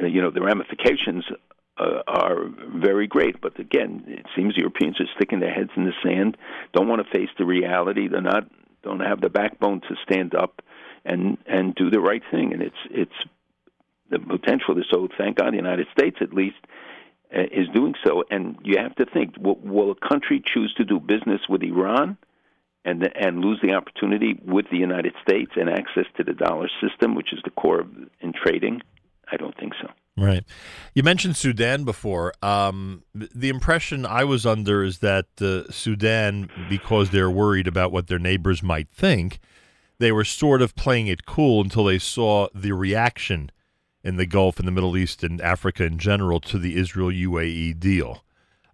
uh, 0.00 0.06
you 0.06 0.22
know 0.22 0.30
the 0.30 0.42
ramifications 0.42 1.24
uh, 1.78 2.02
are 2.06 2.46
very 2.76 3.06
great. 3.06 3.40
But 3.40 3.58
again, 3.58 4.04
it 4.06 4.26
seems 4.36 4.56
Europeans 4.56 5.00
are 5.00 5.06
sticking 5.16 5.40
their 5.40 5.52
heads 5.52 5.70
in 5.76 5.84
the 5.84 5.92
sand, 6.02 6.36
don't 6.72 6.88
want 6.88 7.04
to 7.04 7.18
face 7.18 7.30
the 7.38 7.44
reality. 7.44 8.08
They're 8.08 8.20
not 8.20 8.44
don't 8.82 9.00
have 9.00 9.20
the 9.20 9.30
backbone 9.30 9.80
to 9.82 9.94
stand 10.02 10.34
up 10.34 10.60
and 11.04 11.38
and 11.46 11.74
do 11.74 11.90
the 11.90 12.00
right 12.00 12.22
thing. 12.30 12.52
And 12.52 12.62
it's 12.62 12.76
it's 12.90 13.12
the 14.10 14.18
potential 14.18 14.76
is 14.78 14.84
so. 14.90 15.08
Thank 15.16 15.38
God, 15.38 15.52
the 15.52 15.56
United 15.56 15.86
States 15.96 16.18
at 16.20 16.34
least 16.34 16.56
uh, 17.34 17.42
is 17.42 17.68
doing 17.74 17.94
so. 18.04 18.24
And 18.30 18.58
you 18.62 18.78
have 18.78 18.94
to 18.96 19.06
think: 19.06 19.36
will, 19.38 19.58
will 19.62 19.92
a 19.92 20.08
country 20.08 20.42
choose 20.44 20.74
to 20.76 20.84
do 20.84 21.00
business 21.00 21.40
with 21.48 21.62
Iran? 21.62 22.18
And, 22.84 23.08
and 23.14 23.38
lose 23.38 23.60
the 23.62 23.74
opportunity 23.74 24.40
with 24.44 24.66
the 24.72 24.76
United 24.76 25.14
States 25.22 25.52
and 25.54 25.70
access 25.70 26.06
to 26.16 26.24
the 26.24 26.32
dollar 26.32 26.68
system, 26.80 27.14
which 27.14 27.32
is 27.32 27.38
the 27.44 27.50
core 27.50 27.82
of, 27.82 27.86
in 28.20 28.32
trading? 28.32 28.82
I 29.30 29.36
don't 29.36 29.56
think 29.56 29.74
so. 29.80 29.86
Right. 30.16 30.44
You 30.94 31.02
mentioned 31.02 31.36
Sudan 31.36 31.84
before. 31.84 32.34
Um, 32.42 33.02
the 33.14 33.48
impression 33.48 34.04
I 34.04 34.24
was 34.24 34.44
under 34.44 34.84
is 34.84 34.98
that 34.98 35.26
uh, 35.40 35.70
Sudan, 35.70 36.50
because 36.68 37.10
they're 37.10 37.30
worried 37.30 37.66
about 37.66 37.92
what 37.92 38.08
their 38.08 38.18
neighbors 38.18 38.62
might 38.62 38.90
think, 38.90 39.40
they 39.98 40.12
were 40.12 40.24
sort 40.24 40.60
of 40.60 40.74
playing 40.74 41.06
it 41.06 41.24
cool 41.24 41.62
until 41.62 41.84
they 41.84 41.98
saw 41.98 42.48
the 42.54 42.72
reaction 42.72 43.50
in 44.04 44.16
the 44.16 44.26
Gulf 44.26 44.58
and 44.58 44.68
the 44.68 44.72
Middle 44.72 44.96
East 44.96 45.22
and 45.22 45.40
Africa 45.40 45.84
in 45.84 45.98
general 45.98 46.40
to 46.40 46.58
the 46.58 46.76
Israel 46.76 47.08
UAE 47.08 47.78
deal. 47.78 48.22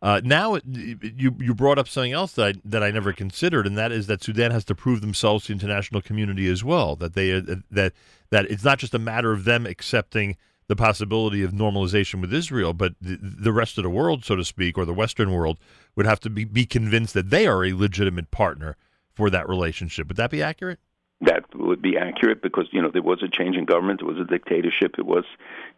Uh, 0.01 0.21
now 0.25 0.59
you 0.65 1.35
you 1.39 1.55
brought 1.55 1.79
up 1.79 1.89
something 1.89 2.13
else 2.13 2.33
that 2.33 2.57
I, 2.57 2.61
that 2.65 2.83
I 2.85 2.91
never 2.93 3.13
considered, 3.13 3.67
and 3.67 3.77
that 3.77 3.91
is 3.91 4.07
that 4.07 4.23
Sudan 4.23 4.53
has 4.53 4.65
to 4.67 4.75
prove 4.75 5.01
themselves 5.01 5.45
to 5.45 5.49
the 5.49 5.61
international 5.61 6.01
community 6.01 6.49
as 6.49 6.63
well. 6.63 6.95
That 6.95 7.15
they 7.15 7.33
uh, 7.33 7.43
that 7.71 7.93
that 8.31 8.47
it's 8.47 8.65
not 8.65 8.79
just 8.79 8.95
a 8.95 8.99
matter 8.99 9.33
of 9.33 9.45
them 9.45 9.67
accepting 9.67 10.37
the 10.69 10.77
possibility 10.77 11.43
of 11.43 11.53
normalization 11.53 12.21
with 12.21 12.33
Israel, 12.33 12.75
but 12.75 12.95
the, 13.01 13.19
the 13.21 13.53
rest 13.53 13.79
of 13.79 13.85
the 13.85 13.91
world, 13.91 14.25
so 14.25 14.37
to 14.37 14.45
speak, 14.45 14.77
or 14.77 14.85
the 14.85 14.95
Western 14.95 15.33
world, 15.33 15.59
would 15.97 16.07
have 16.07 16.21
to 16.21 16.31
be, 16.31 16.45
be 16.45 16.67
convinced 16.67 17.15
that 17.15 17.31
they 17.31 17.47
are 17.47 17.65
a 17.65 17.73
legitimate 17.73 18.31
partner 18.31 18.77
for 19.15 19.31
that 19.31 19.49
relationship. 19.49 20.09
Would 20.09 20.19
that 20.19 20.31
be 20.31 20.43
accurate? 20.43 20.79
That 21.23 21.53
would 21.57 21.83
be 21.83 21.97
accurate 21.99 22.43
because 22.43 22.67
you 22.71 22.81
know 22.81 22.91
there 22.93 23.03
was 23.03 23.25
a 23.25 23.29
change 23.29 23.57
in 23.57 23.65
government, 23.65 24.01
there 24.01 24.07
was 24.07 24.21
a 24.21 24.25
dictatorship, 24.25 24.95
it 24.99 25.07
was 25.07 25.25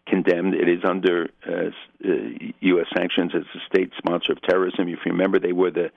condemned. 0.06 0.54
It 0.54 0.68
is 0.68 0.84
under 0.84 1.30
uh, 1.48 1.70
uh, 2.04 2.12
U.S. 2.60 2.86
sanctions 2.94 3.32
as 3.34 3.44
a 3.54 3.60
state 3.66 3.92
sponsor 3.96 4.32
of 4.32 4.42
terrorism. 4.42 4.88
If 4.88 4.98
you 5.06 5.12
remember, 5.12 5.38
they 5.38 5.52
were 5.52 5.70
the 5.70 5.90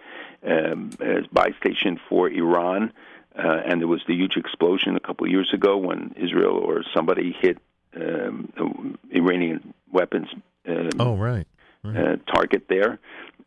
um, 0.48 0.92
uh, 1.02 1.28
buy 1.34 1.50
station 1.60 2.00
for 2.08 2.30
Iran, 2.30 2.94
uh, 3.38 3.62
and 3.66 3.82
there 3.82 3.88
was 3.90 4.02
the 4.08 4.16
huge 4.16 4.38
explosion 4.38 4.96
a 4.96 5.02
couple 5.02 5.26
of 5.26 5.32
years 5.32 5.52
ago 5.54 5.76
when 5.76 6.14
Israel 6.16 6.56
or 6.56 6.84
somebody 6.94 7.36
hit 7.42 7.58
um, 7.96 8.98
Iranian 9.12 9.74
weapons. 9.92 10.28
Um, 10.68 10.90
oh, 11.00 11.16
right. 11.16 11.48
right. 11.84 11.98
Uh, 11.98 12.16
target 12.32 12.66
there. 12.70 13.00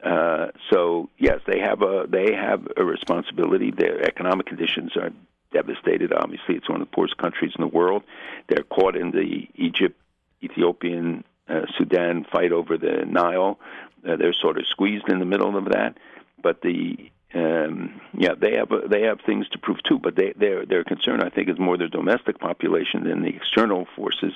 Uh, 0.03 0.49
so 0.71 1.09
yes, 1.19 1.41
they 1.47 1.59
have 1.59 1.83
a 1.83 2.07
they 2.09 2.35
have 2.35 2.67
a 2.77 2.85
responsibility. 2.85 3.71
Their 3.71 4.03
economic 4.03 4.47
conditions 4.47 4.97
are 4.97 5.11
devastated. 5.53 6.13
Obviously, 6.13 6.55
it's 6.55 6.69
one 6.69 6.81
of 6.81 6.89
the 6.89 6.95
poorest 6.95 7.17
countries 7.17 7.53
in 7.57 7.63
the 7.63 7.69
world. 7.69 8.03
They're 8.49 8.65
caught 8.65 8.97
in 8.97 9.11
the 9.11 9.49
Egypt, 9.55 9.99
Ethiopian, 10.43 11.25
uh, 11.49 11.63
Sudan 11.79 12.27
fight 12.31 12.53
over 12.53 12.77
the 12.77 13.05
Nile. 13.07 13.59
Uh, 14.07 14.17
they're 14.17 14.35
sort 14.35 14.59
of 14.59 14.67
squeezed 14.69 15.09
in 15.09 15.19
the 15.19 15.25
middle 15.25 15.57
of 15.57 15.67
that. 15.67 15.97
But 16.43 16.61
the 16.61 17.11
um, 17.37 18.01
yeah, 18.17 18.35
they 18.39 18.55
have 18.55 18.71
a, 18.73 18.89
they 18.89 19.03
have 19.03 19.21
things 19.27 19.49
to 19.51 19.59
prove 19.59 19.83
too, 19.83 19.99
but 19.99 20.17
they 20.17 20.33
their 20.37 20.65
their 20.65 20.85
concern 20.85 21.23
I 21.23 21.29
think 21.29 21.49
is 21.49 21.59
more 21.59 21.77
their 21.77 21.89
domestic 21.89 22.39
population 22.39 23.05
than 23.05 23.23
the 23.23 23.29
external 23.29 23.87
forces, 23.97 24.33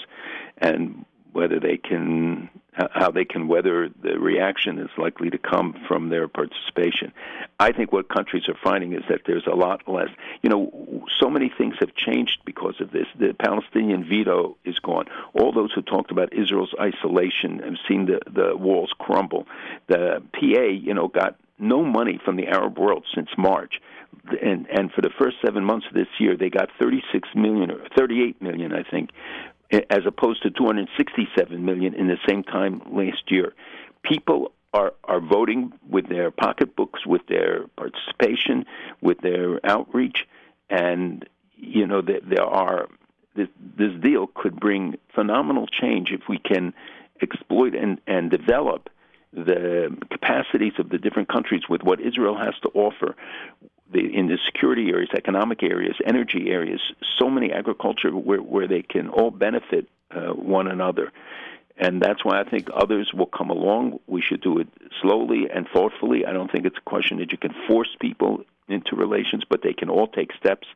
and 0.59 1.05
whether 1.33 1.61
they 1.61 1.77
can 1.77 2.51
how 2.73 3.11
they 3.11 3.25
can 3.25 3.49
weather 3.49 3.89
the 4.03 4.19
reaction 4.19 4.79
is 4.79 4.91
likely 4.97 5.29
to 5.31 5.39
come 5.39 5.75
from 5.89 6.09
their 6.09 6.29
participation. 6.29 7.13
I 7.59 7.73
think 7.73 7.93
what 7.93 8.09
countries 8.09 8.49
are 8.49 8.57
finding 8.63 8.93
is 8.93 9.03
that 9.09 9.23
there's 9.27 9.47
a 9.47 9.55
lot 9.55 9.83
less. 9.89 10.09
You 10.43 10.51
know, 10.51 11.05
so 11.19 11.29
many 11.29 11.53
things 11.57 11.75
have 11.81 11.95
changed 11.95 12.39
because 12.45 12.81
of 12.81 12.91
this. 12.91 13.07
The 13.19 13.35
Palestinian 13.35 14.09
veto 14.09 14.57
is 14.65 14.79
gone. 14.79 15.07
All 15.35 15.53
those 15.53 15.73
who 15.73 15.83
talked 15.83 16.11
about 16.11 16.33
Israel's 16.33 16.75
isolation 16.81 17.61
have 17.61 17.77
seen 17.89 18.07
the 18.07 18.21
the 18.31 18.57
walls 18.57 18.93
crumble. 18.99 19.47
The 19.89 20.23
PA, 20.33 20.63
you 20.71 20.95
know, 20.95 21.09
got 21.09 21.37
no 21.61 21.85
money 21.85 22.21
from 22.25 22.37
the 22.37 22.47
Arab 22.47 22.79
world 22.79 23.05
since 23.15 23.29
March. 23.37 23.81
And 24.43 24.67
and 24.71 24.91
for 24.93 25.03
the 25.03 25.11
first 25.19 25.37
7 25.45 25.65
months 25.65 25.87
of 25.87 25.95
this 25.95 26.09
year 26.19 26.37
they 26.37 26.51
got 26.51 26.69
36 26.79 27.29
million 27.35 27.71
or 27.71 27.81
38 27.97 28.41
million 28.43 28.73
I 28.73 28.83
think 28.83 29.11
as 29.71 30.01
opposed 30.07 30.43
to 30.43 30.51
267 30.51 31.65
million 31.65 31.95
in 31.95 32.09
the 32.09 32.19
same 32.29 32.43
time 32.43 32.83
last 32.93 33.31
year. 33.31 33.55
People 34.03 34.53
are 34.73 34.93
are 35.05 35.21
voting 35.21 35.73
with 35.89 36.09
their 36.09 36.31
pocketbooks, 36.31 37.07
with 37.07 37.27
their 37.29 37.67
participation, 37.77 38.67
with 39.01 39.19
their 39.21 39.65
outreach, 39.65 40.27
and 40.69 41.29
you 41.57 41.87
know 41.87 42.01
there, 42.01 42.21
there 42.23 42.45
are 42.45 42.89
this, 43.35 43.49
this 43.77 43.93
deal 44.01 44.29
could 44.35 44.59
bring 44.59 44.97
phenomenal 45.15 45.67
change 45.67 46.11
if 46.11 46.23
we 46.29 46.39
can 46.39 46.73
exploit 47.23 47.75
and 47.75 48.01
and 48.07 48.31
develop 48.31 48.91
the 49.33 49.97
capacities 50.11 50.73
of 50.79 50.89
the 50.89 50.99
different 50.99 51.29
countries 51.29 51.63
with 51.69 51.83
what 51.83 52.01
Israel 52.01 52.37
has 52.37 52.55
to 52.63 52.69
offer 52.75 53.15
the, 53.93 54.01
in 54.01 54.27
the 54.27 54.39
security 54.47 54.91
areas, 54.91 55.11
economic 55.17 55.63
areas, 55.63 55.97
energy 56.05 56.51
areas, 56.51 56.81
so 57.19 57.29
many 57.29 57.53
agriculture 57.53 58.11
where, 58.11 58.43
where 58.43 58.69
they 58.69 58.83
can 58.83 59.09
all 59.09 59.31
benefit 59.31 59.89
uh, 60.11 60.33
one 60.33 60.67
another. 60.67 61.13
And 61.77 62.03
that's 62.03 62.25
why 62.25 62.41
I 62.41 62.45
think 62.45 62.69
others 62.75 63.13
will 63.15 63.27
come 63.27 63.51
along. 63.51 64.01
We 64.07 64.21
should 64.21 64.43
do 64.43 64.59
it 64.59 64.69
slowly 65.01 65.49
and 65.53 65.67
thoughtfully. 65.73 66.27
I 66.27 66.33
don't 66.33 66.51
think 66.53 66.67
it's 66.67 66.77
a 66.77 66.91
question 66.91 67.19
that 67.19 67.33
you 67.33 67.39
can 67.39 67.55
force 67.67 67.89
people 68.01 68.45
into 68.69 68.97
relations, 68.97 69.45
but 69.49 69.63
they 69.63 69.73
can 69.73 69.89
all 69.89 70.07
take 70.07 70.31
steps 70.39 70.69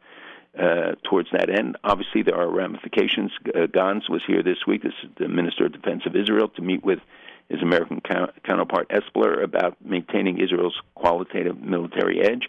uh, 0.58 0.92
towards 1.04 1.28
that 1.32 1.50
end. 1.50 1.76
Obviously, 1.84 2.22
there 2.22 2.36
are 2.36 2.48
ramifications. 2.48 3.32
Uh, 3.46 3.66
Gantz 3.66 4.08
was 4.08 4.22
here 4.26 4.42
this 4.42 4.66
week, 4.66 4.82
this 4.82 4.94
is 5.02 5.10
the 5.18 5.28
Minister 5.28 5.66
of 5.66 5.72
Defense 5.72 6.02
of 6.06 6.16
Israel, 6.16 6.48
to 6.48 6.62
meet 6.62 6.84
with 6.84 7.00
his 7.48 7.62
American 7.62 8.00
counterpart 8.44 8.86
Esper 8.90 9.42
about 9.42 9.76
maintaining 9.84 10.40
Israel's 10.40 10.80
qualitative 10.94 11.60
military 11.60 12.22
edge. 12.22 12.48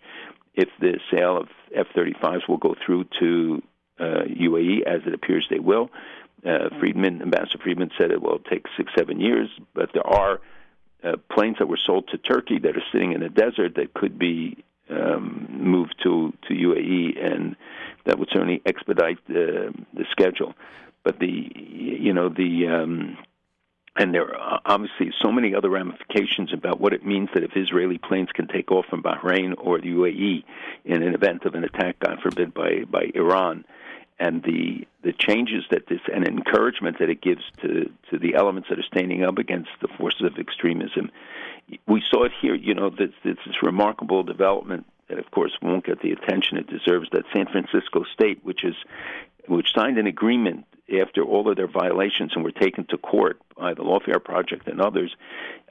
If 0.54 0.70
the 0.80 1.00
sale 1.12 1.38
of 1.38 1.50
F 1.76 1.88
35s 1.96 2.48
will 2.48 2.58
go 2.58 2.76
through 2.86 3.06
to 3.20 3.62
uh, 4.00 4.24
UAE, 4.28 4.84
as 4.84 5.02
it 5.06 5.14
appears 5.14 5.46
they 5.50 5.60
will, 5.60 5.90
uh, 6.46 6.70
Friedman, 6.80 7.22
Ambassador 7.22 7.58
Friedman 7.62 7.92
said 7.98 8.12
it 8.12 8.22
will 8.22 8.40
take 8.40 8.66
six, 8.78 8.92
seven 8.98 9.20
years, 9.20 9.50
but 9.74 9.90
there 9.94 10.06
are 10.06 10.40
uh, 11.04 11.14
planes 11.32 11.58
that 11.60 11.68
were 11.68 11.80
sold 11.86 12.08
to 12.10 12.18
Turkey 12.18 12.60
that 12.60 12.76
are 12.76 12.84
sitting 12.92 13.14
in 13.14 13.22
the 13.22 13.30
desert 13.30 13.76
that 13.76 13.94
could 13.94 14.18
be 14.18 14.64
um, 14.90 15.48
moved 15.50 15.96
to, 16.04 16.34
to 16.48 16.54
UAE, 16.54 17.24
and 17.24 17.56
that 18.06 18.20
would 18.20 18.30
certainly 18.32 18.62
expedite 18.66 19.18
the, 19.28 19.74
the 19.94 20.06
schedule. 20.12 20.54
But 21.04 21.20
the, 21.20 21.52
you 21.56 22.14
know, 22.14 22.30
the 22.30 22.68
um, 22.68 23.18
and 23.96 24.14
there 24.14 24.36
are 24.36 24.56
uh, 24.56 24.60
obviously 24.66 25.12
so 25.22 25.32
many 25.32 25.56
other 25.56 25.70
ramifications 25.70 26.52
about 26.54 26.80
what 26.82 26.94
it 26.94 27.06
means 27.06 27.30
that 27.34 27.44
if 27.44 27.56
Israeli 27.56 27.98
planes 27.98 28.30
can 28.34 28.48
take 28.48 28.72
off 28.72 28.86
from 28.88 29.02
Bahrain 29.02 29.54
or 29.58 29.80
the 29.80 29.90
UAE 29.90 30.44
in 30.84 31.02
an 31.02 31.14
event 31.14 31.46
of 31.46 31.56
an 31.56 31.64
attack, 31.64 32.00
God 32.00 32.20
forbid, 32.22 32.54
by 32.54 32.84
by 32.90 33.12
Iran, 33.16 33.64
and 34.20 34.44
the 34.44 34.86
the 35.02 35.14
changes 35.14 35.64
that 35.72 35.88
this 35.88 36.02
and 36.14 36.28
encouragement 36.28 37.00
that 37.00 37.10
it 37.10 37.22
gives 37.22 37.44
to 37.62 37.90
to 38.10 38.20
the 38.20 38.36
elements 38.36 38.70
that 38.70 38.80
are 38.80 38.84
standing 38.84 39.24
up 39.24 39.38
against 39.38 39.70
the 39.82 39.88
forces 39.88 40.24
of 40.24 40.38
extremism. 40.38 41.10
We 41.88 42.04
saw 42.12 42.26
it 42.26 42.32
here. 42.42 42.56
You 42.56 42.74
know, 42.74 42.90
this 42.90 43.12
this 43.24 43.38
remarkable 43.64 44.24
development 44.24 44.86
that, 45.08 45.20
of 45.20 45.32
course, 45.32 45.52
won't 45.62 45.86
get 45.86 46.02
the 46.02 46.12
attention 46.12 46.58
it 46.58 46.68
deserves. 46.68 47.10
That 47.12 47.24
San 47.34 47.46
Francisco 47.46 48.04
State, 48.14 48.44
which 48.44 48.66
is 48.66 48.76
which 49.48 49.74
signed 49.74 49.98
an 49.98 50.08
agreement 50.08 50.66
after 51.02 51.24
all 51.24 51.50
of 51.50 51.58
their 51.58 51.68
violations 51.68 52.32
and 52.36 52.44
were 52.44 52.52
taken 52.52 52.86
to 52.88 52.98
court 52.98 53.42
by 53.58 53.74
the 53.74 53.82
Lawfare 53.82 54.24
Project 54.24 54.68
and 54.68 54.82
others. 54.82 55.16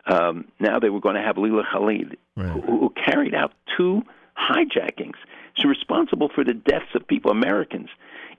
Um, 0.06 0.46
now 0.60 0.78
they 0.78 0.90
were 0.90 1.00
going 1.00 1.14
to 1.14 1.22
have 1.22 1.38
Leila 1.38 1.64
Khalid, 1.70 2.16
right. 2.36 2.48
who, 2.48 2.60
who 2.60 2.90
carried 2.90 3.34
out 3.34 3.52
two 3.76 4.02
hijackings. 4.36 5.14
She's 5.54 5.66
responsible 5.66 6.28
for 6.34 6.44
the 6.44 6.54
deaths 6.54 6.94
of 6.94 7.06
people, 7.06 7.30
Americans 7.30 7.88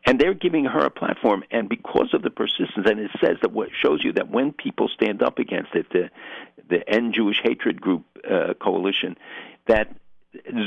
and 0.05 0.19
they're 0.19 0.33
giving 0.33 0.65
her 0.65 0.85
a 0.85 0.89
platform. 0.89 1.43
And 1.51 1.67
because 1.67 2.13
of 2.13 2.21
the 2.21 2.29
persistence, 2.29 2.87
and 2.89 2.99
it 2.99 3.11
says 3.19 3.37
that 3.41 3.51
what 3.51 3.69
shows 3.81 4.03
you 4.03 4.13
that 4.13 4.29
when 4.29 4.51
people 4.53 4.87
stand 4.87 5.23
up 5.23 5.39
against 5.39 5.73
it, 5.73 5.87
the 5.91 6.09
the 6.67 6.87
End 6.89 7.13
Jewish 7.13 7.41
Hatred 7.43 7.79
Group 7.79 8.05
uh, 8.29 8.53
coalition, 8.59 9.17
that 9.67 9.95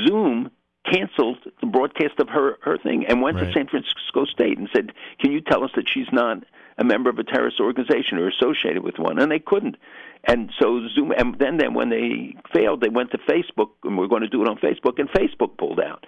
Zoom 0.07 0.49
canceled 0.85 1.37
the 1.61 1.67
broadcast 1.67 2.19
of 2.19 2.29
her 2.29 2.57
her 2.61 2.77
thing 2.77 3.05
and 3.05 3.21
went 3.21 3.37
right. 3.37 3.47
to 3.47 3.53
San 3.53 3.67
Francisco 3.67 4.25
State 4.25 4.57
and 4.57 4.69
said, 4.73 4.91
"Can 5.19 5.31
you 5.31 5.41
tell 5.41 5.63
us 5.63 5.71
that 5.75 5.87
she's 5.87 6.11
not 6.11 6.43
a 6.77 6.83
member 6.83 7.09
of 7.09 7.19
a 7.19 7.23
terrorist 7.23 7.59
organization 7.59 8.17
or 8.17 8.27
associated 8.27 8.83
with 8.83 8.97
one?" 8.97 9.19
And 9.19 9.31
they 9.31 9.39
couldn't. 9.39 9.77
And 10.25 10.51
so 10.59 10.87
Zoom, 10.89 11.11
and 11.11 11.37
then 11.39 11.57
then 11.57 11.73
when 11.73 11.89
they 11.89 12.35
failed, 12.53 12.81
they 12.81 12.89
went 12.89 13.11
to 13.11 13.17
Facebook 13.19 13.69
and 13.83 13.97
we're 13.97 14.07
going 14.07 14.21
to 14.21 14.29
do 14.29 14.41
it 14.41 14.47
on 14.47 14.57
Facebook, 14.57 14.99
and 14.99 15.09
Facebook 15.09 15.57
pulled 15.57 15.79
out. 15.79 16.05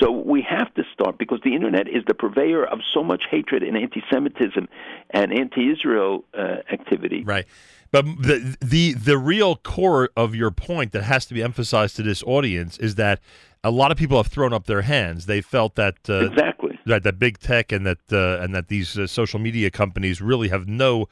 So 0.00 0.10
we 0.10 0.42
have 0.42 0.74
to 0.74 0.82
start 0.92 1.18
because 1.18 1.38
the 1.44 1.54
internet 1.54 1.86
is 1.86 2.02
the 2.06 2.14
purveyor 2.14 2.64
of 2.64 2.80
so 2.92 3.04
much 3.04 3.24
hatred 3.30 3.62
and 3.62 3.76
anti-Semitism 3.76 4.68
and 5.10 5.32
anti-Israel 5.32 6.24
uh, 6.36 6.56
activity. 6.72 7.22
Right. 7.22 7.46
But 7.92 8.04
the 8.04 8.56
the 8.60 8.94
the 8.94 9.16
real 9.16 9.54
core 9.54 10.10
of 10.16 10.34
your 10.34 10.50
point 10.50 10.90
that 10.92 11.04
has 11.04 11.26
to 11.26 11.34
be 11.34 11.44
emphasized 11.44 11.94
to 11.96 12.02
this 12.02 12.24
audience 12.24 12.76
is 12.78 12.96
that 12.96 13.20
a 13.64 13.70
lot 13.70 13.90
of 13.90 13.96
people 13.96 14.18
have 14.18 14.28
thrown 14.28 14.52
up 14.52 14.66
their 14.66 14.82
hands. 14.82 15.26
They 15.26 15.40
felt 15.40 15.74
that 15.74 15.96
uh, 16.08 16.26
exactly 16.26 16.78
that 16.86 17.02
that 17.02 17.18
big 17.18 17.38
tech 17.38 17.72
and 17.72 17.86
that 17.86 18.12
uh, 18.12 18.42
and 18.42 18.54
that 18.54 18.68
these 18.68 18.98
uh, 18.98 19.06
social 19.06 19.40
media 19.40 19.70
companies 19.70 20.20
really 20.20 20.48
have 20.48 20.68
no 20.68 21.08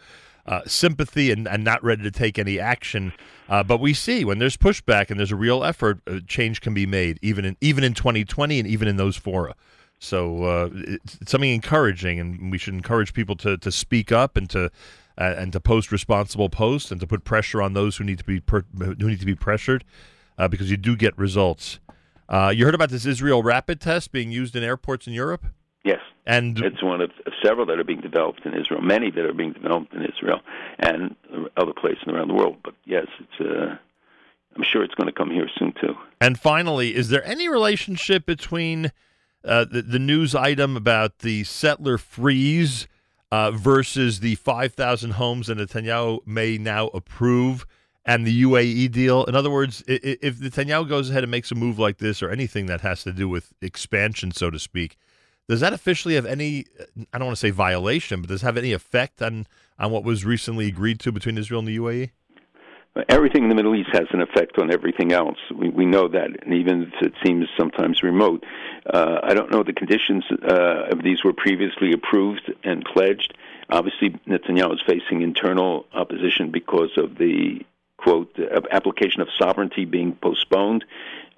uh, 0.46 0.60
sympathy 0.66 1.30
and, 1.30 1.48
and 1.48 1.64
not 1.64 1.82
ready 1.82 2.02
to 2.02 2.10
take 2.10 2.38
any 2.38 2.58
action. 2.58 3.12
Uh, 3.48 3.62
but 3.62 3.80
we 3.80 3.94
see 3.94 4.24
when 4.24 4.38
there's 4.38 4.56
pushback 4.56 5.10
and 5.10 5.18
there's 5.18 5.32
a 5.32 5.36
real 5.36 5.64
effort, 5.64 6.00
uh, 6.06 6.18
change 6.26 6.60
can 6.60 6.74
be 6.74 6.86
made, 6.86 7.18
even 7.22 7.44
in 7.44 7.56
even 7.60 7.84
in 7.84 7.94
2020 7.94 8.60
and 8.60 8.68
even 8.68 8.88
in 8.88 8.96
those 8.96 9.16
fora. 9.16 9.54
So 9.98 10.44
uh, 10.44 10.70
it's, 10.72 11.18
it's, 11.20 11.30
something 11.30 11.50
encouraging, 11.50 12.18
and 12.18 12.50
we 12.50 12.58
should 12.58 12.74
encourage 12.74 13.14
people 13.14 13.36
to 13.36 13.56
to 13.56 13.72
speak 13.72 14.12
up 14.12 14.36
and 14.36 14.50
to 14.50 14.64
uh, 15.18 15.34
and 15.38 15.52
to 15.52 15.60
post 15.60 15.92
responsible 15.92 16.48
posts 16.48 16.90
and 16.90 17.00
to 17.00 17.06
put 17.06 17.24
pressure 17.24 17.62
on 17.62 17.72
those 17.72 17.96
who 17.96 18.04
need 18.04 18.18
to 18.18 18.24
be 18.24 18.40
per- 18.40 18.64
who 18.76 18.94
need 18.94 19.20
to 19.20 19.26
be 19.26 19.36
pressured, 19.36 19.84
uh, 20.38 20.48
because 20.48 20.70
you 20.70 20.76
do 20.76 20.96
get 20.96 21.16
results. 21.16 21.78
You 22.32 22.64
heard 22.64 22.74
about 22.74 22.90
this 22.90 23.06
Israel 23.06 23.42
rapid 23.42 23.80
test 23.80 24.12
being 24.12 24.30
used 24.30 24.56
in 24.56 24.62
airports 24.62 25.06
in 25.06 25.12
Europe. 25.12 25.44
Yes, 25.84 26.00
and 26.26 26.58
it's 26.58 26.82
one 26.82 27.00
of 27.00 27.10
several 27.42 27.66
that 27.66 27.78
are 27.78 27.84
being 27.84 28.00
developed 28.00 28.46
in 28.46 28.54
Israel, 28.54 28.80
many 28.80 29.10
that 29.10 29.24
are 29.24 29.34
being 29.34 29.52
developed 29.52 29.92
in 29.92 30.04
Israel 30.04 30.40
and 30.78 31.16
other 31.56 31.72
places 31.72 32.04
around 32.06 32.28
the 32.28 32.34
world. 32.34 32.56
But 32.62 32.74
yes, 32.84 33.06
it's. 33.18 33.40
Uh, 33.40 33.76
I'm 34.56 34.62
sure 34.62 34.84
it's 34.84 34.94
going 34.94 35.06
to 35.06 35.12
come 35.12 35.30
here 35.30 35.48
soon 35.58 35.72
too. 35.80 35.96
And 36.20 36.38
finally, 36.38 36.94
is 36.94 37.08
there 37.08 37.24
any 37.24 37.48
relationship 37.48 38.26
between 38.26 38.92
uh, 39.44 39.64
the, 39.64 39.82
the 39.82 39.98
news 39.98 40.34
item 40.34 40.76
about 40.76 41.20
the 41.20 41.44
settler 41.44 41.98
freeze 41.98 42.86
uh, 43.30 43.50
versus 43.50 44.20
the 44.20 44.34
5,000 44.36 45.12
homes 45.12 45.46
that 45.46 45.58
Netanyahu 45.58 46.18
may 46.26 46.58
now 46.58 46.88
approve? 46.88 47.66
And 48.04 48.26
the 48.26 48.42
UAE 48.42 48.90
deal. 48.90 49.24
In 49.24 49.34
other 49.34 49.50
words, 49.50 49.82
if 49.86 50.38
Netanyahu 50.38 50.88
goes 50.88 51.10
ahead 51.10 51.22
and 51.22 51.30
makes 51.30 51.50
a 51.50 51.54
move 51.54 51.78
like 51.78 51.98
this 51.98 52.22
or 52.22 52.30
anything 52.30 52.66
that 52.66 52.80
has 52.80 53.02
to 53.04 53.12
do 53.12 53.28
with 53.28 53.52
expansion, 53.60 54.32
so 54.32 54.50
to 54.50 54.58
speak, 54.58 54.96
does 55.48 55.60
that 55.60 55.72
officially 55.72 56.14
have 56.14 56.26
any? 56.26 56.66
I 57.12 57.18
don't 57.18 57.26
want 57.26 57.36
to 57.36 57.40
say 57.40 57.50
violation, 57.50 58.20
but 58.20 58.28
does 58.28 58.42
it 58.42 58.46
have 58.46 58.56
any 58.56 58.72
effect 58.72 59.22
on 59.22 59.46
on 59.78 59.90
what 59.90 60.04
was 60.04 60.24
recently 60.24 60.68
agreed 60.68 61.00
to 61.00 61.12
between 61.12 61.38
Israel 61.38 61.60
and 61.60 61.68
the 61.68 61.76
UAE? 61.76 62.10
Everything 63.08 63.42
in 63.44 63.48
the 63.48 63.54
Middle 63.54 63.74
East 63.74 63.88
has 63.92 64.06
an 64.10 64.20
effect 64.20 64.58
on 64.58 64.70
everything 64.70 65.12
else. 65.12 65.38
We, 65.54 65.70
we 65.70 65.86
know 65.86 66.08
that, 66.08 66.44
and 66.44 66.52
even 66.52 66.82
if 66.82 67.06
it 67.06 67.14
seems 67.24 67.46
sometimes 67.58 68.02
remote, 68.02 68.44
uh, 68.92 69.20
I 69.22 69.32
don't 69.32 69.50
know 69.50 69.62
the 69.62 69.72
conditions 69.72 70.24
uh, 70.30 70.90
of 70.90 71.02
these 71.02 71.24
were 71.24 71.32
previously 71.32 71.92
approved 71.92 72.52
and 72.64 72.84
pledged. 72.84 73.34
Obviously, 73.70 74.10
Netanyahu 74.28 74.74
is 74.74 74.82
facing 74.86 75.22
internal 75.22 75.86
opposition 75.94 76.50
because 76.50 76.90
of 76.98 77.16
the 77.16 77.64
quote 78.02 78.36
application 78.70 79.20
of 79.20 79.28
sovereignty 79.38 79.84
being 79.84 80.14
postponed 80.14 80.84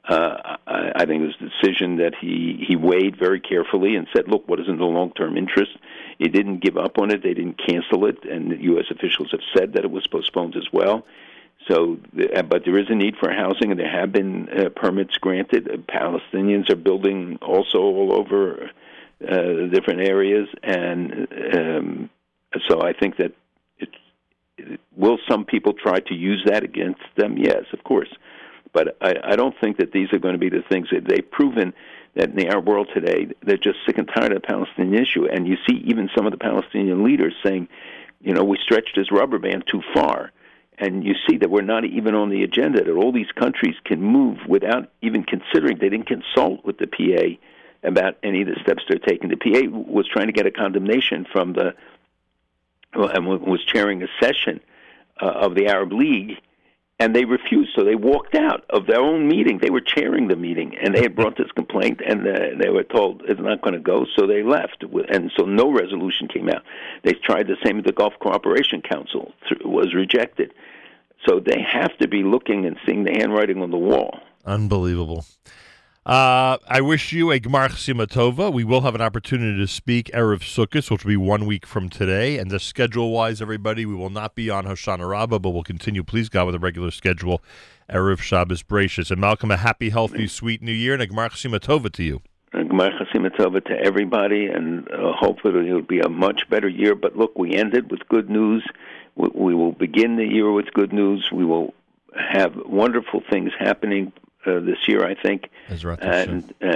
uh, 0.08 0.56
I, 0.66 0.92
I 0.96 1.06
think 1.06 1.22
it 1.22 1.26
was 1.26 1.36
a 1.40 1.66
decision 1.66 1.96
that 1.96 2.14
he 2.20 2.62
he 2.66 2.76
weighed 2.76 3.16
very 3.18 3.40
carefully 3.40 3.96
and 3.96 4.06
said, 4.14 4.28
"Look, 4.28 4.46
what 4.46 4.60
is 4.60 4.68
in 4.68 4.76
the 4.76 4.84
long 4.84 5.12
term 5.12 5.36
interest?" 5.36 5.72
He 6.18 6.28
didn't 6.28 6.58
give 6.58 6.76
up 6.76 6.98
on 6.98 7.10
it; 7.10 7.22
they 7.22 7.32
didn't 7.32 7.58
cancel 7.66 8.04
it, 8.06 8.24
and 8.24 8.60
U.S. 8.64 8.86
officials 8.90 9.30
have 9.30 9.40
said 9.56 9.72
that 9.74 9.84
it 9.84 9.90
was 9.90 10.06
postponed 10.06 10.56
as 10.56 10.66
well. 10.72 11.06
So, 11.68 11.98
uh, 12.36 12.42
but 12.42 12.64
there 12.66 12.78
is 12.78 12.90
a 12.90 12.94
need 12.94 13.16
for 13.16 13.30
housing, 13.32 13.70
and 13.70 13.80
there 13.80 13.90
have 13.90 14.12
been 14.12 14.48
uh, 14.50 14.68
permits 14.68 15.16
granted. 15.16 15.70
Uh, 15.70 15.76
Palestinians 15.78 16.68
are 16.68 16.76
building 16.76 17.38
also 17.40 17.78
all 17.78 18.12
over 18.12 18.70
uh, 19.26 19.66
different 19.72 20.06
areas, 20.06 20.48
and 20.62 21.26
um, 21.54 22.10
so 22.68 22.82
I 22.82 22.92
think 22.92 23.16
that 23.16 23.24
it, 23.26 23.32
it, 23.32 23.43
will 24.96 25.18
some 25.28 25.44
people 25.44 25.72
try 25.72 26.00
to 26.00 26.14
use 26.14 26.42
that 26.46 26.62
against 26.62 27.02
them? 27.16 27.36
Yes, 27.38 27.64
of 27.72 27.84
course. 27.84 28.08
But 28.72 28.96
I, 29.00 29.14
I 29.24 29.36
don't 29.36 29.54
think 29.60 29.78
that 29.78 29.92
these 29.92 30.12
are 30.12 30.18
going 30.18 30.34
to 30.34 30.38
be 30.38 30.48
the 30.48 30.64
things 30.68 30.88
that 30.90 31.06
they've 31.06 31.28
proven 31.30 31.72
that 32.14 32.30
in 32.30 32.36
the 32.36 32.48
Arab 32.48 32.68
world 32.68 32.88
today 32.94 33.28
they're 33.42 33.56
just 33.56 33.78
sick 33.86 33.98
and 33.98 34.08
tired 34.08 34.32
of 34.32 34.42
the 34.42 34.46
Palestinian 34.46 35.00
issue. 35.02 35.26
And 35.26 35.46
you 35.46 35.56
see 35.68 35.76
even 35.84 36.10
some 36.14 36.26
of 36.26 36.32
the 36.32 36.38
Palestinian 36.38 37.04
leaders 37.04 37.34
saying, 37.44 37.68
you 38.20 38.32
know, 38.32 38.44
we 38.44 38.58
stretched 38.62 38.96
this 38.96 39.10
rubber 39.10 39.38
band 39.38 39.64
too 39.70 39.82
far. 39.92 40.32
And 40.76 41.04
you 41.04 41.14
see 41.28 41.36
that 41.36 41.50
we're 41.50 41.62
not 41.62 41.84
even 41.84 42.16
on 42.16 42.30
the 42.30 42.42
agenda, 42.42 42.82
that 42.82 42.92
all 42.92 43.12
these 43.12 43.30
countries 43.36 43.76
can 43.84 44.02
move 44.02 44.38
without 44.48 44.90
even 45.02 45.22
considering. 45.22 45.78
They 45.78 45.88
didn't 45.88 46.08
consult 46.08 46.64
with 46.64 46.78
the 46.78 46.88
PA 46.88 47.38
about 47.88 48.16
any 48.24 48.42
of 48.42 48.48
the 48.48 48.56
steps 48.60 48.82
they're 48.88 48.98
taking. 48.98 49.28
The 49.28 49.36
PA 49.36 49.70
was 49.70 50.08
trying 50.08 50.26
to 50.26 50.32
get 50.32 50.46
a 50.46 50.50
condemnation 50.50 51.26
from 51.30 51.52
the, 51.52 51.74
and 52.94 53.26
was 53.26 53.64
chairing 53.64 54.02
a 54.02 54.08
session 54.20 54.60
uh, 55.20 55.26
of 55.26 55.54
the 55.54 55.66
Arab 55.66 55.92
League 55.92 56.38
and 56.98 57.14
they 57.14 57.24
refused. 57.24 57.70
So 57.74 57.84
they 57.84 57.94
walked 57.94 58.34
out 58.34 58.64
of 58.70 58.86
their 58.86 59.00
own 59.00 59.28
meeting. 59.28 59.58
They 59.58 59.70
were 59.70 59.80
chairing 59.80 60.28
the 60.28 60.36
meeting, 60.36 60.76
and 60.80 60.94
they 60.94 61.02
had 61.02 61.16
brought 61.16 61.36
this 61.36 61.50
complaint, 61.52 62.00
and 62.06 62.26
uh, 62.26 62.40
they 62.58 62.70
were 62.70 62.84
told 62.84 63.22
it's 63.26 63.40
not 63.40 63.62
going 63.62 63.74
to 63.74 63.80
go. 63.80 64.06
So 64.16 64.26
they 64.26 64.42
left, 64.42 64.84
and 65.10 65.30
so 65.36 65.44
no 65.44 65.72
resolution 65.72 66.28
came 66.28 66.48
out. 66.48 66.62
They 67.02 67.14
tried 67.14 67.48
the 67.48 67.56
same 67.64 67.76
with 67.76 67.86
the 67.86 67.92
Gulf 67.92 68.14
Cooperation 68.20 68.82
Council; 68.82 69.32
it 69.50 69.66
was 69.66 69.94
rejected. 69.94 70.52
So 71.26 71.40
they 71.40 71.60
have 71.60 71.96
to 71.98 72.08
be 72.08 72.22
looking 72.22 72.66
and 72.66 72.76
seeing 72.86 73.04
the 73.04 73.12
handwriting 73.12 73.62
on 73.62 73.70
the 73.70 73.78
wall. 73.78 74.20
Unbelievable. 74.44 75.24
Uh, 76.06 76.58
I 76.68 76.82
wish 76.82 77.14
you 77.14 77.32
a 77.32 77.40
Gmar 77.40 77.70
Simatova. 77.70 78.52
We 78.52 78.62
will 78.62 78.82
have 78.82 78.94
an 78.94 79.00
opportunity 79.00 79.58
to 79.58 79.66
speak 79.66 80.10
Erev 80.12 80.40
Sukkot, 80.40 80.90
which 80.90 81.02
will 81.02 81.08
be 81.08 81.16
one 81.16 81.46
week 81.46 81.64
from 81.64 81.88
today. 81.88 82.36
And 82.36 82.50
the 82.50 82.60
schedule-wise, 82.60 83.40
everybody, 83.40 83.86
we 83.86 83.94
will 83.94 84.10
not 84.10 84.34
be 84.34 84.50
on 84.50 84.66
Hoshana 84.66 85.08
Rabbah, 85.08 85.38
but 85.38 85.50
we'll 85.50 85.62
continue, 85.62 86.04
please 86.04 86.28
God, 86.28 86.44
with 86.44 86.56
a 86.56 86.58
regular 86.58 86.90
schedule. 86.90 87.42
Erev 87.88 88.20
Shabbos 88.20 88.62
Bereishis. 88.62 89.10
And 89.10 89.18
Malcolm, 89.18 89.50
a 89.50 89.56
happy, 89.56 89.88
healthy, 89.88 90.26
sweet 90.26 90.60
new 90.60 90.72
year, 90.72 90.92
and 90.92 91.00
a 91.00 91.06
Gmar 91.06 91.30
Simatova 91.30 91.90
to 91.92 92.02
you. 92.02 92.20
Gmar 92.52 92.90
Simatova 93.10 93.64
to 93.64 93.72
everybody, 93.82 94.44
and 94.48 94.86
uh, 94.90 95.12
hopefully 95.18 95.66
it'll 95.66 95.80
be 95.80 96.00
a 96.00 96.10
much 96.10 96.42
better 96.50 96.68
year. 96.68 96.94
But 96.94 97.16
look, 97.16 97.38
we 97.38 97.54
ended 97.54 97.90
with 97.90 98.06
good 98.10 98.28
news. 98.28 98.62
We, 99.16 99.28
we 99.34 99.54
will 99.54 99.72
begin 99.72 100.16
the 100.16 100.26
year 100.26 100.52
with 100.52 100.70
good 100.74 100.92
news. 100.92 101.30
We 101.32 101.46
will 101.46 101.72
have 102.14 102.54
wonderful 102.66 103.22
things 103.30 103.52
happening 103.58 104.12
uh, 104.46 104.60
this 104.60 104.88
year, 104.88 105.04
I 105.04 105.14
think, 105.14 105.50
and 106.02 106.54
uh, 106.62 106.66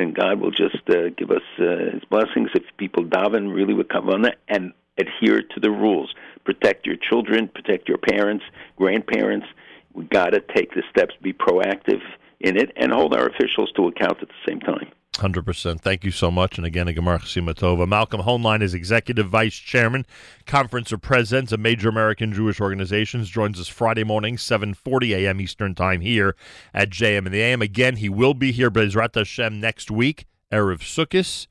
and 0.00 0.14
God 0.14 0.40
will 0.40 0.50
just 0.50 0.88
uh, 0.88 1.10
give 1.16 1.30
us 1.30 1.42
uh, 1.58 1.92
His 1.92 2.04
blessings 2.10 2.50
if 2.54 2.62
people 2.76 3.04
daven 3.04 3.54
really 3.54 3.74
with 3.74 3.88
kavana 3.88 4.32
and 4.48 4.72
adhere 4.98 5.42
to 5.42 5.60
the 5.60 5.70
rules. 5.70 6.14
Protect 6.44 6.86
your 6.86 6.96
children, 6.96 7.48
protect 7.48 7.88
your 7.88 7.98
parents, 7.98 8.44
grandparents. 8.76 9.46
We 9.92 10.04
got 10.04 10.30
to 10.30 10.40
take 10.40 10.74
the 10.74 10.82
steps, 10.90 11.14
be 11.22 11.32
proactive 11.32 12.02
in 12.40 12.56
it, 12.56 12.72
and 12.76 12.92
hold 12.92 13.14
our 13.14 13.26
officials 13.26 13.72
to 13.72 13.86
account 13.88 14.18
at 14.22 14.28
the 14.28 14.34
same 14.46 14.60
time. 14.60 14.88
Hundred 15.18 15.46
percent. 15.46 15.80
Thank 15.80 16.02
you 16.02 16.10
so 16.10 16.28
much. 16.28 16.58
And 16.58 16.66
again, 16.66 16.88
a 16.88 16.92
Gemar 16.92 17.20
Simatova. 17.20 17.86
Malcolm 17.86 18.22
Hoenlein 18.22 18.62
is 18.62 18.74
executive 18.74 19.28
vice 19.28 19.54
chairman, 19.54 20.06
conference 20.44 20.90
of 20.90 21.02
presidents 21.02 21.52
of 21.52 21.60
major 21.60 21.88
American 21.88 22.32
Jewish 22.32 22.60
organizations. 22.60 23.30
Joins 23.30 23.60
us 23.60 23.68
Friday 23.68 24.02
morning, 24.02 24.36
seven 24.36 24.74
forty 24.74 25.14
a.m. 25.14 25.40
Eastern 25.40 25.76
time 25.76 26.00
here 26.00 26.34
at 26.72 26.90
JM 26.90 27.26
in 27.26 27.32
the 27.32 27.40
AM. 27.42 27.62
Again, 27.62 27.96
he 27.96 28.08
will 28.08 28.34
be 28.34 28.50
here, 28.50 28.72
Bezrat 28.72 29.14
Hashem, 29.14 29.60
next 29.60 29.88
week, 29.88 30.26
erev 30.50 30.80
Sukkot, 30.80 31.46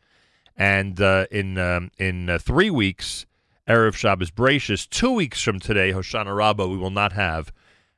And 0.58 1.00
uh, 1.00 1.28
in 1.32 1.58
um, 1.58 1.90
in 1.98 2.30
uh, 2.30 2.40
three 2.40 2.70
weeks, 2.70 3.26
Erev 3.68 3.96
Shabbos 3.96 4.30
Bereishis. 4.30 4.90
Two 4.90 5.12
weeks 5.12 5.42
from 5.42 5.62
today, 5.62 5.94
Hoshana 5.94 6.36
Rabbah, 6.36 6.68
we 6.68 6.78
will 6.78 6.90
not 6.90 7.14
have 7.14 7.54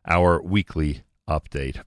our 0.08 0.40
weekly 0.40 1.02
update. 1.28 1.82